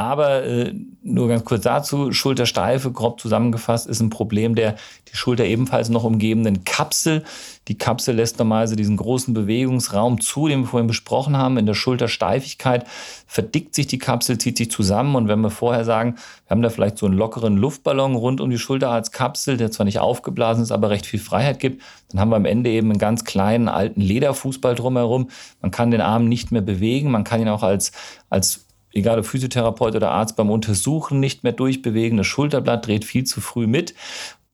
Aber 0.00 0.44
äh, 0.44 0.72
nur 1.02 1.28
ganz 1.28 1.44
kurz 1.44 1.64
dazu, 1.64 2.10
Schultersteife, 2.10 2.90
grob 2.90 3.20
zusammengefasst, 3.20 3.86
ist 3.86 4.00
ein 4.00 4.08
Problem 4.08 4.54
der 4.54 4.76
die 5.12 5.16
Schulter 5.16 5.44
ebenfalls 5.44 5.90
noch 5.90 6.04
umgebenden 6.04 6.64
Kapsel. 6.64 7.22
Die 7.68 7.76
Kapsel 7.76 8.14
lässt 8.14 8.38
normalerweise 8.38 8.76
diesen 8.76 8.96
großen 8.96 9.34
Bewegungsraum 9.34 10.22
zu, 10.22 10.48
den 10.48 10.60
wir 10.60 10.68
vorhin 10.68 10.86
besprochen 10.86 11.36
haben. 11.36 11.58
In 11.58 11.66
der 11.66 11.74
Schultersteifigkeit 11.74 12.86
verdickt 13.26 13.74
sich 13.74 13.88
die 13.88 13.98
Kapsel, 13.98 14.38
zieht 14.38 14.56
sich 14.56 14.70
zusammen. 14.70 15.16
Und 15.16 15.28
wenn 15.28 15.42
wir 15.42 15.50
vorher 15.50 15.84
sagen, 15.84 16.14
wir 16.46 16.50
haben 16.50 16.62
da 16.62 16.70
vielleicht 16.70 16.96
so 16.96 17.04
einen 17.04 17.18
lockeren 17.18 17.58
Luftballon 17.58 18.14
rund 18.14 18.40
um 18.40 18.48
die 18.48 18.58
Schulter 18.58 18.88
als 18.90 19.12
Kapsel, 19.12 19.58
der 19.58 19.70
zwar 19.70 19.84
nicht 19.84 19.98
aufgeblasen 19.98 20.62
ist, 20.62 20.72
aber 20.72 20.88
recht 20.88 21.04
viel 21.04 21.20
Freiheit 21.20 21.60
gibt, 21.60 21.82
dann 22.10 22.20
haben 22.20 22.30
wir 22.30 22.36
am 22.36 22.46
Ende 22.46 22.70
eben 22.70 22.88
einen 22.88 22.98
ganz 22.98 23.26
kleinen 23.26 23.68
alten 23.68 24.00
Lederfußball 24.00 24.74
drumherum. 24.74 25.28
Man 25.60 25.70
kann 25.70 25.90
den 25.90 26.00
Arm 26.00 26.26
nicht 26.26 26.52
mehr 26.52 26.62
bewegen, 26.62 27.10
man 27.10 27.24
kann 27.24 27.42
ihn 27.42 27.48
auch 27.48 27.62
als, 27.62 27.92
als 28.30 28.64
egal 28.92 29.18
ob 29.18 29.26
Physiotherapeut 29.26 29.96
oder 29.96 30.10
Arzt 30.10 30.36
beim 30.36 30.50
Untersuchen 30.50 31.20
nicht 31.20 31.44
mehr 31.44 31.52
durchbewegen. 31.52 32.18
Das 32.18 32.26
Schulterblatt 32.26 32.86
dreht 32.86 33.04
viel 33.04 33.24
zu 33.24 33.40
früh 33.40 33.66
mit. 33.66 33.94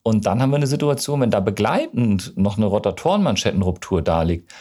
Und 0.03 0.25
dann 0.25 0.41
haben 0.41 0.51
wir 0.51 0.57
eine 0.57 0.67
Situation, 0.67 1.21
wenn 1.21 1.31
da 1.31 1.39
begleitend 1.41 2.33
noch 2.37 2.57
eine 2.57 2.67
Rotatorenmanschettenruptur 2.67 4.01
da 4.01 4.23
liegt, 4.23 4.51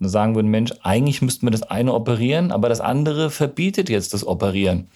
dann 0.00 0.08
sagen 0.08 0.34
wir, 0.36 0.42
Mensch, 0.42 0.72
eigentlich 0.82 1.22
müssten 1.22 1.46
wir 1.46 1.50
das 1.50 1.62
eine 1.62 1.94
operieren, 1.94 2.52
aber 2.52 2.68
das 2.68 2.80
andere 2.80 3.30
verbietet 3.30 3.88
jetzt 3.88 4.12
das 4.14 4.26
Operieren. 4.26 4.88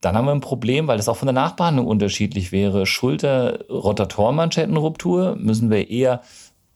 Dann 0.00 0.16
haben 0.16 0.26
wir 0.26 0.32
ein 0.32 0.40
Problem, 0.40 0.86
weil 0.86 0.98
das 0.98 1.08
auch 1.08 1.16
von 1.16 1.26
der 1.26 1.32
Nachbehandlung 1.32 1.86
unterschiedlich 1.86 2.52
wäre. 2.52 2.86
Schulter-Rotatorenmanschettenruptur 2.86 5.34
müssen 5.36 5.70
wir 5.70 5.90
eher 5.90 6.20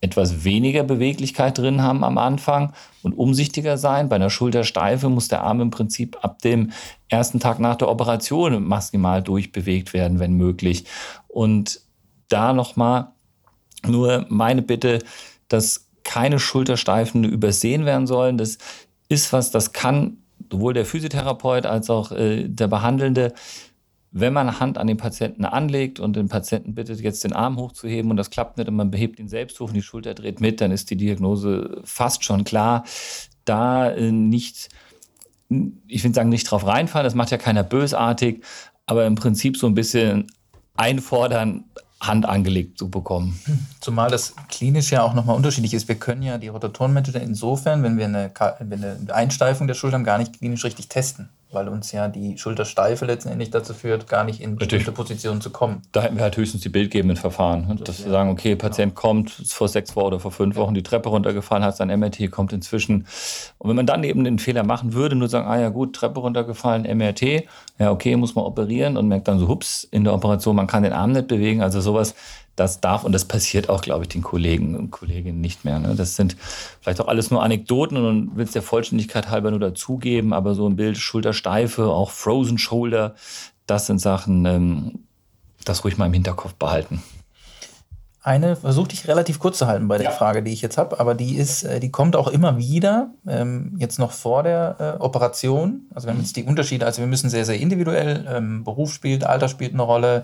etwas 0.01 0.45
weniger 0.45 0.83
Beweglichkeit 0.83 1.59
drin 1.59 1.83
haben 1.83 2.05
am 2.05 2.17
Anfang 2.17 2.73
und 3.03 3.13
umsichtiger 3.13 3.77
sein. 3.77 4.09
Bei 4.09 4.17
einer 4.17 4.31
Schultersteife 4.31 5.09
muss 5.11 5.29
der 5.29 5.43
Arm 5.43 5.61
im 5.61 5.71
Prinzip 5.71 6.17
ab 6.23 6.41
dem 6.41 6.73
ersten 7.09 7.39
Tag 7.39 7.59
nach 7.59 7.77
der 7.77 7.89
Operation 7.89 8.65
maximal 8.65 9.23
durchbewegt 9.23 9.93
werden, 9.93 10.19
wenn 10.19 10.33
möglich. 10.33 10.85
Und 11.29 11.81
da 12.29 12.53
nochmal 12.55 13.09
nur 13.87 14.25
meine 14.29 14.63
Bitte, 14.63 15.01
dass 15.49 15.89
keine 16.03 16.39
Schultersteifen 16.39 17.25
übersehen 17.25 17.85
werden 17.85 18.07
sollen. 18.07 18.39
Das 18.39 18.59
ist 19.09 19.33
was, 19.33 19.51
das 19.51 19.73
kann 19.73 20.17
sowohl 20.51 20.73
der 20.73 20.87
Physiotherapeut 20.87 21.67
als 21.67 21.91
auch 21.91 22.13
äh, 22.13 22.49
der 22.49 22.69
Behandelnde 22.69 23.35
wenn 24.13 24.33
man 24.33 24.59
Hand 24.59 24.77
an 24.77 24.87
den 24.87 24.97
Patienten 24.97 25.45
anlegt 25.45 26.01
und 26.01 26.17
den 26.17 26.29
Patienten 26.29 26.75
bittet, 26.75 27.01
jetzt 27.01 27.23
den 27.23 27.33
Arm 27.33 27.57
hochzuheben 27.57 28.11
und 28.11 28.17
das 28.17 28.31
klappt 28.31 28.59
nicht 28.59 28.69
und 28.69 28.75
man 28.75 28.91
behebt 28.91 29.19
ihn 29.21 29.29
selbst 29.29 29.59
hoch 29.61 29.69
und 29.69 29.75
die 29.75 29.83
Schulter 29.83 30.15
dreht 30.15 30.41
mit, 30.41 30.61
dann 30.61 30.73
ist 30.73 30.91
die 30.91 30.97
Diagnose 30.97 31.81
fast 31.85 32.25
schon 32.25 32.45
klar. 32.45 32.85
Da 33.45 33.91
äh, 33.91 34.11
nicht, 34.11 34.69
ich 35.87 36.03
will 36.03 36.13
sagen, 36.13 36.29
nicht 36.29 36.51
drauf 36.51 36.67
reinfallen, 36.67 37.05
das 37.05 37.15
macht 37.15 37.31
ja 37.31 37.39
keiner 37.39 37.63
bösartig, 37.63 38.43
aber 38.87 39.07
im 39.07 39.15
Prinzip 39.15 39.57
so 39.57 39.69
ein 39.69 39.75
bisschen 39.75 40.27
einfordern, 40.77 41.65
Hand 42.01 42.25
angelegt 42.25 42.79
zu 42.79 42.91
bekommen. 42.91 43.39
Zumal 43.81 44.11
das 44.11 44.35
klinisch 44.49 44.91
ja 44.91 45.03
auch 45.03 45.13
nochmal 45.13 45.37
unterschiedlich 45.37 45.75
ist. 45.75 45.87
Wir 45.87 45.97
können 45.97 46.23
ja 46.23 46.39
die 46.39 46.49
Rotatorenmethode 46.49 47.19
insofern, 47.19 47.83
wenn 47.83 47.99
wir 47.99 48.07
eine, 48.07 48.33
wenn 48.59 48.83
eine 48.83 49.15
Einsteifung 49.15 49.67
der 49.67 49.75
Schultern 49.75 50.03
gar 50.03 50.17
nicht 50.17 50.39
klinisch 50.39 50.65
richtig 50.65 50.89
testen 50.89 51.29
weil 51.53 51.69
uns 51.69 51.91
ja 51.93 52.09
die 52.09 52.39
Schultersteife 52.39 53.05
letztendlich 53.05 53.51
dazu 53.51 53.75
führt, 53.75 54.07
gar 54.09 54.25
nicht 54.25 54.41
in 54.41 54.57
bestimmte 54.57 54.93
Positionen 54.93 55.41
zu 55.41 55.51
kommen. 55.51 55.83
Da 55.93 56.03
hätten 56.03 56.17
wir 56.17 56.23
halt 56.23 56.37
höchstens 56.37 56.63
die 56.63 56.69
bildgebenden 56.69 57.17
Verfahren. 57.17 57.67
Ne? 57.67 57.77
Dass 57.77 58.05
wir 58.05 58.11
sagen, 58.11 58.31
okay, 58.31 58.55
Patient 58.55 58.95
genau. 58.95 59.01
kommt 59.01 59.31
vor 59.31 59.69
sechs 59.69 59.97
Wochen 59.97 60.07
oder 60.07 60.21
vor 60.21 60.31
fünf 60.31 60.57
Wochen 60.57 60.75
die 60.75 60.83
Treppe 60.83 61.09
runtergefallen, 61.09 61.65
hat 61.65 61.77
sein 61.77 61.89
MRT, 61.89 62.31
kommt 62.31 62.53
inzwischen. 62.53 63.07
Und 63.59 63.69
wenn 63.69 63.77
man 63.77 63.87
dann 63.87 64.05
eben 64.05 64.25
den 64.25 64.39
Fehler 64.39 64.63
machen 64.63 64.93
würde, 64.93 65.17
nur 65.17 65.29
sagen, 65.29 65.49
ah 65.49 65.59
ja 65.59 65.71
gut, 65.71 65.97
Treppe 65.97 66.21
runtergefallen, 66.21 66.83
MRT, 66.83 67.45
ja 67.79 67.91
okay, 67.91 68.17
muss 68.17 68.35
man 68.35 68.45
operieren 68.45 68.97
und 68.97 69.09
merkt 69.09 69.27
dann 69.29 69.39
so, 69.39 69.49
hups, 69.49 69.85
in 69.85 70.05
der 70.05 70.15
Operation, 70.15 70.55
man 70.55 70.67
kann 70.67 70.83
den 70.83 70.93
Arm 70.93 71.13
nicht 71.13 71.29
bewegen, 71.29 71.63
also 71.63 71.81
sowas, 71.81 72.15
das 72.61 72.81
darf 72.81 73.05
und 73.05 73.13
das 73.13 73.25
passiert 73.25 73.69
auch, 73.69 73.83
glaube 73.83 74.05
ich, 74.05 74.09
den 74.09 74.23
Kollegen 74.23 74.77
und 74.77 74.91
Kolleginnen 74.91 75.41
nicht 75.41 75.65
mehr. 75.65 75.79
Ne? 75.79 75.95
Das 75.97 76.15
sind 76.15 76.37
vielleicht 76.81 77.01
auch 77.01 77.09
alles 77.09 77.31
nur 77.31 77.43
Anekdoten 77.43 77.97
und 77.97 78.37
will 78.37 78.45
es 78.45 78.53
der 78.53 78.63
Vollständigkeit 78.63 79.31
halber 79.31 79.51
nur 79.51 79.61
dazugeben, 79.61 80.33
aber 80.33 80.55
so 80.55 80.69
ein 80.69 80.77
Bild 80.77 80.99
Schultersteife, 80.99 81.87
auch 81.87 82.11
Frozen 82.11 82.59
Shoulder, 82.59 83.15
das 83.67 83.87
sind 83.87 83.99
Sachen, 83.99 84.45
ähm, 84.45 85.01
das 85.65 85.85
ruhig 85.85 85.97
mal 85.97 86.07
im 86.07 86.13
Hinterkopf 86.13 86.55
behalten 86.55 87.03
eine 88.23 88.55
versuchte 88.55 88.95
ich 88.95 89.09
relativ 89.09 89.39
kurz 89.39 89.57
zu 89.57 89.67
halten 89.67 89.89
bei 89.89 89.97
der 89.97 90.11
ja. 90.11 90.13
Frage, 90.13 90.43
die 90.43 90.53
ich 90.53 90.61
jetzt 90.61 90.77
habe, 90.77 91.01
aber 91.01 91.15
die 91.15 91.37
ist, 91.37 91.63
äh, 91.63 91.81
die 91.81 91.91
kommt 91.91 92.17
auch 92.17 92.29
immer 92.29 92.59
wieder, 92.59 93.09
ähm, 93.27 93.77
jetzt 93.79 93.99
noch 93.99 94.13
vor 94.13 94.43
der 94.43 94.77
äh, 94.79 95.03
Operation. 95.03 95.87
Also 95.95 96.07
wir 96.07 96.13
haben 96.13 96.21
jetzt 96.21 96.37
die 96.37 96.45
Unterschiede, 96.45 96.85
also 96.85 97.01
wir 97.01 97.07
müssen 97.07 97.31
sehr, 97.31 97.47
sehr 97.47 97.59
individuell, 97.59 98.27
ähm, 98.29 98.63
Beruf 98.63 98.93
spielt, 98.93 99.25
Alter 99.25 99.49
spielt 99.49 99.73
eine 99.73 99.83
Rolle, 99.83 100.23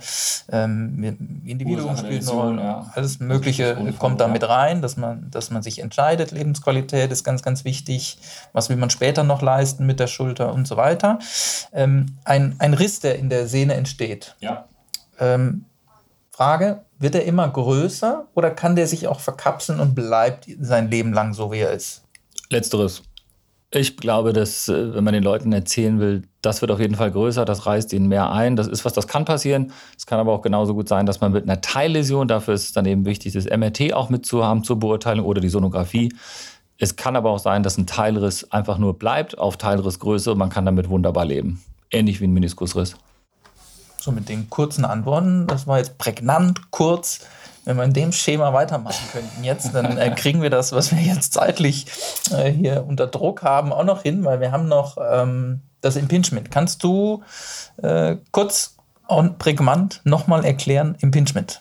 ähm, 0.53 1.43
Individuum 1.47 1.97
spielt 1.97 2.29
eine 2.29 2.39
Rolle, 2.39 2.63
ja. 2.63 2.93
alles 2.95 3.19
Mögliche 3.19 3.95
kommt 3.99 4.21
da 4.21 4.29
mit 4.29 4.47
rein, 4.47 4.83
dass 4.83 4.99
man, 4.99 5.31
dass 5.31 5.51
man 5.51 5.63
sich 5.63 5.79
entscheidet, 5.79 6.33
Lebensqualität 6.33 7.11
ist 7.11 7.25
ganz, 7.25 7.43
ganz 7.43 7.65
wichtig, 7.65 8.19
was 8.53 8.69
will 8.69 8.77
man 8.77 8.91
später 8.91 9.25
noch 9.25 9.41
leisten 9.41 9.87
mit 9.87 10.01
der 10.01 10.07
Schulter 10.07 10.53
und 10.53 10.69
so 10.69 10.77
weiter. 10.77 11.19
Ähm, 11.73 12.17
ein, 12.25 12.57
ein 12.59 12.75
Riss, 12.75 13.01
der 13.01 13.19
in 13.19 13.31
der 13.31 13.49
Sehne 13.49 13.73
entsteht. 13.73 14.37
Ja. 14.41 14.67
Ähm, 15.19 15.65
Frage, 16.31 16.85
wird 16.99 17.15
er 17.15 17.25
immer 17.25 17.49
größer 17.49 18.27
oder 18.35 18.51
kann 18.51 18.77
der 18.77 18.87
sich 18.87 19.09
auch 19.09 19.21
verkapseln 19.21 19.81
und 19.81 19.95
bleibt 19.95 20.47
sein 20.61 20.91
Leben 20.91 21.13
lang 21.13 21.35
so, 21.35 21.53
wie 21.53 21.59
er 21.59 21.73
ist? 21.73 22.03
Letzteres. 22.51 23.03
Ich 23.73 23.97
glaube, 23.97 24.33
dass, 24.33 24.69
äh, 24.69 24.95
wenn 24.95 25.05
man 25.05 25.13
den 25.13 25.25
Leuten 25.25 25.53
erzählen 25.53 25.99
will, 25.99 26.23
das 26.41 26.61
wird 26.61 26.71
auf 26.71 26.79
jeden 26.79 26.95
Fall 26.95 27.11
größer, 27.11 27.45
das 27.45 27.67
reißt 27.67 27.93
ihnen 27.93 28.07
mehr 28.07 28.31
ein. 28.31 28.55
Das 28.55 28.69
ist 28.69 28.85
was, 28.85 28.93
das 28.93 29.09
kann 29.09 29.25
passieren. 29.25 29.73
Es 29.99 30.07
kann 30.07 30.21
aber 30.21 30.33
auch 30.33 30.43
genauso 30.43 30.75
gut 30.75 30.89
sein, 30.89 31.05
dass 31.05 31.21
man 31.21 31.33
mit 31.33 31.43
einer 31.43 31.61
Teilläsion, 31.61 32.29
dafür 32.29 32.55
ist 32.55 32.65
es 32.65 32.73
dann 32.73 32.87
eben 32.87 33.05
wichtig, 33.05 33.33
das 33.33 33.45
MRT 33.45 33.93
auch 33.93 34.09
mitzuhaben 34.09 34.63
zur 34.63 34.79
Beurteilung 34.79 35.27
oder 35.27 35.41
die 35.41 35.49
Sonographie. 35.49 36.15
Es 36.79 36.95
kann 36.95 37.17
aber 37.17 37.31
auch 37.31 37.39
sein, 37.39 37.63
dass 37.63 37.77
ein 37.77 37.87
Teilriss 37.87 38.51
einfach 38.53 38.79
nur 38.79 38.99
bleibt 38.99 39.37
auf 39.37 39.57
Teilrissgröße 39.57 40.31
und 40.31 40.39
man 40.39 40.51
kann 40.51 40.65
damit 40.65 40.89
wunderbar 40.89 41.25
leben. 41.25 41.63
Ähnlich 41.91 42.21
wie 42.21 42.27
ein 42.27 42.33
Meniskusriss. 42.33 42.97
So 44.07 44.13
mit 44.13 44.29
den 44.29 44.49
kurzen 44.51 44.85
Antworten, 44.85 45.49
das 45.49 45.67
war 45.67 45.79
jetzt 45.79 45.99
prägnant, 45.99 46.71
kurz. 46.71 47.27
Wenn 47.65 47.77
wir 47.77 47.83
in 47.83 47.93
dem 47.93 48.13
Schema 48.13 48.53
weitermachen 48.53 49.05
könnten 49.11 49.43
jetzt, 49.43 49.75
dann 49.75 49.99
äh, 49.99 50.11
kriegen 50.17 50.43
wir 50.43 50.51
das, 50.51 50.71
was 50.71 50.93
wir 50.93 51.03
jetzt 51.03 51.33
zeitlich 51.33 51.87
äh, 52.31 52.53
hier 52.53 52.85
unter 52.87 53.09
Druck 53.09 53.43
haben, 53.43 53.73
auch 53.73 53.83
noch 53.83 54.03
hin, 54.03 54.25
weil 54.25 54.39
wir 54.39 54.53
haben 54.53 54.69
noch 54.69 54.97
ähm, 54.97 55.63
das 55.81 55.97
Impingement. 55.97 56.53
Kannst 56.53 56.85
du 56.85 57.25
äh, 57.83 58.15
kurz 58.31 58.77
und 59.09 59.39
prägnant 59.39 60.03
nochmal 60.05 60.45
erklären, 60.45 60.95
Impingement? 61.01 61.61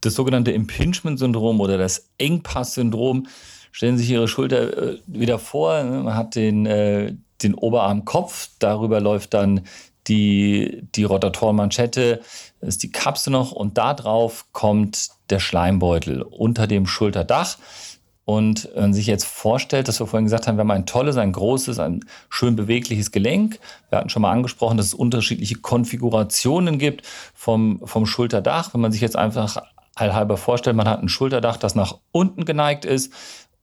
Das 0.00 0.14
sogenannte 0.14 0.52
Impingement-Syndrom 0.52 1.60
oder 1.60 1.76
das 1.76 2.08
Engpass-Syndrom, 2.16 3.26
stellen 3.70 3.98
Sie 3.98 4.04
sich 4.04 4.12
Ihre 4.12 4.28
Schulter 4.28 4.94
äh, 4.94 4.98
wieder 5.06 5.38
vor. 5.38 5.82
Ne? 5.82 6.04
Man 6.04 6.14
hat 6.14 6.36
den, 6.36 6.64
äh, 6.64 7.12
den 7.42 7.52
Oberarmkopf, 7.52 8.48
darüber 8.60 9.02
läuft 9.02 9.34
dann 9.34 9.66
die, 10.08 10.82
die 10.94 11.04
Rotatorenmanschette, 11.04 12.20
ist 12.60 12.82
die 12.82 12.90
Kapsel 12.90 13.32
noch 13.32 13.52
und 13.52 13.78
da 13.78 13.94
drauf 13.94 14.46
kommt 14.52 15.08
der 15.30 15.40
Schleimbeutel 15.40 16.22
unter 16.22 16.66
dem 16.66 16.86
Schulterdach. 16.86 17.58
Und 18.24 18.68
wenn 18.74 18.82
man 18.82 18.94
sich 18.94 19.06
jetzt 19.06 19.24
vorstellt, 19.24 19.88
dass 19.88 20.00
wir 20.00 20.06
vorhin 20.06 20.26
gesagt 20.26 20.46
haben, 20.46 20.56
wir 20.56 20.60
haben 20.60 20.70
ein 20.70 20.84
tolles, 20.84 21.16
ein 21.16 21.32
großes, 21.32 21.78
ein 21.78 22.04
schön 22.28 22.56
bewegliches 22.56 23.10
Gelenk. 23.10 23.58
Wir 23.88 23.98
hatten 23.98 24.10
schon 24.10 24.20
mal 24.20 24.32
angesprochen, 24.32 24.76
dass 24.76 24.86
es 24.86 24.94
unterschiedliche 24.94 25.54
Konfigurationen 25.56 26.78
gibt 26.78 27.06
vom, 27.34 27.80
vom 27.84 28.04
Schulterdach. 28.04 28.74
Wenn 28.74 28.82
man 28.82 28.92
sich 28.92 29.00
jetzt 29.00 29.16
einfach 29.16 29.56
halber 29.96 30.36
vorstellt, 30.36 30.76
man 30.76 30.88
hat 30.88 31.00
ein 31.00 31.08
Schulterdach, 31.08 31.56
das 31.56 31.74
nach 31.74 31.96
unten 32.12 32.44
geneigt 32.44 32.84
ist 32.84 33.14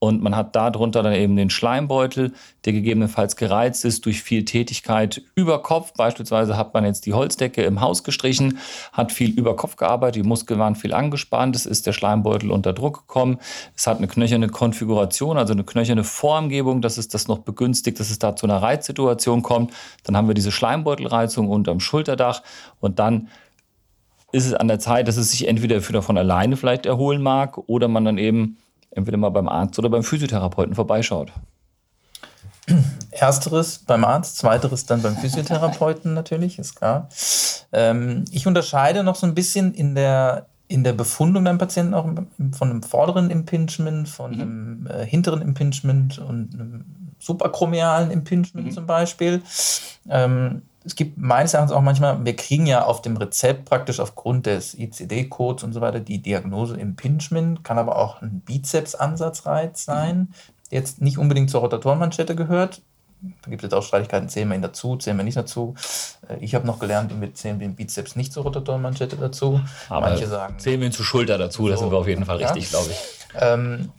und 0.05 0.21
man 0.21 0.35
hat 0.35 0.55
darunter 0.55 1.01
dann 1.01 1.13
eben 1.13 1.35
den 1.35 1.49
Schleimbeutel, 1.49 2.33
der 2.65 2.73
gegebenenfalls 2.73 3.35
gereizt 3.35 3.85
ist 3.85 4.05
durch 4.05 4.21
viel 4.21 4.45
Tätigkeit 4.45 5.21
über 5.35 5.61
Kopf. 5.61 5.93
Beispielsweise 5.93 6.57
hat 6.57 6.73
man 6.73 6.85
jetzt 6.85 7.05
die 7.05 7.13
Holzdecke 7.13 7.63
im 7.63 7.81
Haus 7.81 8.03
gestrichen, 8.03 8.59
hat 8.93 9.11
viel 9.11 9.31
über 9.31 9.55
Kopf 9.55 9.75
gearbeitet, 9.75 10.23
die 10.23 10.27
Muskeln 10.27 10.59
waren 10.59 10.75
viel 10.75 10.93
angespannt, 10.93 11.55
es 11.55 11.65
ist 11.65 11.87
der 11.87 11.93
Schleimbeutel 11.93 12.51
unter 12.51 12.73
Druck 12.73 13.07
gekommen. 13.07 13.39
Es 13.75 13.87
hat 13.87 13.97
eine 13.97 14.07
knöcherne 14.07 14.47
Konfiguration, 14.47 15.37
also 15.37 15.53
eine 15.53 15.63
knöcherne 15.63 16.03
Formgebung, 16.03 16.81
dass 16.81 16.97
es 16.97 17.07
das 17.07 17.27
noch 17.27 17.39
begünstigt, 17.39 17.99
dass 17.99 18.11
es 18.11 18.19
da 18.19 18.35
zu 18.35 18.45
einer 18.45 18.61
Reizsituation 18.61 19.41
kommt. 19.41 19.73
Dann 20.03 20.15
haben 20.15 20.27
wir 20.27 20.35
diese 20.35 20.51
Schleimbeutelreizung 20.51 21.49
unterm 21.49 21.79
Schulterdach 21.79 22.43
und 22.79 22.99
dann 22.99 23.29
ist 24.31 24.45
es 24.45 24.53
an 24.53 24.67
der 24.67 24.79
Zeit, 24.79 25.07
dass 25.07 25.17
es 25.17 25.31
sich 25.31 25.47
entweder 25.47 25.81
von 25.81 26.17
alleine 26.17 26.57
vielleicht 26.57 26.85
erholen 26.85 27.21
mag 27.21 27.57
oder 27.67 27.87
man 27.87 28.03
dann 28.03 28.17
eben 28.17 28.57
entweder 28.95 29.17
mal 29.17 29.29
beim 29.29 29.47
Arzt 29.47 29.77
oder 29.77 29.89
beim 29.89 30.03
Physiotherapeuten 30.03 30.73
vorbeischaut. 30.73 31.31
Ersteres 33.11 33.79
beim 33.79 34.03
Arzt, 34.03 34.37
zweiteres 34.37 34.85
dann 34.85 35.01
beim 35.01 35.15
Physiotherapeuten 35.15 36.13
natürlich, 36.13 36.57
ist 36.57 36.75
klar. 36.75 37.09
Ähm, 37.71 38.25
ich 38.31 38.47
unterscheide 38.47 39.03
noch 39.03 39.15
so 39.15 39.27
ein 39.27 39.35
bisschen 39.35 39.73
in 39.73 39.95
der, 39.95 40.47
in 40.67 40.83
der 40.83 40.93
Befundung 40.93 41.43
beim 41.43 41.57
Patienten 41.57 41.93
auch 41.93 42.05
von 42.51 42.69
einem 42.69 42.83
vorderen 42.83 43.29
Impingement, 43.29 44.09
von 44.09 44.31
mhm. 44.31 44.41
einem 44.41 44.87
äh, 44.87 45.05
hinteren 45.05 45.41
Impingement 45.41 46.17
und 46.17 46.53
einem 46.53 46.85
subakromialen 47.19 48.11
Impingement 48.11 48.67
mhm. 48.67 48.71
zum 48.71 48.85
Beispiel. 48.85 49.41
Ähm, 50.09 50.63
es 50.85 50.95
gibt 50.95 51.17
meines 51.17 51.53
Erachtens 51.53 51.75
auch 51.75 51.81
manchmal, 51.81 52.23
wir 52.23 52.35
kriegen 52.35 52.67
ja 52.67 52.85
auf 52.85 53.01
dem 53.01 53.17
Rezept 53.17 53.65
praktisch 53.65 53.99
aufgrund 53.99 54.45
des 54.45 54.75
ICD-Codes 54.75 55.63
und 55.63 55.73
so 55.73 55.81
weiter 55.81 55.99
die 55.99 56.21
Diagnose 56.21 56.77
Impingement, 56.77 57.63
kann 57.63 57.79
aber 57.79 57.97
auch 57.97 58.21
ein 58.21 58.41
Bizeps-Ansatzreiz 58.41 59.83
sein, 59.83 60.29
der 60.69 60.79
jetzt 60.79 61.01
nicht 61.01 61.17
unbedingt 61.17 61.49
zur 61.49 61.61
Rotatorenmanschette 61.61 62.35
gehört. 62.35 62.81
Da 63.41 63.49
gibt 63.49 63.63
es 63.63 63.67
jetzt 63.67 63.73
auch 63.73 63.81
Streitigkeiten, 63.81 64.29
zählen 64.29 64.47
wir 64.47 64.55
ihn 64.55 64.61
dazu, 64.61 64.97
zählen 64.97 65.17
wir 65.17 65.23
nicht 65.23 65.37
dazu. 65.37 65.73
Äh, 66.27 66.37
ich 66.41 66.53
habe 66.53 66.67
noch 66.67 66.77
gelernt, 66.77 67.19
wir 67.19 67.33
zählen 67.33 67.57
den 67.57 67.75
Bizeps 67.75 68.15
nicht 68.15 68.31
zur 68.31 68.43
Rotatorenmanschette 68.43 69.15
dazu. 69.15 69.61
Aber 69.89 70.09
Manche 70.09 70.27
sagen. 70.27 70.59
Zählen 70.59 70.79
wir 70.79 70.87
ihn 70.87 70.93
zur 70.93 71.05
Schulter 71.05 71.39
dazu, 71.39 71.63
so, 71.63 71.69
das 71.69 71.79
sind 71.79 71.91
wir 71.91 71.97
auf 71.97 72.07
jeden 72.07 72.25
Fall 72.25 72.39
ja. 72.39 72.51
richtig, 72.51 72.69
glaube 72.69 72.91
ich. 72.91 72.97
Ähm, 73.39 73.89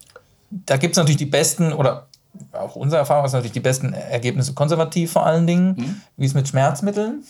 da 0.51 0.77
gibt 0.77 0.93
es 0.93 0.99
natürlich 0.99 1.17
die 1.17 1.27
besten 1.27 1.73
oder 1.73 2.07
auch 2.53 2.77
unsere 2.77 3.01
Erfahrung 3.01 3.25
ist 3.25 3.33
natürlich 3.33 3.53
die 3.53 3.61
besten 3.61 3.93
Ergebnisse 3.93 4.55
konservativ 4.55 5.13
vor 5.13 5.27
allen 5.27 5.47
Dingen. 5.47 5.75
Mhm. 5.77 6.01
Wie 6.17 6.27
ist 6.27 6.35
mit 6.35 6.49
Schmerzmitteln? 6.49 7.25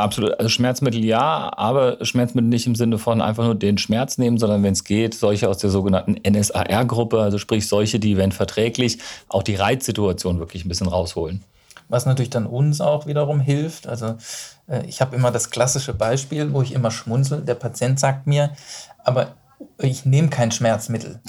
Absolut. 0.00 0.38
Also 0.38 0.48
Schmerzmittel 0.48 1.04
ja, 1.04 1.52
aber 1.56 2.04
Schmerzmittel 2.04 2.48
nicht 2.48 2.66
im 2.66 2.74
Sinne 2.74 2.98
von 2.98 3.20
einfach 3.20 3.44
nur 3.44 3.54
den 3.54 3.78
Schmerz 3.78 4.18
nehmen, 4.18 4.38
sondern 4.38 4.62
wenn 4.62 4.72
es 4.72 4.84
geht, 4.84 5.14
solche 5.14 5.48
aus 5.48 5.58
der 5.58 5.70
sogenannten 5.70 6.16
NSAR-Gruppe, 6.26 7.20
also 7.20 7.38
sprich 7.38 7.68
solche, 7.68 8.00
die, 8.00 8.16
wenn 8.16 8.32
verträglich, 8.32 8.98
auch 9.28 9.42
die 9.42 9.56
Reizsituation 9.56 10.38
wirklich 10.38 10.64
ein 10.64 10.68
bisschen 10.68 10.88
rausholen. 10.88 11.44
Was 11.88 12.06
natürlich 12.06 12.30
dann 12.30 12.46
uns 12.46 12.80
auch 12.80 13.06
wiederum 13.06 13.40
hilft. 13.40 13.86
Also 13.86 14.16
äh, 14.68 14.86
ich 14.86 15.00
habe 15.00 15.14
immer 15.16 15.30
das 15.30 15.50
klassische 15.50 15.92
Beispiel, 15.92 16.52
wo 16.52 16.62
ich 16.62 16.72
immer 16.72 16.90
schmunzel. 16.90 17.42
Der 17.42 17.54
Patient 17.54 18.00
sagt 18.00 18.26
mir, 18.26 18.52
aber 19.04 19.34
ich 19.78 20.06
nehme 20.06 20.28
kein 20.28 20.50
Schmerzmittel. 20.50 21.20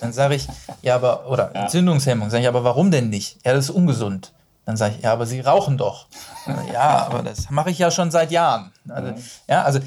Dann 0.00 0.12
sage 0.12 0.34
ich, 0.36 0.46
ja, 0.82 0.94
aber, 0.94 1.28
oder 1.28 1.50
ja. 1.54 1.62
Entzündungshemmung, 1.62 2.30
sage 2.30 2.42
ich, 2.42 2.48
aber 2.48 2.64
warum 2.64 2.90
denn 2.90 3.10
nicht? 3.10 3.38
Ja, 3.44 3.52
das 3.52 3.66
ist 3.66 3.70
ungesund. 3.70 4.32
Dann 4.68 4.76
sage 4.76 4.96
ich, 4.98 5.02
ja, 5.02 5.14
aber 5.14 5.24
Sie 5.24 5.40
rauchen 5.40 5.78
doch. 5.78 6.08
Ja, 6.72 7.06
aber 7.06 7.22
das 7.22 7.48
mache 7.48 7.70
ich 7.70 7.78
ja 7.78 7.90
schon 7.90 8.10
seit 8.10 8.30
Jahren. 8.30 8.70
Also, 8.90 9.14
ja, 9.48 9.62
also 9.62 9.80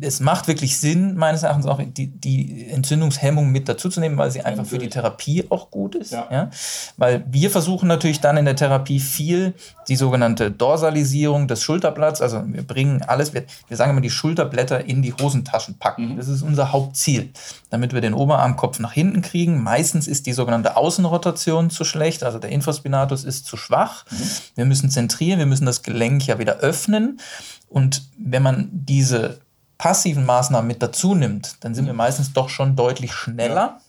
es 0.00 0.20
macht 0.20 0.48
wirklich 0.48 0.78
Sinn, 0.78 1.16
meines 1.16 1.42
Erachtens 1.42 1.66
auch 1.66 1.80
die, 1.82 2.06
die 2.08 2.68
Entzündungshemmung 2.70 3.50
mit 3.50 3.68
dazuzunehmen, 3.68 4.16
weil 4.18 4.30
sie 4.30 4.42
einfach 4.42 4.64
für 4.64 4.78
die 4.78 4.88
Therapie 4.88 5.44
auch 5.50 5.70
gut 5.70 5.94
ist. 5.94 6.12
Ja. 6.12 6.26
ja. 6.30 6.50
Weil 6.96 7.24
wir 7.28 7.50
versuchen 7.50 7.88
natürlich 7.88 8.20
dann 8.20 8.36
in 8.36 8.44
der 8.44 8.56
Therapie 8.56 9.00
viel 9.00 9.54
die 9.88 9.96
sogenannte 9.96 10.50
Dorsalisierung 10.50 11.46
des 11.48 11.62
Schulterblatts. 11.62 12.20
Also 12.20 12.42
wir 12.46 12.66
bringen 12.66 13.02
alles, 13.02 13.34
wir, 13.34 13.44
wir 13.68 13.76
sagen 13.76 13.90
immer 13.90 14.00
die 14.00 14.10
Schulterblätter 14.10 14.84
in 14.84 15.02
die 15.02 15.12
Hosentaschen 15.12 15.78
packen. 15.78 16.12
Mhm. 16.12 16.16
Das 16.16 16.28
ist 16.28 16.42
unser 16.42 16.72
Hauptziel, 16.72 17.32
damit 17.70 17.92
wir 17.92 18.00
den 18.00 18.14
Oberarmkopf 18.14 18.78
nach 18.78 18.92
hinten 18.92 19.22
kriegen. 19.22 19.62
Meistens 19.62 20.08
ist 20.08 20.26
die 20.26 20.32
sogenannte 20.32 20.76
Außenrotation 20.76 21.70
zu 21.70 21.84
schlecht, 21.84 22.24
also 22.24 22.38
der 22.38 22.50
Infraspinatus 22.50 23.24
ist 23.24 23.46
zu 23.46 23.56
schwach. 23.56 24.04
Mhm. 24.10 24.17
Wir 24.54 24.64
müssen 24.64 24.90
zentrieren, 24.90 25.38
wir 25.38 25.46
müssen 25.46 25.66
das 25.66 25.82
Gelenk 25.82 26.26
ja 26.26 26.38
wieder 26.38 26.56
öffnen. 26.58 27.20
Und 27.68 28.08
wenn 28.16 28.42
man 28.42 28.68
diese 28.72 29.40
passiven 29.78 30.26
Maßnahmen 30.26 30.66
mit 30.66 30.82
dazu 30.82 31.14
nimmt, 31.14 31.56
dann 31.60 31.74
sind 31.74 31.86
wir 31.86 31.94
meistens 31.94 32.32
doch 32.32 32.48
schon 32.48 32.76
deutlich 32.76 33.12
schneller, 33.12 33.80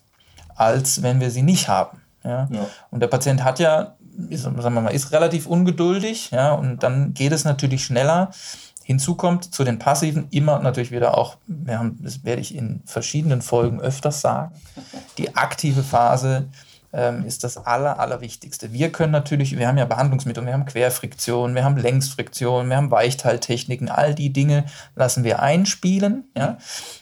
als 0.56 1.02
wenn 1.02 1.20
wir 1.20 1.32
sie 1.32 1.42
nicht 1.42 1.68
haben. 1.68 2.02
Ja? 2.24 2.48
ja? 2.52 2.68
Und 2.92 3.00
der 3.02 3.08
Patient 3.08 3.44
hat 3.44 3.60
ja, 3.60 3.96
ist, 4.30 4.44
sagen 4.44 4.74
wir 4.74 4.82
mal, 4.82 4.90
ist 4.90 5.12
relativ 5.12 5.48
ungeduldig, 5.48 6.32
ja, 6.32 6.52
und 6.52 6.84
dann 6.84 7.14
geht 7.14 7.32
es 7.32 7.46
natürlich 7.46 7.84
schneller. 7.84 8.32
Hinzu 8.84 9.16
kommt 9.16 9.54
zu 9.54 9.64
den 9.64 9.80
passiven 9.80 10.28
immer 10.32 10.60
natürlich 10.60 10.92
wieder 10.92 11.18
auch, 11.18 11.38
wir 11.48 11.80
haben, 11.80 11.98
das 12.02 12.24
werde 12.24 12.42
ich 12.42 12.56
in 12.56 12.82
verschiedenen 12.86 13.42
Folgen 13.42 13.80
öfters 13.80 14.22
sagen, 14.22 14.52
die 15.18 15.36
aktive 15.36 15.84
Phase 15.84 16.50
ähm, 16.92 17.26
ist 17.26 17.44
das 17.44 17.58
Aller, 17.58 18.00
Allerwichtigste. 18.00 18.74
Wir 18.74 18.92
können 18.92 19.12
natürlich, 19.12 19.58
wir 19.58 19.68
haben 19.68 19.78
ja 19.78 19.86
Behandlungsmittel, 19.86 20.46
wir 20.46 20.54
haben 20.54 20.66
Querfriktion, 20.66 21.54
wir 21.54 21.64
haben 21.64 21.78
Längsfriktion, 21.78 22.70
wir 22.70 22.78
haben 22.78 22.90
Weichteiltechniken, 22.90 23.90
all 23.90 24.16
die 24.16 24.34
Dinge 24.34 24.66
lassen 24.96 25.24
wir 25.24 25.42
einspielen 25.42 26.26
ja, 26.36 26.58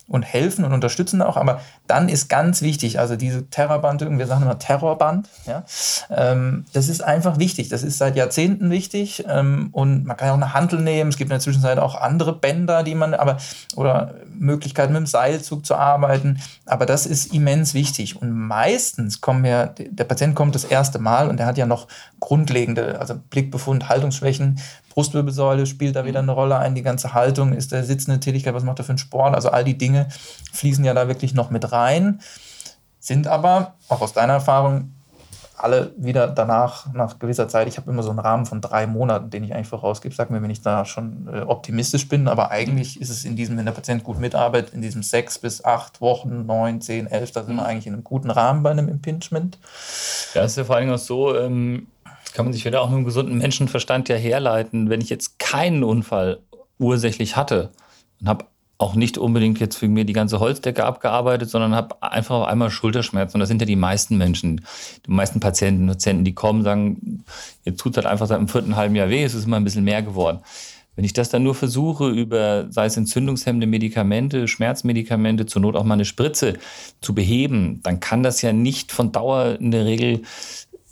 und 0.07 0.23
helfen 0.23 0.65
und 0.65 0.73
unterstützen 0.73 1.21
auch. 1.21 1.37
Aber 1.37 1.61
dann 1.87 2.09
ist 2.09 2.27
ganz 2.27 2.61
wichtig, 2.61 2.99
also 2.99 3.15
diese 3.15 3.49
Terrorband, 3.49 4.01
wir 4.01 4.27
sagen 4.27 4.43
immer 4.43 4.59
Terrorband, 4.59 5.29
ja, 5.45 5.63
ähm, 6.09 6.65
das 6.73 6.89
ist 6.89 7.01
einfach 7.01 7.39
wichtig. 7.39 7.69
Das 7.69 7.83
ist 7.83 7.97
seit 7.97 8.15
Jahrzehnten 8.15 8.69
wichtig 8.69 9.23
ähm, 9.27 9.69
und 9.71 10.05
man 10.05 10.17
kann 10.17 10.27
ja 10.27 10.33
auch 10.33 10.37
eine 10.37 10.53
Handel 10.53 10.81
nehmen. 10.81 11.09
Es 11.09 11.17
gibt 11.17 11.29
in 11.29 11.35
der 11.35 11.39
Zwischenzeit 11.39 11.79
auch 11.79 11.95
andere 11.95 12.33
Bänder, 12.33 12.83
die 12.83 12.95
man, 12.95 13.13
aber 13.13 13.37
oder 13.75 14.15
Möglichkeiten 14.39 14.93
mit 14.93 15.01
dem 15.01 15.07
Seilzug 15.07 15.65
zu 15.65 15.75
arbeiten. 15.75 16.39
Aber 16.65 16.85
das 16.85 17.05
ist 17.05 17.33
immens 17.33 17.73
wichtig. 17.73 18.21
Und 18.21 18.31
meistens 18.31 19.21
kommen 19.21 19.43
wir, 19.43 19.73
der 19.79 20.03
Patient 20.03 20.35
kommt 20.35 20.55
das 20.55 20.63
erste 20.63 20.99
Mal 20.99 21.29
und 21.29 21.37
der 21.37 21.45
hat 21.45 21.57
ja 21.57 21.65
noch 21.65 21.87
grundlegende, 22.19 22.99
also 22.99 23.15
Blickbefund, 23.29 23.89
Haltungsschwächen, 23.89 24.59
Brustwirbelsäule 24.89 25.65
spielt 25.65 25.95
da 25.95 26.05
wieder 26.05 26.19
eine 26.19 26.31
Rolle 26.31 26.57
ein, 26.57 26.75
die 26.75 26.81
ganze 26.81 27.13
Haltung, 27.13 27.53
ist 27.53 27.71
der 27.71 27.83
sitzende 27.83 28.19
Tätigkeit, 28.19 28.53
was 28.53 28.63
macht 28.63 28.79
er 28.79 28.85
für 28.85 28.93
einen 28.93 28.97
Sport? 28.97 29.35
Also 29.35 29.49
all 29.49 29.63
die 29.63 29.77
Dinge 29.77 30.07
fließen 30.53 30.83
ja 30.83 30.93
da 30.93 31.07
wirklich 31.07 31.33
noch 31.33 31.51
mit 31.51 31.71
rein, 31.71 32.19
sind 32.99 33.27
aber, 33.27 33.75
auch 33.89 34.01
aus 34.01 34.13
deiner 34.13 34.33
Erfahrung, 34.33 34.93
alle 35.57 35.91
wieder 35.97 36.27
danach, 36.27 36.93
nach 36.93 37.17
gewisser 37.17 37.47
Zeit, 37.47 37.67
ich 37.67 37.77
habe 37.77 37.89
immer 37.89 38.03
so 38.03 38.11
einen 38.11 38.19
Rahmen 38.19 38.45
von 38.45 38.61
drei 38.61 38.85
Monaten, 38.85 39.31
den 39.31 39.43
ich 39.43 39.53
eigentlich 39.53 39.67
vorausgebe. 39.67 40.13
Sag 40.13 40.29
mir, 40.29 40.41
wenn 40.41 40.51
ich 40.51 40.61
da 40.61 40.85
schon 40.85 41.27
äh, 41.27 41.41
optimistisch 41.41 42.07
bin, 42.07 42.27
aber 42.27 42.51
eigentlich 42.51 43.01
ist 43.01 43.09
es 43.09 43.25
in 43.25 43.35
diesem, 43.35 43.57
wenn 43.57 43.65
der 43.65 43.71
Patient 43.71 44.03
gut 44.03 44.19
mitarbeitet, 44.19 44.73
in 44.73 44.81
diesem 44.81 45.01
sechs 45.01 45.39
bis 45.39 45.65
acht 45.65 45.99
Wochen, 45.99 46.45
neun, 46.45 46.79
zehn, 46.79 47.07
elf, 47.07 47.31
da 47.31 47.43
sind 47.43 47.55
wir 47.55 47.63
mhm. 47.63 47.67
eigentlich 47.67 47.87
in 47.87 47.93
einem 47.93 48.03
guten 48.03 48.29
Rahmen 48.29 48.61
bei 48.61 48.69
einem 48.69 48.87
Impingement. 48.87 49.57
Ja, 50.35 50.43
ist 50.43 50.57
ja 50.57 50.63
vor 50.63 50.75
allem 50.75 50.91
auch 50.91 50.99
so, 50.99 51.35
ähm, 51.35 51.87
kann 52.33 52.45
man 52.45 52.53
sich 52.53 52.63
wieder 52.63 52.81
auch 52.81 52.89
mit 52.89 52.97
einem 52.97 53.05
gesunden 53.05 53.37
Menschenverstand 53.39 54.09
ja 54.09 54.15
herleiten, 54.15 54.91
wenn 54.91 55.01
ich 55.01 55.09
jetzt 55.09 55.39
keinen 55.39 55.83
Unfall 55.83 56.39
ursächlich 56.77 57.35
hatte 57.35 57.71
und 58.21 58.29
habe 58.29 58.45
auch 58.79 58.95
nicht 58.95 59.17
unbedingt 59.17 59.59
jetzt 59.59 59.77
für 59.77 59.87
mir 59.87 60.05
die 60.05 60.13
ganze 60.13 60.39
Holzdecke 60.39 60.85
abgearbeitet, 60.85 61.49
sondern 61.49 61.73
habe 61.73 62.01
einfach 62.03 62.35
auf 62.35 62.47
einmal 62.47 62.69
Schulterschmerzen. 62.69 63.37
Und 63.37 63.39
das 63.39 63.49
sind 63.49 63.61
ja 63.61 63.65
die 63.65 63.75
meisten 63.75 64.17
Menschen, 64.17 64.61
die 65.05 65.11
meisten 65.11 65.39
Patienten, 65.39 65.87
Patienten, 65.87 66.23
die 66.23 66.35
kommen, 66.35 66.63
sagen, 66.63 67.23
jetzt 67.63 67.79
tut 67.79 67.93
es 67.93 67.97
halt 67.97 68.05
einfach 68.05 68.27
seit 68.27 68.37
einem 68.37 68.47
vierten 68.47 68.75
halben 68.75 68.95
Jahr 68.95 69.09
weh, 69.09 69.23
es 69.23 69.33
ist 69.33 69.45
immer 69.45 69.57
ein 69.57 69.63
bisschen 69.63 69.83
mehr 69.83 70.03
geworden. 70.03 70.39
Wenn 70.95 71.05
ich 71.05 71.13
das 71.13 71.29
dann 71.29 71.43
nur 71.43 71.53
versuche, 71.53 72.09
über, 72.09 72.65
sei 72.71 72.85
es 72.85 72.97
entzündungshemmende 72.97 73.67
Medikamente, 73.67 74.47
Schmerzmedikamente, 74.47 75.45
zur 75.45 75.61
Not 75.61 75.75
auch 75.75 75.83
mal 75.83 75.93
eine 75.93 76.05
Spritze 76.05 76.53
zu 77.01 77.13
beheben, 77.13 77.81
dann 77.83 77.99
kann 77.99 78.23
das 78.23 78.41
ja 78.41 78.51
nicht 78.51 78.91
von 78.91 79.11
Dauer 79.11 79.57
in 79.59 79.69
der 79.69 79.85
Regel 79.85 80.23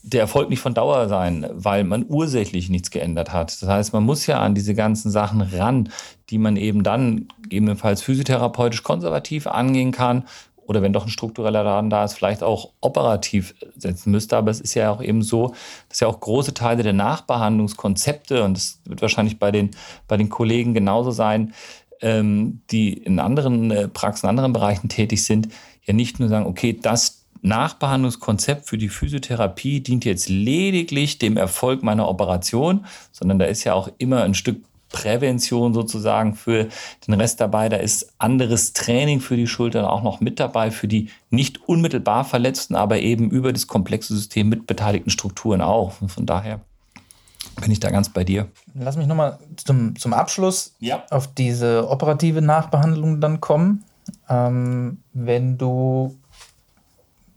der 0.07 0.21
Erfolg 0.21 0.49
nicht 0.49 0.59
von 0.59 0.75
Dauer 0.75 1.09
sein, 1.09 1.47
weil 1.51 1.83
man 1.83 2.05
ursächlich 2.07 2.69
nichts 2.69 2.91
geändert 2.91 3.33
hat. 3.33 3.59
Das 3.61 3.67
heißt, 3.67 3.93
man 3.93 4.03
muss 4.03 4.27
ja 4.27 4.39
an 4.39 4.53
diese 4.53 4.75
ganzen 4.75 5.09
Sachen 5.09 5.41
ran, 5.41 5.89
die 6.29 6.37
man 6.37 6.57
eben 6.57 6.83
dann 6.83 7.27
gegebenenfalls 7.41 8.03
physiotherapeutisch 8.03 8.83
konservativ 8.83 9.47
angehen 9.47 9.91
kann 9.91 10.25
oder 10.67 10.81
wenn 10.81 10.93
doch 10.93 11.05
ein 11.05 11.09
struktureller 11.09 11.63
Laden 11.63 11.89
da 11.89 12.03
ist, 12.03 12.13
vielleicht 12.13 12.43
auch 12.43 12.71
operativ 12.81 13.55
setzen 13.77 14.11
müsste. 14.11 14.37
Aber 14.37 14.51
es 14.51 14.61
ist 14.61 14.73
ja 14.75 14.91
auch 14.91 15.01
eben 15.01 15.21
so, 15.21 15.53
dass 15.89 15.99
ja 15.99 16.07
auch 16.07 16.19
große 16.19 16.53
Teile 16.53 16.83
der 16.83 16.93
Nachbehandlungskonzepte, 16.93 18.43
und 18.43 18.57
das 18.57 18.79
wird 18.85 19.01
wahrscheinlich 19.01 19.39
bei 19.39 19.51
den, 19.51 19.71
bei 20.07 20.17
den 20.17 20.29
Kollegen 20.29 20.73
genauso 20.73 21.11
sein, 21.11 21.53
ähm, 22.01 22.61
die 22.71 22.93
in 22.93 23.19
anderen 23.19 23.71
äh, 23.71 23.87
Praxen, 23.87 24.27
anderen 24.27 24.53
Bereichen 24.53 24.89
tätig 24.89 25.23
sind, 25.23 25.49
ja 25.83 25.93
nicht 25.93 26.19
nur 26.19 26.29
sagen, 26.29 26.45
okay, 26.45 26.77
das 26.79 27.14
Nachbehandlungskonzept 27.45 28.67
für 28.67 28.77
die 28.77 28.89
Physiotherapie 28.89 29.81
dient 29.81 30.05
jetzt 30.05 30.29
lediglich 30.29 31.19
dem 31.19 31.37
Erfolg 31.37 31.83
meiner 31.83 32.07
Operation, 32.07 32.85
sondern 33.11 33.39
da 33.39 33.45
ist 33.45 33.63
ja 33.63 33.73
auch 33.73 33.89
immer 33.97 34.23
ein 34.23 34.33
Stück 34.33 34.57
Prävention 34.89 35.73
sozusagen 35.73 36.35
für 36.35 36.69
den 37.05 37.15
Rest 37.15 37.41
dabei. 37.41 37.67
Da 37.69 37.77
ist 37.77 38.13
anderes 38.17 38.73
Training 38.73 39.19
für 39.19 39.35
die 39.35 39.47
Schultern 39.47 39.83
auch 39.83 40.03
noch 40.03 40.21
mit 40.21 40.39
dabei, 40.39 40.71
für 40.71 40.87
die 40.87 41.09
nicht 41.29 41.67
unmittelbar 41.67 42.23
Verletzten, 42.23 42.75
aber 42.75 42.99
eben 42.99 43.29
über 43.29 43.51
das 43.51 43.67
komplexe 43.67 44.15
System 44.15 44.47
mit 44.47 44.67
beteiligten 44.67 45.09
Strukturen 45.09 45.61
auch. 45.61 46.01
Und 46.01 46.09
von 46.09 46.25
daher 46.25 46.61
bin 47.61 47.71
ich 47.71 47.79
da 47.79 47.89
ganz 47.89 48.09
bei 48.09 48.23
dir. 48.23 48.47
Lass 48.73 48.95
mich 48.95 49.07
nochmal 49.07 49.37
zum, 49.57 49.95
zum 49.97 50.13
Abschluss 50.13 50.73
ja. 50.79 51.03
auf 51.09 51.33
diese 51.33 51.89
operative 51.89 52.41
Nachbehandlung 52.41 53.19
dann 53.19 53.41
kommen. 53.41 53.83
Ähm, 54.29 54.99
wenn 55.13 55.57
du 55.57 56.15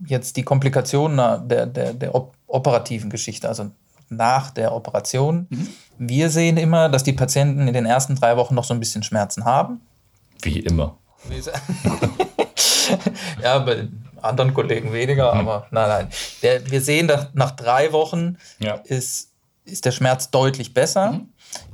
jetzt 0.07 0.37
die 0.37 0.43
Komplikationen 0.43 1.49
der, 1.49 1.67
der, 1.67 1.93
der 1.93 2.15
operativen 2.47 3.11
Geschichte, 3.11 3.49
also 3.49 3.71
nach 4.09 4.51
der 4.51 4.73
Operation. 4.73 5.47
Mhm. 5.51 5.69
Wir 5.99 6.31
sehen 6.31 6.57
immer, 6.57 6.89
dass 6.89 7.05
die 7.05 7.13
Patienten 7.13 7.67
in 7.67 7.75
den 7.75 7.87
ersten 7.87 8.15
drei 8.15 8.37
Wochen 8.37 8.55
noch 8.55 8.65
so 8.65 8.73
ein 8.73 8.81
bisschen 8.81 9.03
Schmerzen 9.03 9.45
haben. 9.45 9.81
Wie 10.43 10.61
immer. 10.61 10.97
ja, 13.43 13.59
bei 13.59 13.89
anderen 14.23 14.55
Kollegen 14.55 14.93
weniger, 14.93 15.35
mhm. 15.35 15.41
aber 15.41 15.67
nein, 15.71 15.89
nein. 15.89 16.09
Der, 16.43 16.71
wir 16.71 16.81
sehen, 16.81 17.09
dass 17.09 17.29
nach 17.35 17.51
drei 17.51 17.93
Wochen 17.93 18.39
ja. 18.61 18.75
ist, 18.85 19.33
ist 19.65 19.85
der 19.85 19.93
Schmerz 19.93 20.31
deutlich 20.31 20.73
besser. 20.73 21.13
Mhm 21.13 21.29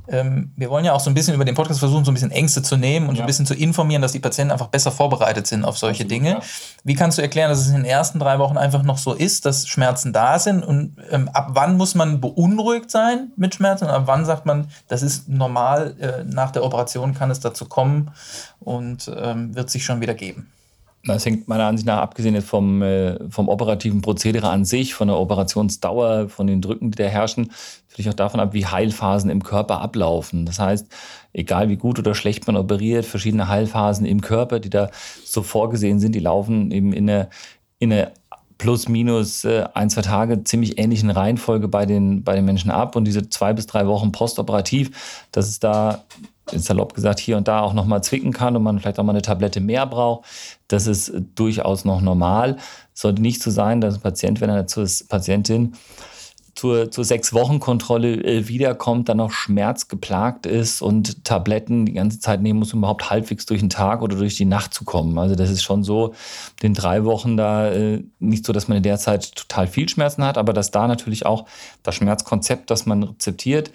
ähm, 0.07 0.51
wir 0.55 0.69
wollen 0.69 0.85
ja 0.85 0.93
auch 0.93 0.99
so 0.99 1.09
ein 1.09 1.13
bisschen 1.13 1.33
über 1.33 1.45
den 1.45 1.55
Podcast 1.55 1.79
versuchen, 1.79 2.05
so 2.05 2.11
ein 2.11 2.13
bisschen 2.13 2.31
Ängste 2.31 2.61
zu 2.61 2.77
nehmen 2.77 3.07
und 3.07 3.15
ja. 3.15 3.19
so 3.19 3.23
ein 3.23 3.27
bisschen 3.27 3.45
zu 3.45 3.55
informieren, 3.55 4.01
dass 4.01 4.11
die 4.11 4.19
Patienten 4.19 4.51
einfach 4.51 4.67
besser 4.67 4.91
vorbereitet 4.91 5.47
sind 5.47 5.65
auf 5.65 5.77
solche 5.77 6.03
Absolut, 6.03 6.11
Dinge. 6.11 6.29
Ja. 6.29 6.41
Wie 6.83 6.93
kannst 6.93 7.17
du 7.17 7.21
erklären, 7.21 7.49
dass 7.49 7.59
es 7.59 7.67
in 7.67 7.75
den 7.75 7.85
ersten 7.85 8.19
drei 8.19 8.39
Wochen 8.39 8.57
einfach 8.57 8.83
noch 8.83 8.97
so 8.97 9.13
ist, 9.13 9.45
dass 9.45 9.67
Schmerzen 9.67 10.13
da 10.13 10.37
sind 10.39 10.63
und 10.63 10.97
ähm, 11.09 11.29
ab 11.29 11.49
wann 11.53 11.77
muss 11.77 11.95
man 11.95 12.21
beunruhigt 12.21 12.91
sein 12.91 13.31
mit 13.35 13.55
Schmerzen 13.55 13.85
und 13.85 13.91
ab 13.91 14.03
wann 14.05 14.25
sagt 14.25 14.45
man, 14.45 14.67
das 14.87 15.01
ist 15.01 15.27
normal, 15.27 15.95
äh, 15.99 16.23
nach 16.23 16.51
der 16.51 16.63
Operation 16.63 17.13
kann 17.13 17.31
es 17.31 17.39
dazu 17.39 17.65
kommen 17.65 18.11
und 18.59 19.11
ähm, 19.17 19.55
wird 19.55 19.69
sich 19.69 19.83
schon 19.83 20.01
wieder 20.01 20.13
geben? 20.13 20.51
Das 21.07 21.25
hängt 21.25 21.47
meiner 21.47 21.65
Ansicht 21.65 21.85
nach, 21.85 21.99
abgesehen 21.99 22.41
vom, 22.41 22.81
äh, 22.81 23.17
vom 23.29 23.47
operativen 23.47 24.01
Prozedere 24.01 24.49
an 24.49 24.65
sich, 24.65 24.95
von 24.95 25.07
der 25.07 25.17
Operationsdauer, 25.17 26.29
von 26.29 26.47
den 26.47 26.61
Drücken, 26.61 26.91
die 26.91 26.97
da 26.97 27.05
herrschen, 27.05 27.51
natürlich 27.89 28.09
auch 28.09 28.15
davon 28.15 28.39
ab, 28.39 28.53
wie 28.53 28.65
Heilphasen 28.65 29.29
im 29.29 29.43
Körper 29.43 29.81
ablaufen. 29.81 30.45
Das 30.45 30.59
heißt, 30.59 30.87
egal 31.33 31.69
wie 31.69 31.77
gut 31.77 31.99
oder 31.99 32.15
schlecht 32.15 32.47
man 32.47 32.57
operiert, 32.57 33.05
verschiedene 33.05 33.47
Heilphasen 33.47 34.05
im 34.05 34.21
Körper, 34.21 34.59
die 34.59 34.69
da 34.69 34.89
so 35.23 35.43
vorgesehen 35.43 35.99
sind, 35.99 36.15
die 36.15 36.19
laufen 36.19 36.71
eben 36.71 36.91
in 36.91 37.09
eine, 37.09 37.29
in 37.77 37.93
eine 37.93 38.11
plus 38.57 38.87
minus 38.87 39.43
äh, 39.43 39.65
ein, 39.73 39.89
zwei 39.89 40.01
Tage 40.01 40.43
ziemlich 40.43 40.79
ähnlichen 40.79 41.09
Reihenfolge 41.09 41.67
bei 41.67 41.85
den, 41.85 42.23
bei 42.23 42.35
den 42.35 42.45
Menschen 42.45 42.71
ab. 42.71 42.95
Und 42.95 43.05
diese 43.05 43.29
zwei 43.29 43.53
bis 43.53 43.67
drei 43.67 43.85
Wochen 43.87 44.11
postoperativ, 44.11 45.27
dass 45.31 45.47
es 45.47 45.59
da 45.59 46.03
salopp 46.51 46.93
gesagt 46.93 47.19
hier 47.19 47.37
und 47.37 47.47
da 47.47 47.61
auch 47.61 47.73
nochmal 47.73 48.03
zwicken 48.03 48.31
kann 48.31 48.55
und 48.55 48.63
man 48.63 48.79
vielleicht 48.79 48.99
auch 48.99 49.03
mal 49.03 49.13
eine 49.13 49.21
Tablette 49.21 49.61
mehr 49.61 49.85
braucht. 49.85 50.25
Das 50.67 50.87
ist 50.87 51.13
durchaus 51.35 51.85
noch 51.85 52.01
normal. 52.01 52.57
Es 52.93 53.01
sollte 53.01 53.21
nicht 53.21 53.41
so 53.41 53.51
sein, 53.51 53.81
dass 53.81 53.95
ein 53.95 54.01
Patient, 54.01 54.41
wenn 54.41 54.49
er 54.49 54.67
zur 54.67 54.87
Patientin 55.09 55.73
zur, 56.55 56.89
zur 56.89 57.03
Sechs-Wochen-Kontrolle 57.03 58.23
äh, 58.23 58.47
wiederkommt, 58.47 59.09
dann 59.09 59.17
noch 59.17 59.31
schmerzgeplagt 59.31 60.45
ist 60.45 60.81
und 60.81 61.25
Tabletten 61.25 61.85
die 61.85 61.93
ganze 61.93 62.19
Zeit 62.21 62.41
nehmen 62.41 62.59
muss, 62.59 62.73
um 62.73 62.79
überhaupt 62.79 63.09
halbwegs 63.09 63.45
durch 63.45 63.59
den 63.59 63.69
Tag 63.69 64.01
oder 64.01 64.15
durch 64.15 64.35
die 64.35 64.45
Nacht 64.45 64.73
zu 64.73 64.85
kommen. 64.85 65.17
Also 65.19 65.35
das 65.35 65.49
ist 65.49 65.63
schon 65.63 65.83
so, 65.83 66.13
den 66.63 66.73
drei 66.73 67.03
Wochen 67.03 67.35
da 67.35 67.69
äh, 67.71 68.03
nicht 68.19 68.45
so, 68.45 68.53
dass 68.53 68.69
man 68.69 68.77
in 68.77 68.83
der 68.83 68.97
Zeit 68.97 69.35
total 69.35 69.67
viel 69.67 69.89
Schmerzen 69.89 70.23
hat, 70.23 70.37
aber 70.37 70.53
dass 70.53 70.71
da 70.71 70.87
natürlich 70.87 71.25
auch 71.25 71.45
das 71.83 71.95
Schmerzkonzept, 71.95 72.71
das 72.71 72.85
man 72.85 73.03
rezeptiert, 73.03 73.71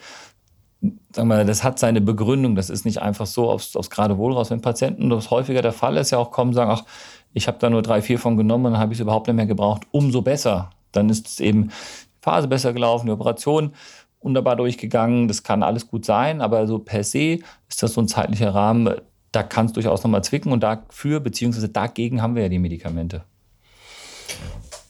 sagen 1.12 1.28
wir, 1.28 1.44
das 1.44 1.62
hat 1.62 1.78
seine 1.78 2.00
Begründung. 2.00 2.54
Das 2.54 2.70
ist 2.70 2.84
nicht 2.84 3.02
einfach 3.02 3.26
so 3.26 3.50
aufs, 3.50 3.76
aufs 3.76 3.90
gerade 3.90 4.18
Wohl 4.18 4.32
raus. 4.32 4.50
Wenn 4.50 4.60
Patienten, 4.60 5.10
das 5.10 5.30
häufiger 5.30 5.62
der 5.62 5.72
Fall 5.72 5.96
ist, 5.96 6.10
ja 6.10 6.18
auch 6.18 6.30
kommen, 6.30 6.52
sagen, 6.52 6.70
ach, 6.70 6.84
ich 7.32 7.46
habe 7.46 7.58
da 7.58 7.70
nur 7.70 7.82
drei, 7.82 8.02
vier 8.02 8.18
von 8.18 8.36
genommen 8.36 8.66
und 8.66 8.72
dann 8.72 8.80
habe 8.80 8.92
ich 8.92 8.98
es 8.98 9.02
überhaupt 9.02 9.26
nicht 9.26 9.36
mehr 9.36 9.46
gebraucht, 9.46 9.82
umso 9.90 10.22
besser. 10.22 10.70
Dann 10.92 11.08
ist 11.10 11.28
es 11.28 11.40
eben 11.40 11.68
die 11.68 12.22
Phase 12.22 12.48
besser 12.48 12.72
gelaufen, 12.72 13.06
die 13.06 13.12
Operation 13.12 13.72
wunderbar 14.20 14.56
durchgegangen. 14.56 15.28
Das 15.28 15.42
kann 15.42 15.62
alles 15.62 15.86
gut 15.86 16.04
sein, 16.04 16.40
aber 16.40 16.66
so 16.66 16.78
per 16.78 17.04
se 17.04 17.38
ist 17.68 17.82
das 17.82 17.94
so 17.94 18.00
ein 18.00 18.08
zeitlicher 18.08 18.54
Rahmen, 18.54 18.94
da 19.32 19.42
kann 19.44 19.66
es 19.66 19.72
durchaus 19.72 20.02
nochmal 20.02 20.24
zwicken 20.24 20.52
und 20.52 20.60
dafür, 20.60 21.20
beziehungsweise 21.20 21.68
dagegen 21.68 22.20
haben 22.20 22.34
wir 22.34 22.42
ja 22.42 22.48
die 22.48 22.58
Medikamente. 22.58 23.22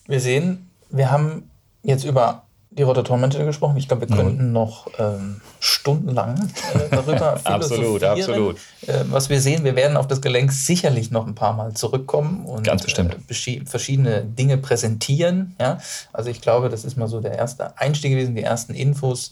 Wir 0.07 0.19
sehen, 0.19 0.69
wir 0.89 1.11
haben 1.11 1.49
jetzt 1.83 2.03
über 2.03 2.43
die 2.73 2.83
Rotatorenmantel 2.83 3.45
gesprochen. 3.45 3.75
Ich 3.75 3.89
glaube, 3.89 4.07
wir 4.07 4.15
könnten 4.15 4.47
mhm. 4.47 4.53
noch 4.53 4.87
ähm, 4.97 5.41
stundenlang 5.59 6.49
äh, 6.73 6.89
darüber 6.89 7.37
absolut, 7.43 8.01
absolut. 8.01 8.55
Äh, 8.87 9.03
was 9.09 9.29
wir 9.29 9.41
sehen, 9.41 9.65
wir 9.65 9.75
werden 9.75 9.97
auf 9.97 10.07
das 10.07 10.21
Gelenk 10.21 10.53
sicherlich 10.53 11.11
noch 11.11 11.27
ein 11.27 11.35
paar 11.35 11.53
Mal 11.53 11.73
zurückkommen 11.73 12.45
und. 12.45 12.67
Äh, 12.67 13.61
verschiedene 13.65 14.23
Dinge 14.23 14.57
präsentieren. 14.57 15.55
Ja? 15.59 15.79
Also 16.13 16.29
ich 16.29 16.39
glaube, 16.41 16.69
das 16.69 16.85
ist 16.85 16.95
mal 16.95 17.09
so 17.09 17.19
der 17.19 17.33
erste 17.33 17.77
Einstieg 17.77 18.11
gewesen, 18.11 18.35
die 18.35 18.43
ersten 18.43 18.73
Infos 18.73 19.31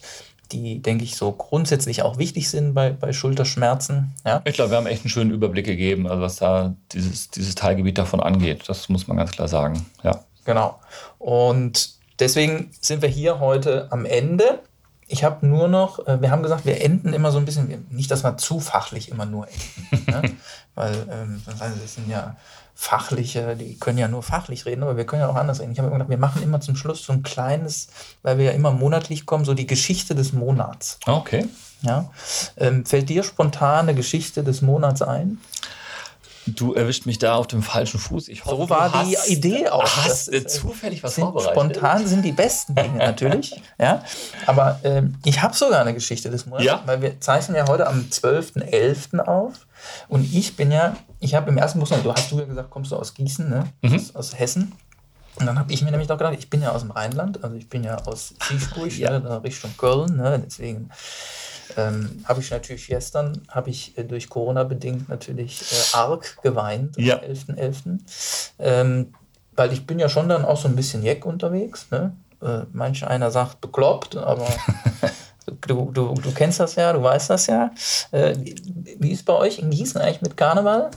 die, 0.51 0.81
denke 0.81 1.03
ich, 1.03 1.15
so 1.15 1.31
grundsätzlich 1.31 2.01
auch 2.01 2.17
wichtig 2.17 2.49
sind 2.49 2.73
bei, 2.73 2.89
bei 2.89 3.13
Schulterschmerzen. 3.13 4.15
Ja? 4.25 4.41
Ich 4.45 4.55
glaube, 4.55 4.71
wir 4.71 4.77
haben 4.77 4.87
echt 4.87 5.03
einen 5.03 5.11
schönen 5.11 5.29
Überblick 5.31 5.65
gegeben, 5.65 6.07
also 6.07 6.23
was 6.23 6.37
da 6.37 6.73
dieses, 6.91 7.29
dieses 7.29 7.53
Teilgebiet 7.53 7.99
davon 7.99 8.19
angeht. 8.19 8.63
Das 8.67 8.89
muss 8.89 9.07
man 9.07 9.17
ganz 9.17 9.31
klar 9.31 9.47
sagen. 9.47 9.85
Ja. 10.03 10.23
Genau. 10.45 10.79
Und 11.19 11.99
deswegen 12.20 12.72
sind 12.82 13.01
wir 13.01 13.09
hier 13.09 13.39
heute 13.39 13.88
am 13.91 14.05
Ende. 14.05 14.59
Ich 15.07 15.24
habe 15.24 15.45
nur 15.45 15.67
noch, 15.67 16.05
äh, 16.07 16.22
wir 16.22 16.30
haben 16.30 16.43
gesagt, 16.43 16.65
wir 16.65 16.82
enden 16.82 17.13
immer 17.13 17.32
so 17.32 17.39
ein 17.39 17.45
bisschen, 17.45 17.88
nicht, 17.89 18.11
dass 18.11 18.24
wir 18.24 18.38
zu 18.38 18.59
fachlich 18.59 19.09
immer 19.09 19.26
nur 19.26 19.47
enden. 19.47 20.05
ne? 20.11 20.38
Weil 20.76 20.95
ähm, 21.09 21.41
das 21.45 21.95
sind 21.95 22.09
ja 22.09 22.36
fachliche, 22.76 23.57
die 23.57 23.78
können 23.78 23.97
ja 23.97 24.07
nur 24.07 24.24
fachlich 24.24 24.65
reden, 24.65 24.84
aber 24.84 24.95
wir 24.95 25.05
können 25.05 25.22
ja 25.22 25.28
auch 25.28 25.36
anders 25.36 25.59
reden. 25.59 25.74
Ich 25.74 25.80
habe 25.80 25.89
gedacht, 25.89 26.09
wir 26.09 26.17
machen 26.17 26.41
immer 26.41 26.61
zum 26.61 26.78
Schluss 26.78 27.03
so 27.03 27.11
ein 27.11 27.24
kleines, 27.24 27.89
weil 28.22 28.38
wir 28.38 28.45
ja 28.45 28.51
immer 28.51 28.72
monatlich 28.72 29.26
kommen, 29.26 29.43
so 29.43 29.53
die 29.53 29.67
Geschichte 29.67 30.15
des 30.15 30.32
Monats. 30.32 30.97
Okay. 31.05 31.49
Ja. 31.82 32.09
Ähm, 32.55 32.86
fällt 32.86 33.09
dir 33.09 33.24
spontan 33.24 33.89
eine 33.89 33.95
Geschichte 33.95 34.45
des 34.45 34.61
Monats 34.61 35.01
ein? 35.01 35.39
Du 36.56 36.74
erwischt 36.74 37.06
mich 37.06 37.18
da 37.18 37.36
auf 37.36 37.47
dem 37.47 37.64
falschen 37.64 38.00
Fuß. 38.00 38.28
Ich 38.28 38.45
hoffe, 38.45 38.64
so 38.64 38.70
war 38.70 38.89
die 39.04 39.18
hast, 39.18 39.30
Idee 39.30 39.70
auch. 39.70 39.84
Hast 39.84 40.34
das, 40.34 40.56
zufällig 40.56 41.04
was 41.04 41.16
sind, 41.16 41.24
vorbereitet. 41.24 41.52
Spontan 41.54 42.08
sind 42.08 42.24
die 42.24 42.32
besten 42.32 42.76
Dinge 42.76 42.97
natürlich. 42.97 43.62
ja. 43.80 44.04
Aber 44.45 44.80
ähm, 44.84 45.16
ich 45.26 45.41
habe 45.41 45.56
sogar 45.56 45.82
eine 45.82 45.93
Geschichte 45.93 46.30
des 46.30 46.45
Monats, 46.45 46.66
ja? 46.66 46.82
weil 46.86 47.02
wir 47.02 47.20
zeichnen 47.20 47.56
ja 47.56 47.68
heute 47.68 47.88
am 47.88 48.08
12.11. 48.10 49.20
auf. 49.20 49.68
Und 50.08 50.34
ich 50.34 50.56
bin 50.56 50.72
ja, 50.72 50.95
ich 51.20 51.36
habe 51.36 51.50
im 51.50 51.58
ersten 51.58 51.80
Monat, 51.80 52.04
du 52.04 52.12
hast 52.12 52.32
du 52.32 52.39
ja 52.39 52.45
gesagt, 52.45 52.70
kommst 52.70 52.91
du 52.91 52.95
aus 52.95 53.14
Gießen, 53.14 53.50
ne? 53.50 53.66
Mhm. 53.82 53.95
Aus, 53.95 54.16
aus 54.16 54.39
Hessen. 54.39 54.74
Und 55.39 55.45
dann 55.45 55.58
habe 55.58 55.72
ich 55.72 55.82
mir 55.82 55.91
nämlich 55.91 56.10
noch 56.10 56.18
gedacht, 56.18 56.36
ich 56.38 56.50
bin 56.50 56.62
ja 56.62 56.72
aus 56.72 56.82
dem 56.82 56.91
Rheinland, 56.91 57.43
also 57.43 57.56
ich 57.56 57.70
bin 57.70 57.84
ja 57.84 57.95
aus 58.06 58.34
Ziesburg, 58.45 58.91
ja. 58.97 59.20
ne, 59.20 59.41
Richtung 59.41 59.72
Köln, 59.78 60.18
ne? 60.18 60.41
deswegen 60.45 60.89
ähm, 61.78 62.24
habe 62.26 62.41
ich 62.41 62.51
natürlich 62.51 62.88
gestern, 62.88 63.41
habe 63.49 63.70
ich 63.70 63.97
äh, 63.97 64.03
durch 64.03 64.30
Corona 64.30 64.63
bedingt 64.63 65.09
natürlich 65.09 65.61
äh, 65.72 65.97
arg 65.97 66.38
geweint 66.41 66.97
ja. 66.97 67.17
am 67.17 67.24
11.11. 67.24 67.55
.11. 67.57 67.99
Ähm, 68.59 69.13
weil 69.55 69.74
ich 69.74 69.86
bin 69.86 69.99
ja 69.99 70.07
schon 70.07 70.30
dann 70.30 70.45
auch 70.45 70.57
so 70.57 70.67
ein 70.67 70.76
bisschen 70.76 71.03
jeck 71.03 71.26
unterwegs. 71.26 71.88
Ne? 71.91 72.15
Äh, 72.41 72.61
manch 72.72 73.05
einer 73.05 73.32
sagt 73.32 73.61
bekloppt, 73.61 74.15
aber 74.15 74.47
du, 75.67 75.91
du, 75.91 76.13
du 76.13 76.32
kennst 76.34 76.59
das 76.59 76.76
ja, 76.76 76.93
du 76.93 77.03
weißt 77.03 77.30
das 77.30 77.47
ja. 77.47 77.72
Äh, 78.11 78.36
wie 78.99 79.11
ist 79.11 79.26
bei 79.26 79.34
euch 79.34 79.59
in 79.59 79.70
Gießen 79.70 79.99
eigentlich 79.99 80.22
mit 80.22 80.38
Karneval? 80.38 80.91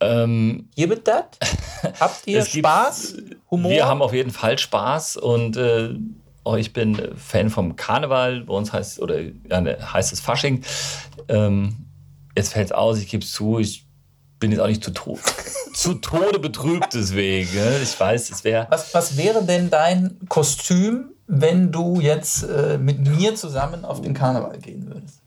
Ähm, 0.00 0.68
Gibt 0.74 1.08
das? 1.08 1.24
Habt 2.00 2.26
ihr 2.26 2.44
Spaß? 2.44 3.14
Humor? 3.50 3.70
Wir 3.70 3.86
haben 3.86 4.02
auf 4.02 4.12
jeden 4.12 4.30
Fall 4.32 4.58
Spaß 4.58 5.16
und 5.16 5.56
äh, 5.56 5.94
oh, 6.44 6.56
ich 6.56 6.72
bin 6.72 7.16
Fan 7.16 7.50
vom 7.50 7.76
Karneval. 7.76 8.42
Bei 8.42 8.54
uns 8.54 8.72
heißt 8.72 9.00
oder 9.00 9.20
ja, 9.20 9.60
ne, 9.60 9.78
heißt 9.92 10.12
es 10.12 10.20
Fasching. 10.20 10.62
Ähm, 11.28 11.86
jetzt 12.36 12.52
fällt 12.52 12.66
es 12.66 12.72
aus, 12.72 12.98
ich 12.98 13.08
gebe 13.08 13.24
es 13.24 13.32
zu, 13.32 13.58
ich 13.58 13.86
bin 14.38 14.50
jetzt 14.50 14.60
auch 14.60 14.66
nicht 14.66 14.82
zu, 14.82 14.92
to 14.92 15.18
zu 15.74 15.94
Tode 15.94 16.38
betrübt 16.38 16.94
deswegen. 16.94 17.54
Ne? 17.54 17.80
Ich 17.82 17.98
weiß, 17.98 18.30
es 18.30 18.44
wäre. 18.44 18.66
Was, 18.70 18.92
was 18.94 19.16
wäre 19.16 19.44
denn 19.44 19.70
dein 19.70 20.18
Kostüm, 20.28 21.10
wenn 21.26 21.72
du 21.72 22.00
jetzt 22.00 22.42
äh, 22.42 22.78
mit 22.78 23.06
mir 23.06 23.34
zusammen 23.34 23.84
auf 23.84 24.00
den 24.00 24.14
Karneval 24.14 24.58
gehen 24.58 24.86
würdest? 24.86 25.22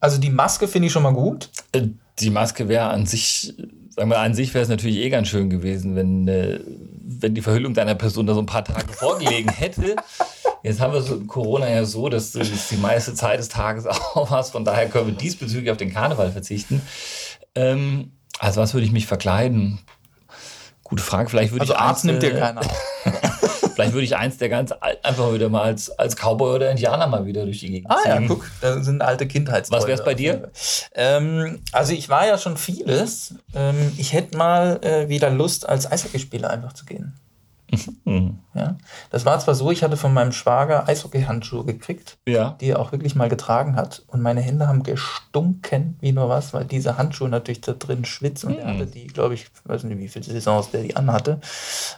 Also 0.00 0.18
die 0.18 0.30
Maske 0.30 0.66
finde 0.66 0.86
ich 0.86 0.92
schon 0.92 1.04
mal 1.04 1.14
gut. 1.14 1.48
Äh, 1.70 1.88
die 2.18 2.30
Maske 2.30 2.68
wäre 2.68 2.88
an 2.88 3.06
sich, 3.06 3.54
sagen 3.94 4.10
wir, 4.10 4.18
an 4.18 4.34
sich 4.34 4.54
wäre 4.54 4.62
es 4.62 4.68
natürlich 4.68 4.96
eh 4.96 5.10
ganz 5.10 5.28
schön 5.28 5.50
gewesen, 5.50 5.94
wenn, 5.94 6.26
äh, 6.26 6.60
wenn 6.64 7.34
die 7.34 7.42
Verhüllung 7.42 7.74
deiner 7.74 7.94
Person 7.94 8.26
da 8.26 8.34
so 8.34 8.40
ein 8.40 8.46
paar 8.46 8.64
Tage 8.64 8.92
vorgelegen 8.92 9.50
hätte. 9.50 9.96
Jetzt 10.62 10.80
haben 10.80 10.92
wir 10.94 11.02
so 11.02 11.18
Corona 11.20 11.68
ja 11.68 11.84
so, 11.84 12.08
dass 12.08 12.32
du 12.32 12.40
die 12.40 12.76
meiste 12.76 13.14
Zeit 13.14 13.38
des 13.38 13.48
Tages 13.48 13.86
auch 14.14 14.30
hast. 14.30 14.50
Von 14.50 14.64
daher 14.64 14.88
können 14.88 15.08
wir 15.08 15.14
diesbezüglich 15.14 15.70
auf 15.70 15.76
den 15.76 15.92
Karneval 15.92 16.32
verzichten. 16.32 16.80
Ähm, 17.54 18.12
also 18.38 18.60
was 18.60 18.72
würde 18.72 18.86
ich 18.86 18.92
mich 18.92 19.06
verkleiden? 19.06 19.80
Gute 20.84 21.02
Frage. 21.02 21.28
Vielleicht 21.28 21.52
würde 21.52 21.62
also 21.62 21.74
ich 21.74 21.78
Arzt 21.78 22.04
nimmt 22.04 22.22
dir 22.22 22.38
keiner. 22.38 22.62
Vielleicht 23.74 23.92
würde 23.92 24.04
ich 24.04 24.16
eins 24.16 24.38
der 24.38 24.48
ganz 24.48 24.72
einfach 24.72 25.32
wieder 25.32 25.48
mal 25.48 25.62
als, 25.62 25.90
als 25.98 26.16
Cowboy 26.16 26.54
oder 26.54 26.70
Indianer 26.70 27.06
mal 27.06 27.26
wieder 27.26 27.44
durch 27.44 27.60
die 27.60 27.70
Gegend 27.70 27.92
ziehen. 28.02 28.12
Ah 28.12 28.20
ja, 28.20 28.26
guck, 28.26 28.50
da 28.60 28.82
sind 28.82 29.02
alte 29.02 29.26
Kindheitsträume. 29.26 29.80
Was 29.80 29.88
wäre 29.88 29.98
es 29.98 30.04
bei 30.04 30.14
dir? 30.14 30.50
Ähm, 30.94 31.62
also 31.72 31.92
ich 31.92 32.08
war 32.08 32.26
ja 32.26 32.38
schon 32.38 32.56
vieles. 32.56 33.34
Ähm, 33.54 33.92
ich 33.96 34.12
hätte 34.12 34.36
mal 34.36 34.80
äh, 34.82 35.08
wieder 35.08 35.30
Lust, 35.30 35.68
als 35.68 35.90
Eishockeyspieler 35.90 36.50
einfach 36.50 36.72
zu 36.72 36.84
gehen. 36.84 37.14
Mhm. 38.04 38.38
Ja, 38.54 38.76
das 39.10 39.24
war 39.24 39.38
zwar 39.38 39.54
so, 39.54 39.70
ich 39.70 39.82
hatte 39.82 39.96
von 39.96 40.12
meinem 40.12 40.32
Schwager 40.32 40.88
Eishockey-Handschuhe 40.88 41.64
gekriegt, 41.64 42.18
ja. 42.26 42.56
die 42.60 42.70
er 42.70 42.80
auch 42.80 42.92
wirklich 42.92 43.14
mal 43.14 43.28
getragen 43.28 43.76
hat. 43.76 44.02
Und 44.08 44.20
meine 44.20 44.40
Hände 44.40 44.68
haben 44.68 44.82
gestunken 44.82 45.96
wie 46.00 46.12
nur 46.12 46.28
was, 46.28 46.52
weil 46.52 46.64
diese 46.64 46.98
Handschuhe 46.98 47.28
natürlich 47.28 47.62
da 47.62 47.72
drin 47.72 48.04
schwitzen. 48.04 48.50
Und 48.50 48.56
mhm. 48.56 48.60
er 48.60 48.74
hatte 48.74 48.86
die, 48.86 49.06
glaube 49.06 49.34
ich, 49.34 49.46
weiß 49.64 49.84
nicht, 49.84 49.98
wie 49.98 50.08
viele 50.08 50.24
Saisons 50.24 50.70
der 50.70 50.82
die 50.82 50.96
anhatte. 50.96 51.40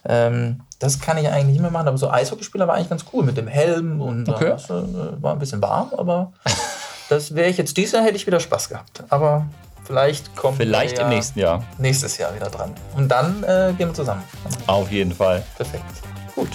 Ähm, 0.04 0.60
das 0.78 1.00
kann 1.00 1.18
ich 1.18 1.28
eigentlich 1.28 1.46
nicht 1.46 1.62
mehr 1.62 1.70
machen, 1.70 1.88
aber 1.88 1.98
so 1.98 2.10
Eishockeyspieler 2.10 2.68
war 2.68 2.74
eigentlich 2.74 2.90
ganz 2.90 3.04
cool 3.12 3.24
mit 3.24 3.36
dem 3.36 3.48
Helm 3.48 4.00
und 4.00 4.28
okay. 4.28 4.50
das, 4.50 4.70
äh, 4.70 5.22
war 5.22 5.32
ein 5.32 5.38
bisschen 5.38 5.62
warm, 5.62 5.92
aber 5.96 6.32
das 7.08 7.34
wäre 7.34 7.48
ich 7.48 7.56
jetzt 7.56 7.76
dieses 7.76 7.92
Jahr 7.92 8.04
hätte 8.04 8.16
ich 8.16 8.26
wieder 8.26 8.40
Spaß 8.40 8.68
gehabt. 8.68 9.02
Aber 9.08 9.46
Vielleicht 9.84 10.34
kommen 10.34 10.56
Vielleicht 10.56 10.98
im 10.98 11.08
nächsten 11.08 11.38
Jahr. 11.38 11.62
Nächstes 11.78 12.16
Jahr 12.18 12.34
wieder 12.34 12.48
dran. 12.48 12.74
Und 12.96 13.08
dann 13.08 13.42
äh, 13.44 13.72
gehen 13.76 13.88
wir 13.88 13.94
zusammen. 13.94 14.22
Auf 14.66 14.90
jeden 14.90 15.14
Fall. 15.14 15.42
Perfekt. 15.56 15.84
Gut. 16.34 16.48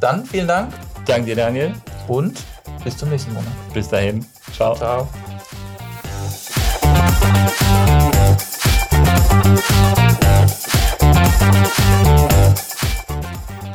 Dann 0.00 0.24
vielen 0.24 0.48
Dank. 0.48 0.72
Danke 1.06 1.26
dir, 1.26 1.36
Daniel. 1.36 1.74
Und 2.06 2.38
bis 2.84 2.96
zum 2.96 3.08
nächsten 3.08 3.32
Monat. 3.32 3.52
Bis 3.72 3.88
dahin. 3.88 4.24
Ciao. 4.54 4.74
Ciao. 4.74 5.08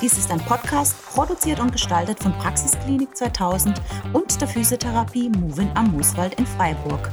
Dies 0.02 0.18
ist 0.18 0.32
ein 0.32 0.40
Podcast, 0.40 0.96
produziert 1.14 1.60
und 1.60 1.72
gestaltet 1.72 2.20
von 2.20 2.34
Praxisklinik 2.34 3.16
2000 3.16 3.82
und 4.12 4.40
der 4.40 4.48
Physiotherapie 4.48 5.30
Movin 5.30 5.72
am 5.76 5.92
Mooswald 5.94 6.36
in 6.36 6.46
Freiburg. 6.46 7.12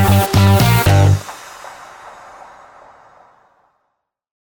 Thank 0.00 0.34
you. 0.34 0.59